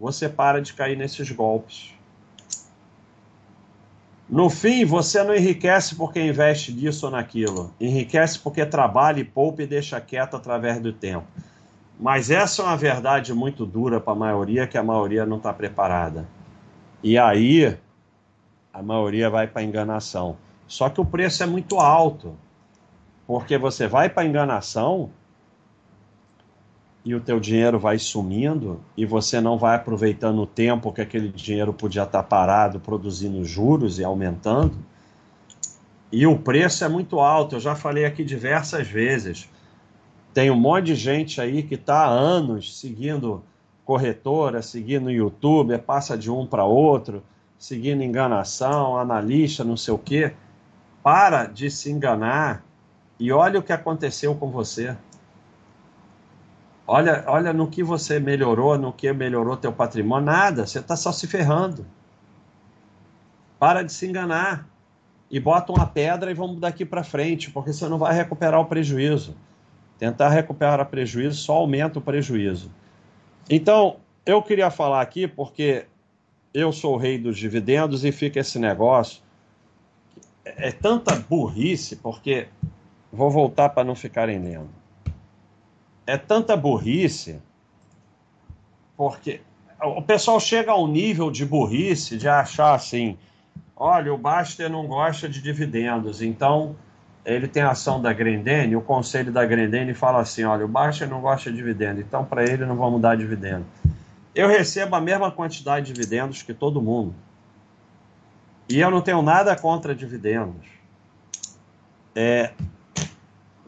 você 0.00 0.30
para 0.30 0.62
de 0.62 0.72
cair 0.72 0.96
nesses 0.96 1.30
golpes. 1.30 1.92
No 4.26 4.48
fim, 4.48 4.82
você 4.82 5.22
não 5.22 5.34
enriquece 5.34 5.94
porque 5.94 6.26
investe 6.26 6.72
nisso 6.72 7.04
ou 7.04 7.12
naquilo. 7.12 7.70
Enriquece 7.78 8.38
porque 8.38 8.64
trabalha 8.64 9.20
e 9.20 9.24
poupa 9.24 9.62
e 9.62 9.66
deixa 9.66 10.00
quieto 10.00 10.36
através 10.36 10.80
do 10.80 10.90
tempo. 10.90 11.26
Mas 12.00 12.30
essa 12.30 12.62
é 12.62 12.64
uma 12.64 12.78
verdade 12.78 13.34
muito 13.34 13.66
dura 13.66 14.00
para 14.00 14.14
a 14.14 14.16
maioria, 14.16 14.66
que 14.66 14.78
a 14.78 14.82
maioria 14.82 15.26
não 15.26 15.36
está 15.36 15.52
preparada. 15.52 16.26
E 17.02 17.18
aí, 17.18 17.76
a 18.72 18.82
maioria 18.82 19.28
vai 19.28 19.46
para 19.46 19.62
enganação. 19.62 20.38
Só 20.66 20.88
que 20.88 20.98
o 20.98 21.04
preço 21.04 21.42
é 21.42 21.46
muito 21.46 21.78
alto, 21.78 22.34
porque 23.26 23.58
você 23.58 23.86
vai 23.86 24.08
para 24.08 24.24
enganação 24.24 25.10
e 27.04 27.14
o 27.14 27.20
teu 27.20 27.38
dinheiro 27.38 27.78
vai 27.78 27.98
sumindo 27.98 28.80
e 28.96 29.04
você 29.04 29.40
não 29.40 29.58
vai 29.58 29.76
aproveitando 29.76 30.40
o 30.40 30.46
tempo 30.46 30.92
que 30.92 31.02
aquele 31.02 31.28
dinheiro 31.28 31.72
podia 31.72 32.04
estar 32.04 32.22
parado 32.22 32.80
produzindo 32.80 33.44
juros 33.44 33.98
e 33.98 34.04
aumentando. 34.04 34.74
E 36.10 36.26
o 36.26 36.38
preço 36.38 36.84
é 36.84 36.88
muito 36.88 37.20
alto, 37.20 37.56
eu 37.56 37.60
já 37.60 37.74
falei 37.74 38.06
aqui 38.06 38.24
diversas 38.24 38.88
vezes. 38.88 39.48
Tem 40.32 40.50
um 40.50 40.56
monte 40.56 40.86
de 40.86 40.94
gente 40.94 41.40
aí 41.40 41.62
que 41.62 41.74
está 41.74 42.04
há 42.04 42.08
anos 42.08 42.78
seguindo 42.78 43.42
corretora, 43.84 44.62
seguindo 44.62 45.10
YouTube, 45.10 45.76
passa 45.78 46.16
de 46.16 46.30
um 46.30 46.46
para 46.46 46.64
outro, 46.64 47.22
seguindo 47.58 48.02
enganação, 48.02 48.96
analista, 48.96 49.62
não 49.62 49.76
sei 49.76 49.92
o 49.92 49.98
quê. 49.98 50.32
Para 51.02 51.44
de 51.44 51.70
se 51.70 51.90
enganar 51.90 52.64
e 53.20 53.30
olha 53.30 53.60
o 53.60 53.62
que 53.62 53.72
aconteceu 53.72 54.34
com 54.34 54.50
você. 54.50 54.96
Olha, 56.86 57.24
olha 57.26 57.52
no 57.52 57.68
que 57.68 57.82
você 57.82 58.20
melhorou, 58.20 58.76
no 58.76 58.92
que 58.92 59.10
melhorou 59.12 59.56
teu 59.56 59.72
patrimônio, 59.72 60.26
nada, 60.26 60.66
você 60.66 60.80
está 60.80 60.96
só 60.96 61.12
se 61.12 61.26
ferrando. 61.26 61.86
Para 63.58 63.82
de 63.82 63.92
se 63.92 64.06
enganar 64.06 64.68
e 65.30 65.40
bota 65.40 65.72
uma 65.72 65.86
pedra 65.86 66.30
e 66.30 66.34
vamos 66.34 66.60
daqui 66.60 66.84
para 66.84 67.02
frente, 67.02 67.50
porque 67.50 67.72
você 67.72 67.88
não 67.88 67.98
vai 67.98 68.14
recuperar 68.14 68.60
o 68.60 68.66
prejuízo. 68.66 69.34
Tentar 69.98 70.28
recuperar 70.28 70.84
prejuízo 70.86 71.36
só 71.36 71.54
aumenta 71.54 71.98
o 71.98 72.02
prejuízo. 72.02 72.70
Então, 73.48 73.96
eu 74.26 74.42
queria 74.42 74.70
falar 74.70 75.00
aqui 75.00 75.26
porque 75.26 75.86
eu 76.52 76.72
sou 76.72 76.94
o 76.94 76.98
rei 76.98 77.18
dos 77.18 77.38
dividendos 77.38 78.04
e 78.04 78.12
fica 78.12 78.40
esse 78.40 78.58
negócio. 78.58 79.22
É 80.44 80.70
tanta 80.70 81.16
burrice, 81.16 81.96
porque. 81.96 82.48
Vou 83.12 83.30
voltar 83.30 83.68
para 83.68 83.84
não 83.84 83.94
ficarem 83.94 84.40
lendo. 84.40 84.83
É 86.06 86.16
tanta 86.16 86.56
burrice, 86.56 87.40
porque 88.96 89.40
o 89.80 90.02
pessoal 90.02 90.38
chega 90.38 90.72
ao 90.72 90.86
nível 90.86 91.30
de 91.30 91.44
burrice 91.44 92.16
de 92.16 92.28
achar 92.28 92.74
assim: 92.74 93.16
olha, 93.76 94.12
o 94.12 94.18
Baster 94.18 94.70
não 94.70 94.86
gosta 94.86 95.28
de 95.28 95.40
dividendos, 95.40 96.22
então 96.22 96.76
ele 97.24 97.48
tem 97.48 97.62
ação 97.62 98.00
da 98.00 98.12
Grendene, 98.12 98.76
o 98.76 98.82
conselho 98.82 99.32
da 99.32 99.44
Grendene 99.46 99.94
fala 99.94 100.20
assim, 100.20 100.44
olha, 100.44 100.64
o 100.64 100.68
Baixa 100.68 101.06
não 101.06 101.20
gosta 101.22 101.50
de 101.50 101.56
dividendo, 101.56 102.00
então 102.00 102.24
para 102.24 102.44
ele 102.44 102.66
não 102.66 102.76
vamos 102.76 103.00
dar 103.00 103.16
dividendo. 103.16 103.64
Eu 104.34 104.46
recebo 104.48 104.94
a 104.96 105.00
mesma 105.00 105.30
quantidade 105.30 105.86
de 105.86 105.92
dividendos 105.94 106.42
que 106.42 106.52
todo 106.52 106.82
mundo. 106.82 107.14
E 108.68 108.80
eu 108.80 108.90
não 108.90 109.00
tenho 109.00 109.22
nada 109.22 109.56
contra 109.56 109.94
dividendos. 109.94 110.66
É, 112.14 112.52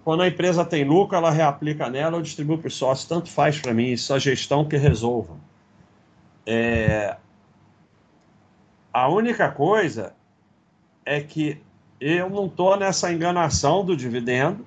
quando 0.07 0.22
a 0.22 0.28
empresa 0.28 0.64
tem 0.64 0.84
lucro, 0.84 1.16
ela 1.16 1.32
reaplica 1.32 1.90
nela 1.90 2.18
ou 2.18 2.22
distribui 2.22 2.59
para 2.59 2.68
os 2.68 2.76
sócios, 2.76 3.09
tanto 3.09 3.28
faz 3.28 3.59
para 3.59 3.74
mim, 3.74 3.88
isso 3.88 4.12
é 4.12 4.16
a 4.16 4.20
gestão 4.20 4.64
que 4.64 4.76
resolva. 4.76 5.34
É, 6.46 7.16
a 8.92 9.09
única 9.09 9.50
coisa 9.50 10.14
é 11.04 11.20
que 11.20 11.61
eu 12.00 12.30
não 12.30 12.46
estou 12.46 12.76
nessa 12.76 13.12
enganação 13.12 13.84
do 13.84 13.96
dividendo 13.96 14.64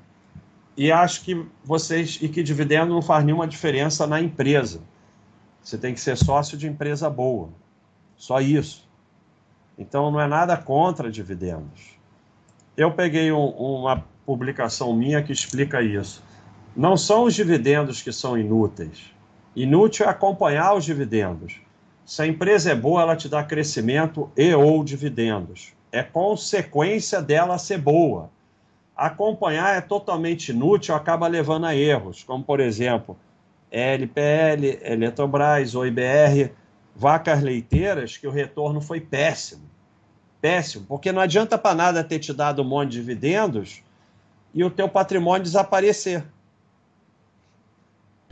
e 0.75 0.91
acho 0.91 1.21
que 1.21 1.45
vocês 1.63 2.19
e 2.21 2.27
que 2.27 2.43
dividendo 2.43 2.93
não 2.93 3.01
faz 3.01 3.23
nenhuma 3.23 3.47
diferença 3.47 4.05
na 4.05 4.19
empresa. 4.19 4.81
Você 5.63 5.77
tem 5.77 5.93
que 5.93 6.01
ser 6.01 6.17
sócio 6.17 6.57
de 6.57 6.67
empresa 6.67 7.09
boa. 7.09 7.47
Só 8.17 8.41
isso. 8.41 8.85
Então 9.77 10.11
não 10.11 10.19
é 10.19 10.27
nada 10.27 10.57
contra 10.57 11.09
dividendos. 11.09 11.97
Eu 12.75 12.91
peguei 12.91 13.31
um, 13.31 13.47
uma 13.47 14.03
publicação 14.29 14.93
minha 14.93 15.23
que 15.23 15.31
explica 15.31 15.81
isso. 15.81 16.23
Não 16.75 16.95
são 16.95 17.23
os 17.23 17.33
dividendos 17.33 18.01
que 18.01 18.11
são 18.11 18.37
inúteis. 18.37 19.11
Inútil 19.55 20.05
é 20.05 20.09
acompanhar 20.09 20.75
os 20.75 20.85
dividendos. 20.85 21.59
Se 22.05 22.21
a 22.21 22.27
empresa 22.27 22.71
é 22.71 22.75
boa, 22.75 23.01
ela 23.01 23.15
te 23.15 23.27
dá 23.27 23.43
crescimento 23.43 24.29
e 24.37 24.53
ou 24.53 24.83
dividendos 24.83 25.73
é 25.91 26.03
consequência 26.03 27.21
dela 27.21 27.57
ser 27.57 27.79
boa. 27.79 28.29
Acompanhar 28.95 29.75
é 29.75 29.81
totalmente 29.81 30.49
inútil, 30.49 30.93
acaba 30.93 31.27
levando 31.27 31.65
a 31.65 31.75
erros, 31.75 32.23
como 32.23 32.43
por 32.43 32.59
exemplo, 32.59 33.17
LPL, 33.71 34.79
Eletrobras, 34.83 35.73
OIBR, 35.73 36.51
vacas 36.95 37.41
leiteiras, 37.41 38.17
que 38.17 38.27
o 38.27 38.31
retorno 38.31 38.81
foi 38.81 38.99
péssimo. 38.99 39.63
Péssimo, 40.41 40.85
porque 40.87 41.11
não 41.11 41.21
adianta 41.21 41.57
para 41.57 41.75
nada 41.75 42.03
ter 42.03 42.19
te 42.19 42.33
dado 42.33 42.61
um 42.61 42.65
monte 42.65 42.91
de 42.91 42.99
dividendos 42.99 43.81
e 44.53 44.63
o 44.63 44.69
teu 44.69 44.89
patrimônio 44.89 45.43
desaparecer. 45.43 46.23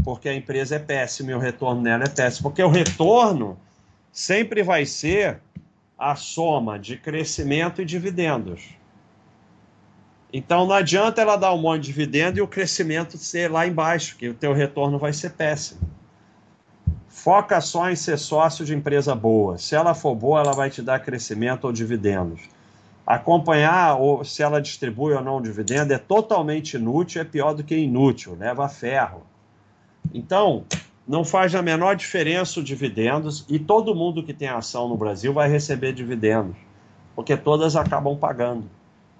Porque 0.03 0.29
a 0.29 0.33
empresa 0.33 0.75
é 0.75 0.79
péssima 0.79 1.31
e 1.31 1.33
o 1.33 1.39
retorno 1.39 1.83
dela 1.83 2.05
é 2.05 2.09
péssimo. 2.09 2.49
Porque 2.49 2.63
o 2.63 2.69
retorno 2.69 3.57
sempre 4.11 4.63
vai 4.63 4.85
ser 4.85 5.39
a 5.97 6.15
soma 6.15 6.77
de 6.79 6.97
crescimento 6.97 7.81
e 7.81 7.85
dividendos. 7.85 8.77
Então 10.31 10.65
não 10.67 10.75
adianta 10.75 11.21
ela 11.21 11.35
dar 11.35 11.53
um 11.53 11.57
monte 11.57 11.81
de 11.81 11.87
dividendo 11.87 12.39
e 12.39 12.41
o 12.41 12.47
crescimento 12.47 13.17
ser 13.17 13.49
lá 13.49 13.65
embaixo, 13.65 14.17
que 14.17 14.29
o 14.29 14.33
teu 14.33 14.53
retorno 14.53 14.99
vai 14.99 15.13
ser 15.13 15.31
péssimo. 15.31 15.81
Foca 17.07 17.59
só 17.61 17.89
em 17.89 17.95
ser 17.95 18.17
sócio 18.17 18.63
de 18.63 18.75
empresa 18.75 19.15
boa. 19.15 19.57
Se 19.57 19.75
ela 19.75 19.93
for 19.93 20.13
boa, 20.13 20.41
ela 20.41 20.51
vai 20.51 20.69
te 20.69 20.81
dar 20.81 20.99
crescimento 20.99 21.65
ou 21.65 21.71
dividendos. 21.71 22.41
Acompanhar 23.07 23.95
ou 23.95 24.25
se 24.25 24.43
ela 24.43 24.61
distribui 24.61 25.13
ou 25.13 25.23
não 25.23 25.41
dividendo 25.41 25.93
é 25.93 25.97
totalmente 25.97 26.73
inútil, 26.75 27.21
é 27.21 27.23
pior 27.23 27.53
do 27.53 27.63
que 27.63 27.73
inútil, 27.73 28.35
leva 28.37 28.67
ferro. 28.67 29.23
Então, 30.13 30.65
não 31.07 31.23
faz 31.23 31.55
a 31.55 31.61
menor 31.61 31.95
diferença 31.95 32.59
os 32.59 32.65
dividendos 32.65 33.45
e 33.47 33.57
todo 33.57 33.95
mundo 33.95 34.21
que 34.21 34.33
tem 34.33 34.49
ação 34.49 34.89
no 34.89 34.97
Brasil 34.97 35.31
vai 35.31 35.47
receber 35.47 35.93
dividendos, 35.93 36.57
porque 37.15 37.37
todas 37.37 37.77
acabam 37.77 38.17
pagando. 38.17 38.69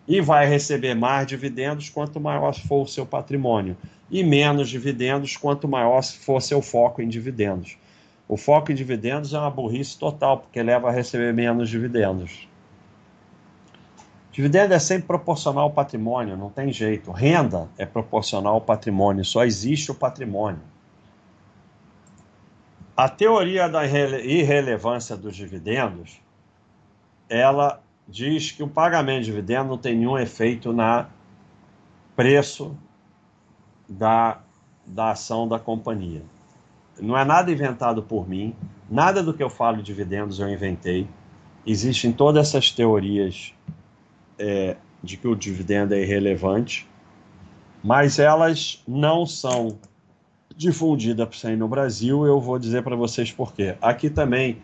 e 0.08 0.22
vai 0.22 0.48
receber 0.48 0.96
mais 0.96 1.28
dividendos 1.28 1.90
quanto 1.90 2.20
maior 2.20 2.54
for 2.54 2.84
o 2.84 2.88
seu 2.88 3.06
patrimônio, 3.06 3.76
e 4.10 4.24
menos 4.24 4.70
dividendos 4.70 5.36
quanto 5.36 5.68
maior 5.68 6.02
for 6.02 6.42
seu 6.42 6.62
foco 6.62 7.02
em 7.02 7.10
dividendos. 7.10 7.78
O 8.28 8.38
foco 8.38 8.72
em 8.72 8.76
dividendos 8.76 9.34
é 9.34 9.40
uma 9.40 9.50
burrice 9.50 9.98
total, 9.98 10.40
porque 10.40 10.64
leva 10.64 10.90
a 10.90 10.92
receber 10.92 11.34
menos 11.34 11.70
dividendos. 11.70 12.48
Dividendo 14.38 14.76
é 14.76 14.78
sempre 14.78 15.08
proporcional 15.08 15.64
ao 15.64 15.72
patrimônio, 15.72 16.38
não 16.38 16.52
tem 16.52 16.72
jeito. 16.72 17.12
Renda 17.12 17.68
é 17.76 17.88
proporcional 17.88 18.54
ao 18.54 18.62
patrimônio, 18.62 19.26
só 19.26 19.44
existe 19.44 19.90
o 19.90 19.96
patrimônio. 19.96 20.62
A 22.96 23.10
teoria 23.10 23.68
da 23.68 23.84
irrelevância 23.84 25.18
dos 25.18 25.36
dividendos, 25.36 26.22
ela 27.28 27.82
diz 28.08 28.52
que 28.52 28.62
o 28.62 28.68
pagamento 28.68 29.22
de 29.22 29.26
dividendo 29.26 29.70
não 29.70 29.78
tem 29.80 29.96
nenhum 29.96 30.20
efeito 30.20 30.72
na 30.72 31.10
preço 32.16 32.78
da, 33.90 34.40
da 34.86 35.14
ação 35.14 35.48
da 35.48 35.58
companhia. 35.58 36.22
Não 37.00 37.18
é 37.18 37.26
nada 37.26 37.52
inventado 37.52 38.04
por 38.04 38.30
mim, 38.30 38.56
nada 38.88 39.24
do 39.24 39.34
que 39.34 39.42
eu 39.42 39.50
falo 39.50 39.78
de 39.78 39.84
dividendos 39.84 40.40
eu 40.40 40.48
inventei. 40.48 41.08
Existem 41.66 42.12
todas 42.12 42.50
essas 42.50 42.70
teorias 42.70 43.57
é, 44.40 44.76
de 45.04 45.18
que 45.18 45.28
o 45.28 45.36
dividendo 45.36 45.94
é 45.94 46.02
irrelevante, 46.02 46.88
mas 47.84 48.20
elas 48.20 48.84
não 48.88 49.26
são 49.26 49.78
difundidas 50.56 51.38
sair 51.38 51.56
no 51.56 51.68
Brasil. 51.68 52.26
Eu 52.26 52.42
vou 52.42 52.58
dizer 52.58 52.84
para 52.84 52.96
vocês 52.96 53.32
por 53.32 53.54
quê. 53.54 53.76
Aqui 53.82 54.10
também 54.10 54.58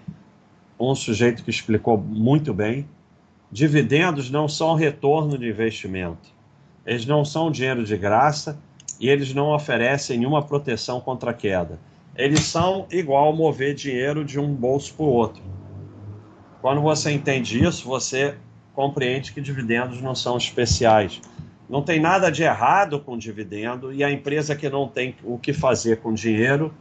um 0.80 0.95
sujeito 0.95 1.43
que 1.43 1.49
explicou 1.49 1.97
muito 1.97 2.53
bem 2.53 2.88
dividendos 3.53 4.32
não 4.32 4.47
são 4.47 4.74
retorno 4.74 5.38
de 5.38 5.47
investimento. 5.47 6.34
Eles 6.84 7.05
não 7.05 7.24
são 7.24 7.51
dinheiro 7.51 7.84
de 7.86 7.95
graça 7.95 8.57
e 8.99 9.07
eles 9.07 9.32
não 9.32 9.53
oferecem 9.53 10.17
nenhuma 10.17 10.41
proteção 10.41 10.99
contra 10.99 11.30
a 11.30 11.34
queda. 11.34 11.80
Eles 12.15 12.41
são 12.41 12.88
igual 12.91 13.32
mover 13.34 13.76
dinheiro 13.76 14.26
de 14.26 14.39
um 14.39 14.53
bolso 14.53 14.93
para 14.95 15.05
o 15.05 15.09
outro. 15.09 15.43
Quando 16.61 16.82
você 16.82 17.11
entende 17.11 17.63
isso, 17.63 17.88
você 17.88 18.36
compreende 18.74 19.32
que 19.32 19.41
dividendos 19.41 20.01
não 20.01 20.15
são 20.15 20.38
especiais. 20.38 21.21
Não 21.69 21.82
tem 21.82 21.99
nada 21.99 22.32
de 22.32 22.43
errado 22.43 22.99
com 22.99 23.17
dividendo 23.17 23.93
e 23.93 24.03
a 24.03 24.11
empresa 24.11 24.55
que 24.55 24.69
não 24.69 24.88
tem 24.88 25.15
o 25.24 25.38
que 25.38 25.53
fazer 25.53 25.97
com 26.01 26.13
dinheiro 26.13 26.74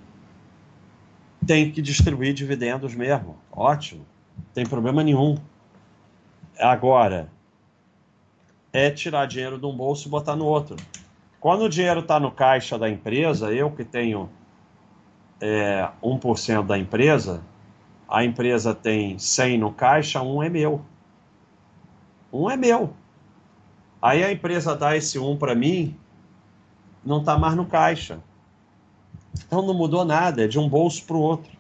tem 1.47 1.71
que 1.71 1.83
distribuir 1.83 2.35
dividendos 2.35 2.95
mesmo. 2.95 3.37
Ótimo, 3.51 4.05
tem 4.55 4.67
problema 4.67 5.03
nenhum. 5.03 5.37
Agora, 6.59 7.29
é 8.73 8.91
tirar 8.91 9.27
dinheiro 9.27 9.59
de 9.59 9.67
um 9.67 9.75
bolso 9.75 10.09
e 10.09 10.11
botar 10.11 10.37
no 10.37 10.47
outro. 10.47 10.77
Quando 11.41 11.63
o 11.65 11.69
dinheiro 11.69 12.01
está 12.01 12.21
no 12.21 12.31
caixa 12.31 12.79
da 12.79 12.89
empresa, 12.89 13.53
eu 13.53 13.71
que 13.71 13.85
tenho 13.85 14.31
é, 15.41 15.89
1% 16.03 16.67
da 16.67 16.79
empresa, 16.79 17.43
a 18.09 18.25
empresa 18.25 18.75
tem 18.75 19.19
100 19.19 19.59
no 19.59 19.73
caixa, 19.73 20.23
um 20.23 20.43
é 20.43 20.49
meu. 20.49 20.83
Um 22.33 22.51
é 22.51 22.57
meu. 22.57 22.95
Aí 24.01 24.25
a 24.25 24.33
empresa 24.33 24.75
dá 24.75 24.97
esse 24.97 25.19
um 25.19 25.37
para 25.37 25.55
mim, 25.55 25.97
não 27.05 27.21
está 27.21 27.39
mais 27.39 27.55
no 27.55 27.67
caixa. 27.67 28.21
Então 29.47 29.63
não 29.63 29.75
mudou 29.75 30.05
nada, 30.05 30.45
é 30.45 30.49
de 30.49 30.59
um 30.59 30.69
bolso 30.69 31.05
para 31.05 31.17
o 31.17 31.21
outro. 31.21 31.53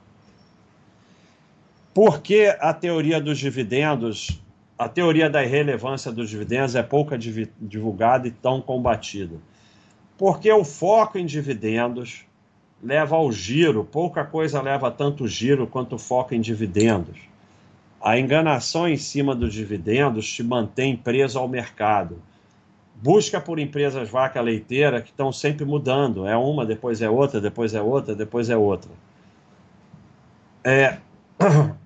Por 1.95 2.21
que 2.21 2.47
a 2.59 2.73
teoria 2.73 3.21
dos 3.21 3.39
dividendos 3.39 4.43
a 4.83 4.89
teoria 4.89 5.31
da 5.31 5.45
irrelevância 5.45 6.11
dos 6.11 6.29
dividendos 6.29 6.75
é 6.75 6.83
pouca 6.83 7.17
divulgada 7.17 8.27
e 8.27 8.33
tão 8.33 8.61
combatida. 8.61 9.37
Porque 10.19 10.51
o 10.51 10.65
foco 10.65 11.19
em 11.19 11.25
dividendos 11.25 12.25
leva 12.83 13.15
ao 13.15 13.31
giro, 13.31 13.85
pouca 13.85 14.25
coisa 14.25 14.61
leva 14.61 14.91
tanto 14.91 15.29
giro 15.29 15.69
quanto 15.69 15.95
o 15.95 15.99
foco 15.99 16.35
em 16.35 16.41
dividendos. 16.41 17.21
A 18.03 18.19
enganação 18.19 18.89
em 18.89 18.97
cima 18.97 19.33
dos 19.33 19.55
dividendos 19.55 20.29
te 20.29 20.43
mantém 20.43 20.97
preso 20.97 21.39
ao 21.39 21.47
mercado. 21.47 22.21
Busca 22.97 23.41
por 23.41 23.61
empresas 23.61 24.09
vaca 24.09 24.41
leiteira 24.41 25.01
que 25.01 25.11
estão 25.11 25.31
sempre 25.31 25.65
mudando. 25.65 26.27
É 26.27 26.37
uma, 26.37 26.67
depois 26.67 27.01
é 27.01 27.09
outra, 27.09 27.41
depois 27.41 27.75
é 27.75 27.81
outra, 27.81 28.13
depois 28.13 28.51
é 28.51 28.57
outra. 28.57 28.91
É, 30.65 30.99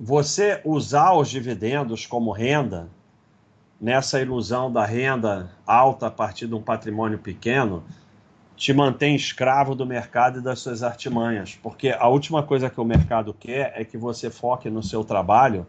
você 0.00 0.62
usar 0.64 1.12
os 1.12 1.28
dividendos 1.28 2.06
como 2.06 2.32
renda, 2.32 2.88
nessa 3.78 4.20
ilusão 4.22 4.72
da 4.72 4.86
renda 4.86 5.50
alta 5.66 6.06
a 6.06 6.10
partir 6.10 6.46
de 6.46 6.54
um 6.54 6.62
patrimônio 6.62 7.18
pequeno, 7.18 7.84
te 8.56 8.72
mantém 8.72 9.14
escravo 9.14 9.74
do 9.74 9.84
mercado 9.84 10.38
e 10.38 10.42
das 10.42 10.60
suas 10.60 10.82
artimanhas. 10.82 11.58
Porque 11.62 11.90
a 11.90 12.08
última 12.08 12.42
coisa 12.42 12.70
que 12.70 12.80
o 12.80 12.84
mercado 12.84 13.34
quer 13.34 13.72
é 13.76 13.84
que 13.84 13.98
você 13.98 14.30
foque 14.30 14.70
no 14.70 14.82
seu 14.82 15.04
trabalho 15.04 15.66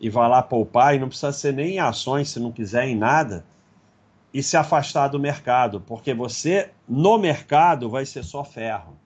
e 0.00 0.08
vá 0.08 0.26
lá 0.26 0.42
poupar, 0.42 0.94
e 0.94 0.98
não 0.98 1.08
precisa 1.08 1.32
ser 1.32 1.52
nem 1.52 1.74
em 1.74 1.78
ações, 1.78 2.30
se 2.30 2.40
não 2.40 2.50
quiser, 2.50 2.88
em 2.88 2.96
nada, 2.96 3.44
e 4.34 4.42
se 4.42 4.56
afastar 4.56 5.08
do 5.08 5.18
mercado, 5.18 5.80
porque 5.80 6.12
você, 6.12 6.70
no 6.88 7.18
mercado, 7.18 7.88
vai 7.88 8.04
ser 8.04 8.24
só 8.24 8.42
ferro. 8.42 8.96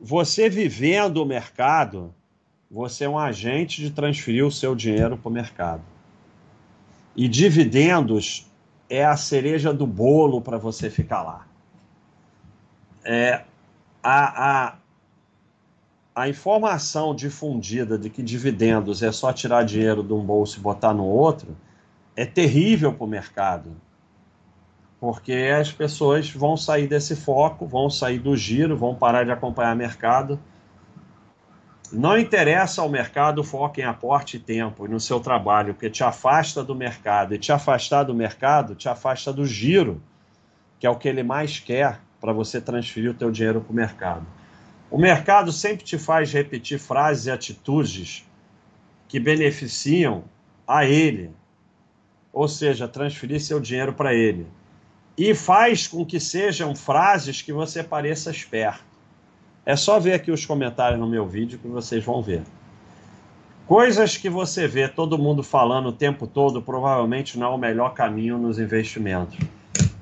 Você 0.00 0.48
vivendo 0.48 1.18
o 1.18 1.26
mercado, 1.26 2.14
você 2.70 3.04
é 3.04 3.08
um 3.08 3.18
agente 3.18 3.82
de 3.82 3.90
transferir 3.90 4.46
o 4.46 4.50
seu 4.50 4.74
dinheiro 4.74 5.18
para 5.18 5.28
o 5.28 5.32
mercado. 5.32 5.82
E 7.14 7.28
dividendos 7.28 8.50
é 8.88 9.04
a 9.04 9.16
cereja 9.16 9.74
do 9.74 9.86
bolo 9.86 10.40
para 10.40 10.56
você 10.56 10.88
ficar 10.88 11.22
lá. 11.22 11.49
É, 13.04 13.44
a, 14.02 14.68
a, 14.68 14.74
a 16.14 16.28
informação 16.28 17.14
difundida 17.14 17.98
de 17.98 18.10
que 18.10 18.22
dividendos 18.22 19.02
é 19.02 19.10
só 19.12 19.32
tirar 19.32 19.64
dinheiro 19.64 20.02
de 20.02 20.12
um 20.12 20.24
bolso 20.24 20.58
e 20.58 20.62
botar 20.62 20.92
no 20.92 21.04
outro 21.04 21.56
é 22.16 22.26
terrível 22.26 22.92
para 22.92 23.04
o 23.04 23.08
mercado. 23.08 23.76
Porque 24.98 25.50
as 25.58 25.72
pessoas 25.72 26.30
vão 26.30 26.56
sair 26.56 26.86
desse 26.86 27.16
foco, 27.16 27.66
vão 27.66 27.88
sair 27.88 28.18
do 28.18 28.36
giro, 28.36 28.76
vão 28.76 28.94
parar 28.94 29.24
de 29.24 29.30
acompanhar 29.30 29.74
o 29.74 29.78
mercado 29.78 30.38
não 31.92 32.16
interessa 32.16 32.82
ao 32.82 32.88
mercado 32.88 33.42
foco 33.42 33.80
em 33.80 33.84
aporte 33.84 34.36
e 34.36 34.40
tempo 34.40 34.86
e 34.86 34.88
no 34.88 35.00
seu 35.00 35.18
trabalho, 35.18 35.74
porque 35.74 35.90
te 35.90 36.04
afasta 36.04 36.62
do 36.62 36.74
mercado. 36.74 37.34
E 37.34 37.38
te 37.38 37.50
afastar 37.50 38.04
do 38.04 38.14
mercado 38.14 38.74
te 38.74 38.88
afasta 38.88 39.32
do 39.32 39.44
giro, 39.44 40.00
que 40.78 40.86
é 40.86 40.90
o 40.90 40.96
que 40.96 41.08
ele 41.08 41.22
mais 41.22 41.58
quer 41.58 42.00
para 42.20 42.32
você 42.32 42.60
transferir 42.60 43.10
o 43.10 43.14
teu 43.14 43.30
dinheiro 43.30 43.60
para 43.60 43.72
o 43.72 43.74
mercado. 43.74 44.26
O 44.90 44.98
mercado 44.98 45.52
sempre 45.52 45.84
te 45.84 45.96
faz 45.96 46.32
repetir 46.32 46.78
frases 46.78 47.26
e 47.26 47.30
atitudes 47.30 48.26
que 49.08 49.18
beneficiam 49.18 50.24
a 50.66 50.84
ele, 50.84 51.30
ou 52.32 52.46
seja, 52.46 52.86
transferir 52.86 53.40
seu 53.40 53.60
dinheiro 53.60 53.92
para 53.92 54.14
ele. 54.14 54.46
E 55.16 55.34
faz 55.34 55.86
com 55.86 56.04
que 56.04 56.20
sejam 56.20 56.74
frases 56.74 57.42
que 57.42 57.52
você 57.52 57.82
pareça 57.82 58.30
esperto. 58.30 58.84
É 59.64 59.76
só 59.76 60.00
ver 60.00 60.14
aqui 60.14 60.30
os 60.30 60.46
comentários 60.46 60.98
no 60.98 61.08
meu 61.08 61.26
vídeo 61.26 61.58
que 61.58 61.68
vocês 61.68 62.04
vão 62.04 62.22
ver. 62.22 62.42
Coisas 63.66 64.16
que 64.16 64.28
você 64.28 64.66
vê 64.66 64.88
todo 64.88 65.18
mundo 65.18 65.44
falando 65.44 65.90
o 65.90 65.92
tempo 65.92 66.26
todo 66.26 66.60
provavelmente 66.60 67.38
não 67.38 67.52
é 67.52 67.54
o 67.54 67.58
melhor 67.58 67.94
caminho 67.94 68.36
nos 68.36 68.58
investimentos. 68.58 69.38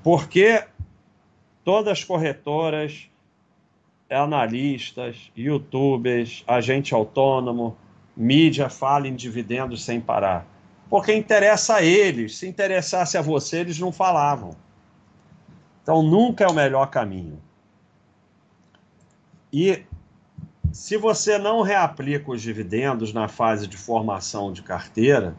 Porque 0.02 0.64
todas 1.68 1.98
as 1.98 2.02
corretoras, 2.02 3.10
analistas, 4.08 5.30
youtubers, 5.36 6.42
agente 6.48 6.94
autônomo, 6.94 7.76
mídia 8.16 8.70
falam 8.70 9.08
em 9.08 9.14
dividendos 9.14 9.84
sem 9.84 10.00
parar. 10.00 10.46
Porque 10.88 11.14
interessa 11.14 11.74
a 11.74 11.82
eles. 11.82 12.38
Se 12.38 12.48
interessasse 12.48 13.18
a 13.18 13.20
você, 13.20 13.58
eles 13.58 13.78
não 13.78 13.92
falavam. 13.92 14.56
Então 15.82 16.02
nunca 16.02 16.44
é 16.44 16.48
o 16.48 16.54
melhor 16.54 16.86
caminho. 16.86 17.38
E 19.52 19.82
se 20.72 20.96
você 20.96 21.36
não 21.36 21.60
reaplica 21.60 22.30
os 22.30 22.40
dividendos 22.40 23.12
na 23.12 23.28
fase 23.28 23.66
de 23.66 23.76
formação 23.76 24.54
de 24.54 24.62
carteira, 24.62 25.36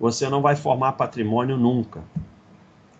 você 0.00 0.26
não 0.26 0.40
vai 0.40 0.56
formar 0.56 0.92
patrimônio 0.92 1.58
nunca. 1.58 2.02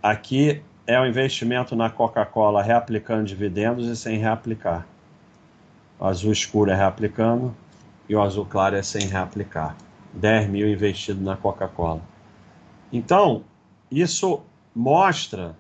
Aqui 0.02 0.62
é 0.90 1.00
o 1.00 1.06
investimento 1.06 1.76
na 1.76 1.88
Coca-Cola 1.88 2.64
reaplicando 2.64 3.24
dividendos 3.24 3.86
e 3.86 3.94
sem 3.94 4.18
reaplicar. 4.18 4.84
O 6.00 6.04
azul 6.04 6.32
escuro 6.32 6.68
é 6.72 6.74
reaplicando 6.74 7.54
e 8.08 8.16
o 8.16 8.20
azul 8.20 8.44
claro 8.44 8.74
é 8.74 8.82
sem 8.82 9.06
reaplicar. 9.06 9.76
10 10.12 10.48
mil 10.48 10.68
investido 10.68 11.22
na 11.22 11.36
Coca-Cola. 11.36 12.00
Então, 12.92 13.44
isso 13.88 14.42
mostra 14.74 15.56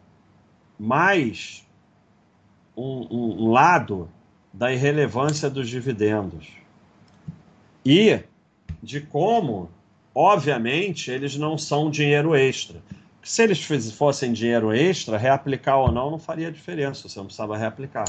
mais 0.76 1.64
um, 2.76 3.06
um, 3.08 3.44
um 3.44 3.50
lado 3.52 4.10
da 4.52 4.72
irrelevância 4.72 5.48
dos 5.48 5.68
dividendos 5.68 6.48
e 7.86 8.18
de 8.82 9.00
como 9.00 9.70
obviamente, 10.14 11.10
eles 11.10 11.36
não 11.36 11.56
são 11.56 11.90
dinheiro 11.90 12.34
extra. 12.34 12.82
Se 13.22 13.42
eles 13.42 13.62
fossem 13.92 14.32
dinheiro 14.32 14.72
extra, 14.72 15.18
reaplicar 15.18 15.78
ou 15.78 15.92
não 15.92 16.10
não 16.10 16.18
faria 16.18 16.50
diferença, 16.50 17.08
você 17.08 17.18
não 17.18 17.26
precisava 17.26 17.56
reaplicar. 17.56 18.06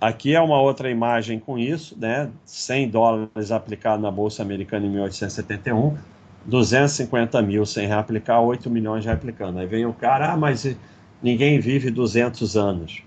Aqui 0.00 0.34
é 0.34 0.40
uma 0.40 0.60
outra 0.60 0.90
imagem 0.90 1.38
com 1.38 1.58
isso, 1.58 1.96
né? 1.98 2.30
100 2.44 2.90
dólares 2.90 3.50
aplicado 3.50 4.02
na 4.02 4.10
Bolsa 4.10 4.42
Americana 4.42 4.86
em 4.86 4.90
1871, 4.90 5.96
250 6.44 7.40
mil 7.42 7.64
sem 7.64 7.86
reaplicar, 7.86 8.40
8 8.42 8.68
milhões 8.68 9.04
reaplicando. 9.04 9.58
Aí 9.58 9.66
vem 9.66 9.86
o 9.86 9.94
cara, 9.94 10.32
ah, 10.32 10.36
mas 10.36 10.76
ninguém 11.22 11.58
vive 11.58 11.90
200 11.90 12.56
anos. 12.56 13.02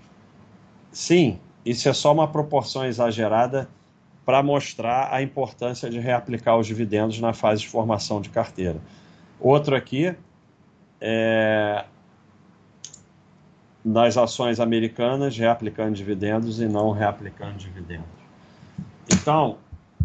Sim, 0.90 1.38
isso 1.64 1.88
é 1.88 1.92
só 1.92 2.12
uma 2.12 2.26
proporção 2.26 2.84
exagerada 2.84 3.68
para 4.24 4.42
mostrar 4.42 5.12
a 5.12 5.22
importância 5.22 5.88
de 5.88 5.98
reaplicar 5.98 6.58
os 6.58 6.66
dividendos 6.66 7.20
na 7.20 7.32
fase 7.32 7.62
de 7.62 7.68
formação 7.68 8.20
de 8.20 8.28
carteira. 8.28 8.78
Outro 9.40 9.76
aqui 9.76 10.14
é 11.00 11.84
nas 13.84 14.18
ações 14.18 14.60
americanas, 14.60 15.36
reaplicando 15.36 15.92
dividendos 15.92 16.60
e 16.60 16.66
não 16.66 16.90
reaplicando 16.90 17.54
dividendos. 17.54 18.06
Então, 19.10 19.56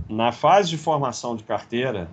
na 0.07 0.31
fase 0.31 0.69
de 0.69 0.77
formação 0.77 1.35
de 1.35 1.43
carteira, 1.43 2.07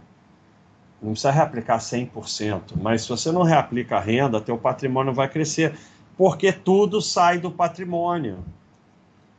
não 1.01 1.13
precisa 1.13 1.31
reaplicar 1.31 1.79
100%, 1.79 2.73
mas 2.81 3.03
se 3.03 3.09
você 3.09 3.31
não 3.31 3.43
reaplica 3.43 3.97
a 3.97 4.01
renda, 4.01 4.41
teu 4.41 4.59
patrimônio 4.59 5.13
vai 5.13 5.29
crescer, 5.29 5.75
porque 6.17 6.53
tudo 6.53 7.01
sai 7.01 7.39
do 7.39 7.51
patrimônio. 7.51 8.45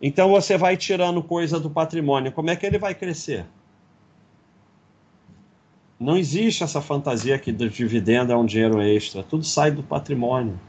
Então 0.01 0.29
você 0.29 0.57
vai 0.57 0.75
tirando 0.75 1.21
coisa 1.21 1.59
do 1.59 1.69
patrimônio, 1.69 2.31
como 2.31 2.49
é 2.49 2.55
que 2.55 2.65
ele 2.65 2.79
vai 2.79 2.95
crescer? 2.95 3.45
Não 6.01 6.17
existe 6.17 6.63
essa 6.63 6.81
fantasia 6.81 7.37
que 7.37 7.51
do 7.51 7.69
dividendo 7.69 8.33
é 8.33 8.35
um 8.35 8.43
dinheiro 8.43 8.81
extra, 8.81 9.21
tudo 9.21 9.43
sai 9.43 9.69
do 9.69 9.83
patrimônio. 9.83 10.59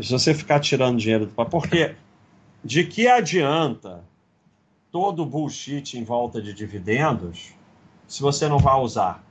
Se 0.00 0.12
você 0.12 0.32
ficar 0.32 0.60
tirando 0.60 0.98
dinheiro 0.98 1.26
do 1.26 1.32
patrimônio, 1.32 1.68
porque 1.68 1.96
de 2.62 2.84
que 2.84 3.08
adianta 3.08 4.04
todo 4.92 5.26
bullshit 5.26 5.98
em 5.98 6.04
volta 6.04 6.40
de 6.40 6.54
dividendos 6.54 7.54
se 8.06 8.22
você 8.22 8.48
não 8.48 8.60
vai 8.60 8.78
usar? 8.80 9.24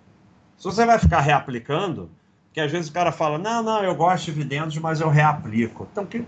Se 0.57 0.65
você 0.65 0.85
vai 0.85 0.99
ficar 0.99 1.21
reaplicando, 1.21 2.11
que 2.51 2.59
às 2.59 2.69
vezes 2.69 2.89
o 2.89 2.93
cara 2.93 3.13
fala, 3.13 3.37
não, 3.37 3.63
não, 3.63 3.81
eu 3.85 3.95
gosto 3.95 4.25
de 4.25 4.33
dividendos, 4.33 4.77
mas 4.79 4.99
eu 4.99 5.07
reaplico. 5.07 5.87
Então, 5.93 6.05
que 6.05 6.25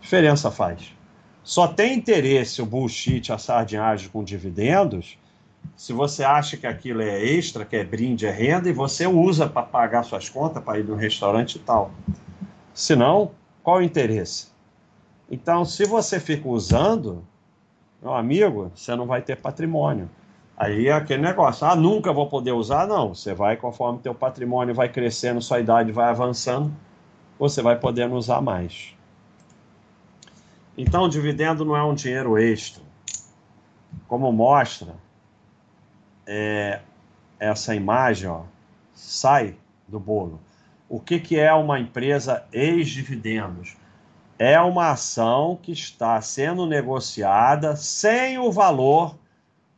diferença 0.00 0.48
faz? 0.48 0.94
Só 1.42 1.66
tem 1.66 1.98
interesse 1.98 2.62
o 2.62 2.66
bullshit, 2.66 3.32
a 3.32 3.36
sardinhagem 3.36 4.08
com 4.10 4.22
dividendos, 4.22 5.18
se 5.76 5.92
você 5.92 6.22
acha 6.22 6.56
que 6.56 6.66
aquilo 6.66 7.02
é 7.02 7.24
extra, 7.24 7.64
que 7.64 7.76
é 7.76 7.84
brinde, 7.84 8.26
é 8.26 8.30
renda, 8.30 8.68
e 8.68 8.72
você 8.72 9.06
usa 9.06 9.48
para 9.48 9.62
pagar 9.62 10.04
suas 10.04 10.28
contas, 10.28 10.62
para 10.62 10.78
ir 10.78 10.84
no 10.84 10.94
restaurante 10.94 11.56
e 11.56 11.58
tal. 11.58 11.90
Se 12.72 12.94
não, 12.94 13.32
qual 13.62 13.78
o 13.78 13.82
interesse? 13.82 14.52
Então, 15.30 15.64
se 15.64 15.84
você 15.84 16.20
fica 16.20 16.48
usando, 16.48 17.24
meu 18.00 18.14
amigo, 18.14 18.70
você 18.74 18.94
não 18.94 19.06
vai 19.06 19.22
ter 19.22 19.36
patrimônio. 19.36 20.08
Aí 20.56 20.88
é 20.88 20.92
aquele 20.92 21.22
negócio, 21.22 21.66
ah, 21.66 21.74
nunca 21.74 22.12
vou 22.12 22.28
poder 22.28 22.52
usar? 22.52 22.86
Não, 22.86 23.14
você 23.14 23.34
vai, 23.34 23.56
conforme 23.56 23.98
teu 23.98 24.14
patrimônio 24.14 24.74
vai 24.74 24.88
crescendo, 24.88 25.40
sua 25.40 25.58
idade 25.58 25.90
vai 25.90 26.10
avançando, 26.10 26.72
você 27.38 27.62
vai 27.62 27.76
podendo 27.76 28.14
usar 28.14 28.40
mais. 28.40 28.94
Então, 30.76 31.08
dividendo 31.08 31.64
não 31.64 31.76
é 31.76 31.82
um 31.82 31.94
dinheiro 31.94 32.38
extra. 32.38 32.82
Como 34.06 34.30
mostra 34.30 34.94
é, 36.26 36.80
essa 37.38 37.74
imagem, 37.74 38.28
ó, 38.28 38.42
sai 38.94 39.56
do 39.88 39.98
bolo. 39.98 40.40
O 40.88 41.00
que, 41.00 41.18
que 41.18 41.38
é 41.38 41.52
uma 41.52 41.80
empresa 41.80 42.44
ex-dividendos? 42.52 43.76
É 44.38 44.60
uma 44.60 44.90
ação 44.90 45.58
que 45.62 45.72
está 45.72 46.20
sendo 46.20 46.66
negociada 46.66 47.76
sem 47.76 48.38
o 48.38 48.50
valor 48.50 49.16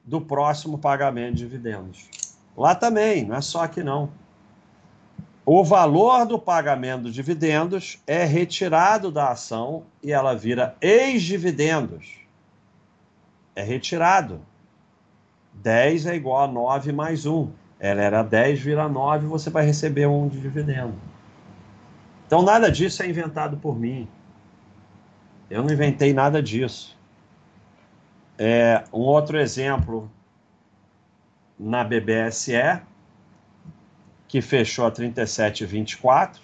do 0.05 0.21
próximo 0.21 0.79
pagamento 0.79 1.37
de 1.37 1.45
dividendos. 1.45 2.09
Lá 2.57 2.75
também, 2.75 3.25
não 3.25 3.37
é 3.37 3.41
só 3.41 3.65
aqui 3.65 3.83
não. 3.83 4.11
O 5.47 5.63
valor 5.63 6.25
do 6.25 6.39
pagamento 6.39 7.05
de 7.05 7.13
dividendos 7.13 7.99
é 8.07 8.25
retirado 8.25 9.11
da 9.11 9.29
ação 9.29 9.85
e 10.03 10.13
ela 10.13 10.35
vira 10.35 10.75
ex-dividendos. 10.81 12.19
É 13.55 13.63
retirado. 13.63 14.41
10 15.55 16.07
é 16.07 16.15
igual 16.15 16.45
a 16.45 16.49
9 16.49 16.93
mais 16.93 17.27
1. 17.27 17.51
Ela 17.79 18.03
era 18.03 18.23
10, 18.23 18.61
vira 18.61 18.89
9, 18.89 19.27
você 19.27 19.51
vai 19.51 19.65
receber 19.65 20.07
um 20.07 20.29
de 20.29 20.41
dividendo. 20.41 20.95
Então 22.27 22.43
nada 22.43 22.71
disso 22.71 23.03
é 23.03 23.09
inventado 23.09 23.57
por 23.57 23.79
mim. 23.79 24.09
Eu 25.51 25.63
não 25.63 25.73
inventei 25.73 26.13
nada 26.13 26.43
disso. 26.43 26.99
É, 28.39 28.85
um 28.93 29.01
outro 29.01 29.39
exemplo 29.39 30.11
na 31.59 31.85
BBSE, 31.85 32.81
que 34.27 34.41
fechou 34.43 34.87
a 34.87 34.91
37,24 34.91 36.41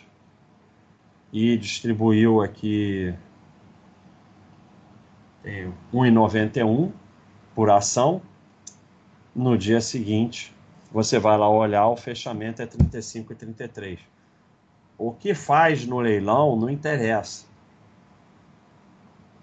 e 1.32 1.56
distribuiu 1.56 2.40
aqui 2.40 3.14
1,91 5.92 6.92
por 7.54 7.70
ação. 7.70 8.22
No 9.40 9.56
dia 9.56 9.80
seguinte, 9.80 10.52
você 10.92 11.18
vai 11.18 11.38
lá 11.38 11.48
olhar, 11.48 11.88
o 11.88 11.96
fechamento 11.96 12.60
é 12.60 12.66
35,33. 12.66 14.00
O 14.98 15.12
que 15.12 15.32
faz 15.32 15.86
no 15.86 15.98
leilão 15.98 16.54
não 16.56 16.68
interessa. 16.68 17.46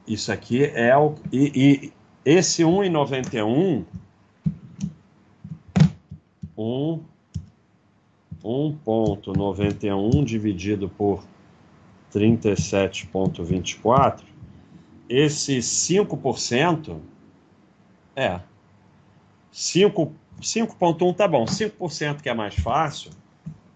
Isso 0.07 0.31
aqui 0.31 0.65
é 0.65 0.95
o. 0.95 1.15
E, 1.33 1.51
e 1.55 1.91
esse 2.23 2.61
1,91. 2.61 3.85
1 6.55 7.03
1,91 8.43 10.23
dividido 10.23 10.87
por 10.89 11.23
37,24, 12.13 14.21
esse 15.09 15.57
5% 15.57 16.99
é 18.15 18.39
5,1 19.57 21.15
tá 21.15 21.27
bom, 21.27 21.45
5% 21.45 22.21
que 22.21 22.29
é 22.29 22.33
mais 22.33 22.53
fácil, 22.53 23.09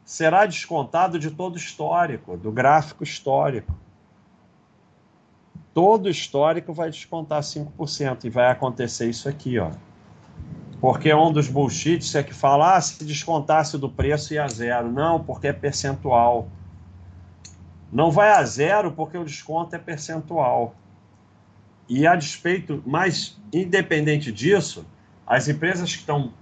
será 0.06 0.46
descontado 0.46 1.18
de 1.18 1.32
todo 1.32 1.58
histórico, 1.58 2.38
do 2.38 2.52
gráfico 2.52 3.04
histórico. 3.04 3.74
Todo 5.74 6.08
histórico 6.08 6.72
vai 6.72 6.92
descontar 6.92 7.42
5% 7.42 8.26
e 8.26 8.30
vai 8.30 8.52
acontecer 8.52 9.10
isso 9.10 9.28
aqui, 9.28 9.58
ó. 9.58 9.72
Porque 10.80 11.12
um 11.14 11.32
dos 11.32 11.48
bullshits 11.48 12.14
é 12.14 12.22
que 12.22 12.34
fala, 12.34 12.76
ah, 12.76 12.82
se 12.82 13.04
descontasse 13.04 13.78
do 13.78 13.90
preço 13.90 14.34
ia 14.34 14.44
a 14.44 14.48
zero. 14.48 14.92
Não, 14.92 15.24
porque 15.24 15.48
é 15.48 15.54
percentual. 15.54 16.48
Não 17.92 18.12
vai 18.12 18.32
a 18.32 18.44
zero 18.44 18.92
porque 18.92 19.18
o 19.18 19.24
desconto 19.24 19.76
é 19.76 19.80
percentual. 19.80 20.76
E 21.88 22.06
a 22.06 22.16
despeito, 22.16 22.84
mas 22.86 23.40
independente 23.54 24.32
disso, 24.32 24.86
as 25.32 25.48
empresas 25.48 25.94
que 25.94 26.02
estão 26.02 26.34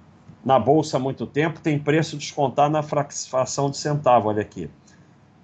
na 0.44 0.58
bolsa 0.58 0.98
há 0.98 1.00
muito 1.00 1.28
tempo 1.28 1.60
têm 1.60 1.78
preço 1.78 2.18
descontado 2.18 2.74
na 2.74 2.82
fração 2.82 3.70
de 3.70 3.78
centavo. 3.78 4.30
Olha 4.30 4.42
aqui. 4.42 4.68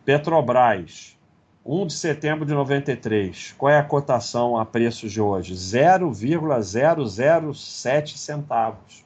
Petrobras, 0.03 1.15
1 1.63 1.85
de 1.85 1.93
setembro 1.93 2.43
de 2.43 2.55
93. 2.55 3.53
Qual 3.55 3.71
é 3.71 3.77
a 3.77 3.83
cotação 3.83 4.57
a 4.57 4.65
preço 4.65 5.07
de 5.07 5.21
hoje? 5.21 5.55
0,007 5.55 8.17
centavos. 8.17 9.05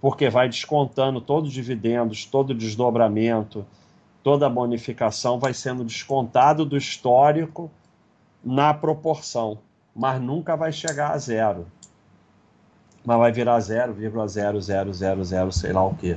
Porque 0.00 0.30
vai 0.30 0.48
descontando 0.48 1.20
todos 1.20 1.48
os 1.48 1.54
dividendos, 1.54 2.24
todo 2.24 2.50
o 2.50 2.54
desdobramento, 2.54 3.66
toda 4.22 4.46
a 4.46 4.50
bonificação 4.50 5.40
vai 5.40 5.52
sendo 5.52 5.84
descontado 5.84 6.64
do 6.64 6.76
histórico 6.76 7.68
na 8.44 8.72
proporção, 8.72 9.58
mas 9.96 10.22
nunca 10.22 10.54
vai 10.54 10.70
chegar 10.70 11.10
a 11.10 11.18
zero. 11.18 11.66
Mas 13.08 13.18
vai 13.18 13.32
virar 13.32 13.58
0,0000, 13.58 15.50
sei 15.50 15.72
lá 15.72 15.82
o 15.82 15.94
quê. 15.94 16.14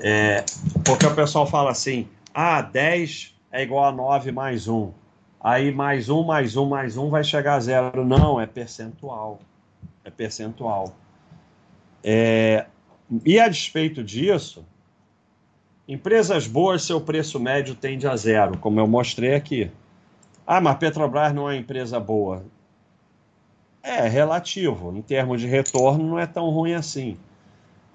É, 0.00 0.44
porque 0.84 1.06
o 1.06 1.14
pessoal 1.14 1.46
fala 1.46 1.70
assim: 1.70 2.08
ah, 2.34 2.60
10 2.60 3.32
é 3.52 3.62
igual 3.62 3.84
a 3.84 3.92
9 3.92 4.32
mais 4.32 4.66
1. 4.66 4.90
Aí 5.40 5.70
mais 5.70 6.08
1, 6.08 6.24
mais 6.24 6.56
1, 6.56 6.68
mais 6.68 6.96
1 6.96 7.08
vai 7.08 7.22
chegar 7.22 7.54
a 7.54 7.60
zero. 7.60 8.04
Não, 8.04 8.40
é 8.40 8.46
percentual. 8.46 9.38
É 10.04 10.10
percentual. 10.10 10.92
É... 12.02 12.66
E 13.24 13.38
a 13.38 13.46
despeito 13.46 14.02
disso, 14.02 14.66
empresas 15.86 16.48
boas, 16.48 16.82
seu 16.82 17.00
preço 17.00 17.38
médio 17.38 17.76
tende 17.76 18.08
a 18.08 18.16
zero, 18.16 18.58
como 18.58 18.80
eu 18.80 18.88
mostrei 18.88 19.36
aqui. 19.36 19.70
Ah, 20.44 20.60
mas 20.60 20.78
Petrobras 20.78 21.32
não 21.32 21.48
é 21.48 21.56
empresa 21.56 22.00
boa. 22.00 22.44
É 23.82 24.06
relativo. 24.08 24.96
Em 24.96 25.02
termos 25.02 25.40
de 25.40 25.46
retorno, 25.46 26.06
não 26.06 26.18
é 26.18 26.26
tão 26.26 26.50
ruim 26.50 26.74
assim. 26.74 27.16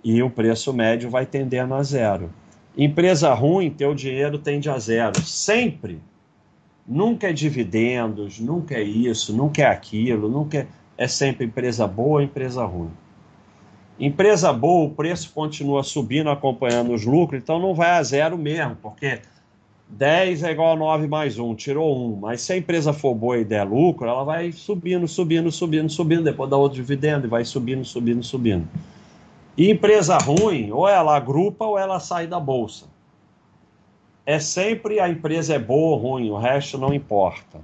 E 0.03 0.21
o 0.21 0.29
preço 0.29 0.73
médio 0.73 1.09
vai 1.09 1.25
tendendo 1.25 1.73
a 1.73 1.81
zero. 1.81 2.31
Empresa 2.77 3.33
ruim, 3.33 3.71
teu 3.71 3.95
dinheiro 3.95 4.38
tende 4.38 4.69
a 4.69 4.77
zero. 4.77 5.19
Sempre. 5.21 5.99
Nunca 6.85 7.29
é 7.29 7.33
dividendos, 7.33 8.39
nunca 8.39 8.75
é 8.75 8.83
isso, 8.83 9.35
nunca 9.35 9.63
é 9.63 9.65
aquilo, 9.65 10.29
nunca 10.29 10.59
é, 10.59 10.67
é 10.97 11.07
sempre 11.07 11.45
empresa 11.45 11.85
boa, 11.85 12.23
empresa 12.23 12.63
ruim. 12.63 12.91
Empresa 13.99 14.53
boa, 14.53 14.85
o 14.85 14.91
preço 14.91 15.33
continua 15.33 15.83
subindo, 15.83 16.29
acompanhando 16.29 16.93
os 16.93 17.03
lucros, 17.03 17.41
então 17.41 17.59
não 17.59 17.73
vai 17.73 17.89
a 17.89 18.03
zero 18.03 18.38
mesmo, 18.38 18.77
porque 18.81 19.19
10 19.89 20.43
é 20.43 20.51
igual 20.51 20.73
a 20.73 20.75
9 20.75 21.07
mais 21.07 21.39
1, 21.39 21.55
tirou 21.55 22.13
1. 22.13 22.15
Mas 22.17 22.41
se 22.41 22.53
a 22.53 22.57
empresa 22.57 22.91
for 22.91 23.15
boa 23.15 23.38
e 23.38 23.45
der 23.45 23.63
lucro, 23.63 24.07
ela 24.07 24.23
vai 24.23 24.51
subindo, 24.51 25.07
subindo, 25.07 25.51
subindo, 25.51 25.89
subindo, 25.89 26.23
depois 26.23 26.49
dá 26.49 26.57
outro 26.57 26.75
dividendo 26.75 27.25
e 27.25 27.29
vai 27.29 27.45
subindo, 27.45 27.85
subindo, 27.85 28.23
subindo. 28.23 28.67
E 29.57 29.71
empresa 29.71 30.17
ruim, 30.17 30.71
ou 30.71 30.88
ela 30.88 31.15
agrupa 31.15 31.65
ou 31.65 31.79
ela 31.79 31.99
sai 31.99 32.27
da 32.27 32.39
bolsa. 32.39 32.85
É 34.25 34.39
sempre 34.39 34.99
a 34.99 35.09
empresa 35.09 35.55
é 35.55 35.59
boa 35.59 35.95
ou 35.95 36.01
ruim, 36.01 36.29
o 36.29 36.38
resto 36.38 36.77
não 36.77 36.93
importa. 36.93 37.61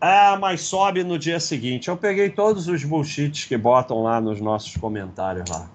Ah, 0.00 0.36
mas 0.40 0.60
sobe 0.62 1.02
no 1.02 1.18
dia 1.18 1.40
seguinte. 1.40 1.88
Eu 1.88 1.96
peguei 1.96 2.28
todos 2.28 2.68
os 2.68 2.84
bullshits 2.84 3.44
que 3.44 3.56
botam 3.56 4.02
lá 4.02 4.20
nos 4.20 4.40
nossos 4.40 4.76
comentários 4.76 5.48
lá. 5.48 5.68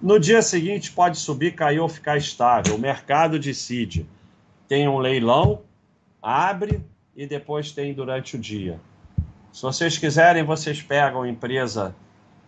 No 0.00 0.18
dia 0.20 0.40
seguinte 0.42 0.92
pode 0.92 1.18
subir, 1.18 1.56
cair 1.56 1.80
ou 1.80 1.88
ficar 1.88 2.16
estável. 2.16 2.76
O 2.76 2.78
mercado 2.78 3.36
decide. 3.36 4.06
Tem 4.68 4.86
um 4.86 4.98
leilão, 4.98 5.62
abre 6.22 6.80
e 7.16 7.26
depois 7.26 7.72
tem 7.72 7.92
durante 7.92 8.36
o 8.36 8.38
dia. 8.38 8.78
Se 9.52 9.62
vocês 9.62 9.98
quiserem, 9.98 10.44
vocês 10.44 10.80
pegam 10.80 11.26
empresa 11.26 11.96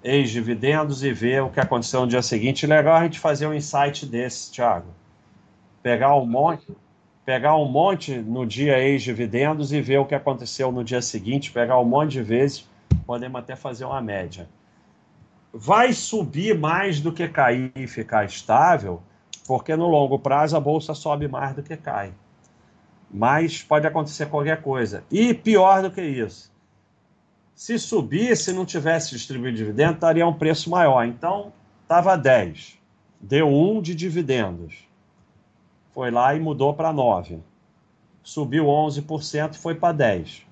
ex-dividendos 0.05 1.03
e 1.03 1.12
vê 1.12 1.40
o 1.40 1.51
que 1.51 1.59
aconteceu 1.59 2.03
no 2.03 2.07
dia 2.07 2.22
seguinte. 2.22 2.68
Legal 2.68 2.94
a 2.94 3.03
gente 3.03 3.18
fazer 3.18 3.48
um 3.48 3.55
insight 3.55 4.07
desse, 4.07 4.53
Thiago. 4.53 4.86
Pegar 5.82 6.14
um 6.16 6.26
monte, 6.26 6.68
pegar 7.24 7.57
um 7.57 7.64
monte 7.66 8.16
no 8.16 8.46
dia 8.46 8.78
ex-dividendos 8.78 9.72
e 9.72 9.80
ver 9.80 9.98
o 9.98 10.07
que 10.07 10.14
aconteceu 10.14 10.70
no 10.70 10.84
dia 10.84 11.03
seguinte, 11.03 11.51
pegar 11.51 11.80
um 11.80 11.84
monte 11.84 12.12
de 12.12 12.22
vezes, 12.22 12.64
podemos 13.05 13.40
até 13.40 13.57
fazer 13.57 13.86
uma 13.86 14.01
média. 14.01 14.48
Vai 15.53 15.92
subir 15.92 16.57
mais 16.57 17.01
do 17.01 17.12
que 17.12 17.26
cair 17.28 17.72
e 17.74 17.86
ficar 17.86 18.24
estável, 18.24 19.03
porque 19.46 19.74
no 19.74 19.88
longo 19.88 20.18
prazo 20.18 20.57
a 20.57 20.61
bolsa 20.61 20.94
sobe 20.94 21.26
mais 21.26 21.55
do 21.55 21.62
que 21.62 21.76
cai. 21.76 22.12
Mas 23.11 23.62
pode 23.62 23.86
acontecer 23.86 24.26
qualquer 24.26 24.62
coisa. 24.62 25.03
E 25.11 25.34
pior 25.34 25.82
do 25.82 25.90
que 25.90 26.03
isso, 26.03 26.51
se 27.61 27.78
subisse, 27.78 28.55
não 28.55 28.64
tivesse 28.64 29.11
distribuído 29.11 29.59
dividendo, 29.59 29.92
estaria 29.92 30.26
um 30.26 30.32
preço 30.32 30.70
maior. 30.70 31.05
Então, 31.05 31.53
estava 31.82 32.16
10. 32.16 32.78
Deu 33.20 33.48
1 33.48 33.82
de 33.82 33.94
dividendos. 33.94 34.88
Foi 35.92 36.11
lá 36.11 36.34
e 36.34 36.40
mudou 36.40 36.72
para 36.72 36.90
9. 36.90 37.38
Subiu 38.22 38.64
11%, 38.64 39.57
foi 39.57 39.74
para 39.74 39.92
10. 39.92 40.46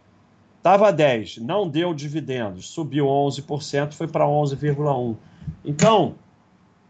Estava 0.68 0.92
10, 0.92 1.38
não 1.38 1.66
deu 1.66 1.94
dividendos, 1.94 2.68
subiu 2.68 3.06
11%, 3.06 3.94
foi 3.94 4.06
para 4.06 4.26
11,1%. 4.26 5.16
Então, 5.64 6.14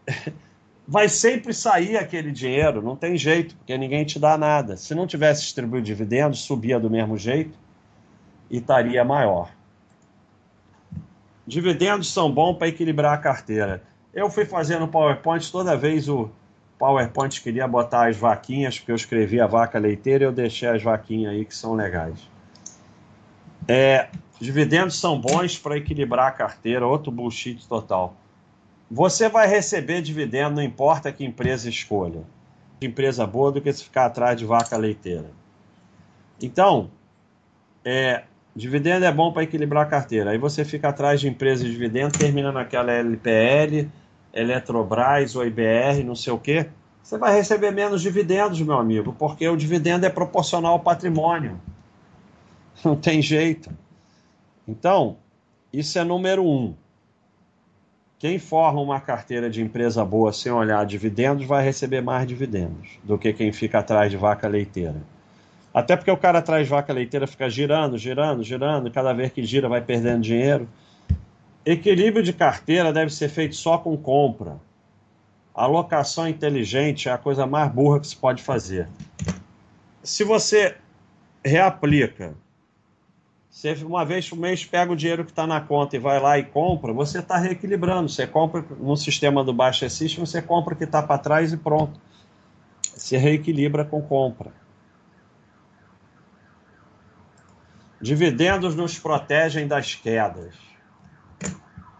vai 0.85 1.07
sempre 1.07 1.53
sair 1.53 1.95
aquele 1.95 2.29
dinheiro, 2.29 2.81
não 2.81 2.97
tem 2.97 3.15
jeito, 3.15 3.55
porque 3.55 3.77
ninguém 3.77 4.03
te 4.03 4.19
dá 4.19 4.37
nada. 4.37 4.75
Se 4.75 4.93
não 4.93 5.07
tivesse 5.07 5.43
distribuído 5.43 5.85
dividendos, 5.85 6.41
subia 6.41 6.77
do 6.77 6.89
mesmo 6.89 7.17
jeito 7.17 7.57
e 8.51 8.57
estaria 8.57 9.01
maior. 9.05 9.49
Dividendos 11.47 12.11
são 12.11 12.29
bons 12.29 12.57
para 12.57 12.67
equilibrar 12.67 13.13
a 13.13 13.17
carteira. 13.17 13.81
Eu 14.13 14.29
fui 14.29 14.43
fazendo 14.43 14.89
PowerPoint, 14.89 15.49
toda 15.49 15.77
vez 15.77 16.09
o 16.09 16.29
PowerPoint 16.77 17.41
queria 17.41 17.65
botar 17.65 18.09
as 18.09 18.17
vaquinhas, 18.17 18.77
porque 18.77 18.91
eu 18.91 18.97
escrevi 18.97 19.39
a 19.39 19.47
vaca 19.47 19.79
leiteira 19.79 20.25
eu 20.25 20.33
deixei 20.33 20.67
as 20.67 20.83
vaquinhas 20.83 21.31
aí 21.31 21.45
que 21.45 21.55
são 21.55 21.75
legais. 21.75 22.19
É, 23.69 24.09
dividendos 24.39 24.99
são 24.99 25.19
bons 25.19 25.57
para 25.57 25.77
equilibrar 25.77 26.27
a 26.27 26.31
carteira, 26.31 26.85
outro 26.87 27.11
bullshit 27.11 27.67
total. 27.67 28.15
Você 28.89 29.29
vai 29.29 29.47
receber 29.47 30.01
dividendo, 30.01 30.55
não 30.55 30.63
importa 30.63 31.11
que 31.11 31.23
empresa 31.23 31.69
escolha. 31.69 32.23
Empresa 32.81 33.27
boa 33.27 33.51
do 33.51 33.61
que 33.61 33.71
se 33.71 33.83
ficar 33.83 34.05
atrás 34.05 34.37
de 34.37 34.45
vaca 34.45 34.75
leiteira. 34.75 35.29
Então, 36.41 36.89
é, 37.85 38.23
Dividendo 38.55 39.05
é 39.05 39.11
bom 39.11 39.31
para 39.31 39.43
equilibrar 39.43 39.85
a 39.85 39.89
carteira. 39.89 40.31
Aí 40.31 40.37
você 40.37 40.65
fica 40.65 40.89
atrás 40.89 41.21
de 41.21 41.29
empresas 41.29 41.65
de 41.65 41.71
dividendo, 41.71 42.17
termina 42.17 42.51
naquela 42.51 42.91
LPL, 42.91 43.87
Eletrobras 44.33 45.35
ou 45.35 45.45
IBR, 45.45 46.03
não 46.03 46.15
sei 46.15 46.33
o 46.33 46.37
quê. 46.37 46.67
Você 47.01 47.17
vai 47.17 47.33
receber 47.33 47.71
menos 47.71 48.01
dividendos, 48.01 48.59
meu 48.61 48.77
amigo, 48.77 49.15
porque 49.17 49.47
o 49.47 49.55
dividendo 49.55 50.05
é 50.05 50.09
proporcional 50.09 50.73
ao 50.73 50.79
patrimônio. 50.79 51.59
Não 52.83 52.95
tem 52.95 53.21
jeito. 53.21 53.69
Então, 54.67 55.17
isso 55.71 55.97
é 55.97 56.03
número 56.03 56.45
um. 56.45 56.75
Quem 58.17 58.37
forma 58.37 58.81
uma 58.81 58.99
carteira 58.99 59.49
de 59.49 59.61
empresa 59.61 60.03
boa 60.03 60.33
sem 60.33 60.51
olhar 60.51 60.85
dividendos 60.85 61.45
vai 61.45 61.63
receber 61.63 62.01
mais 62.01 62.27
dividendos 62.27 62.99
do 63.03 63.17
que 63.17 63.31
quem 63.31 63.51
fica 63.53 63.79
atrás 63.79 64.11
de 64.11 64.17
vaca 64.17 64.47
leiteira. 64.47 65.01
Até 65.73 65.95
porque 65.95 66.11
o 66.11 66.17
cara 66.17 66.41
traz 66.41 66.67
vaca 66.67 66.91
leiteira, 66.91 67.25
fica 67.25 67.49
girando, 67.49 67.97
girando, 67.97 68.43
girando, 68.43 68.91
cada 68.91 69.13
vez 69.13 69.31
que 69.31 69.43
gira 69.43 69.69
vai 69.69 69.81
perdendo 69.81 70.21
dinheiro. 70.21 70.67
Equilíbrio 71.65 72.23
de 72.23 72.33
carteira 72.33 72.91
deve 72.91 73.13
ser 73.13 73.29
feito 73.29 73.55
só 73.55 73.77
com 73.77 73.95
compra. 73.95 74.59
Alocação 75.53 76.27
inteligente 76.27 77.07
é 77.07 77.11
a 77.11 77.17
coisa 77.17 77.45
mais 77.45 77.71
burra 77.71 77.99
que 77.99 78.07
se 78.07 78.15
pode 78.15 78.41
fazer. 78.41 78.89
Se 80.03 80.23
você 80.23 80.75
reaplica, 81.45 82.33
você 83.59 83.73
uma 83.83 84.05
vez 84.05 84.29
por 84.29 84.39
mês 84.39 84.63
pega 84.63 84.89
o 84.89 84.95
dinheiro 84.95 85.25
que 85.25 85.31
está 85.31 85.45
na 85.45 85.59
conta 85.59 85.97
e 85.97 85.99
vai 85.99 86.17
lá 86.17 86.39
e 86.39 86.45
compra, 86.45 86.93
você 86.93 87.19
está 87.19 87.35
reequilibrando. 87.37 88.07
Você 88.07 88.25
compra 88.25 88.63
no 88.79 88.95
sistema 88.95 89.43
do 89.43 89.51
Baixa 89.51 89.89
System, 89.89 90.25
você 90.25 90.41
compra 90.41 90.73
o 90.73 90.77
que 90.77 90.85
está 90.85 91.03
para 91.03 91.17
trás 91.17 91.51
e 91.51 91.57
pronto. 91.57 91.99
Se 92.81 93.17
reequilibra 93.17 93.83
com 93.83 94.01
compra. 94.01 94.53
Dividendos 97.99 98.75
nos 98.75 98.97
protegem 98.97 99.67
das 99.67 99.93
quedas. 99.93 100.55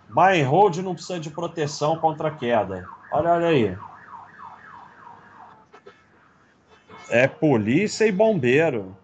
Buy 0.07 0.41
and 0.41 0.47
hold 0.47 0.77
não 0.77 0.93
precisa 0.93 1.19
de 1.19 1.29
proteção 1.29 1.97
contra 1.97 2.31
queda. 2.31 2.87
Olha, 3.11 3.31
olha 3.31 3.47
aí. 3.47 3.77
É 7.09 7.27
polícia 7.27 8.05
e 8.05 8.13
bombeiro. 8.13 8.95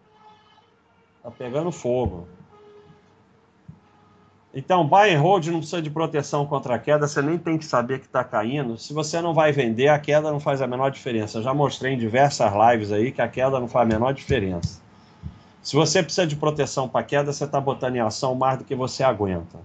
Tá 1.21 1.29
pegando 1.29 1.69
fogo. 1.69 2.33
Então, 4.57 4.87
buy 4.87 5.13
and 5.13 5.19
hold 5.19 5.47
não 5.47 5.59
precisa 5.59 5.81
de 5.81 5.89
proteção 5.89 6.45
contra 6.45 6.75
a 6.75 6.79
queda, 6.79 7.05
você 7.05 7.21
nem 7.21 7.37
tem 7.37 7.57
que 7.57 7.65
saber 7.65 7.99
que 7.99 8.05
está 8.05 8.23
caindo. 8.23 8.77
Se 8.77 8.93
você 8.93 9.19
não 9.19 9.33
vai 9.33 9.51
vender, 9.51 9.89
a 9.89 9.99
queda 9.99 10.31
não 10.31 10.39
faz 10.39 10.61
a 10.61 10.67
menor 10.67 10.89
diferença. 10.91 11.39
Eu 11.39 11.43
já 11.43 11.53
mostrei 11.53 11.93
em 11.93 11.97
diversas 11.97 12.53
lives 12.53 12.89
aí 12.93 13.11
que 13.11 13.21
a 13.21 13.27
queda 13.27 13.59
não 13.59 13.67
faz 13.67 13.85
a 13.85 13.93
menor 13.93 14.13
diferença. 14.13 14.79
Se 15.61 15.75
você 15.75 16.01
precisa 16.01 16.25
de 16.25 16.37
proteção 16.37 16.87
para 16.87 17.03
queda, 17.03 17.33
você 17.33 17.43
está 17.43 17.59
botando 17.59 17.97
em 17.97 17.99
ação 17.99 18.33
mais 18.33 18.57
do 18.57 18.63
que 18.63 18.73
você 18.73 19.03
aguenta. 19.03 19.59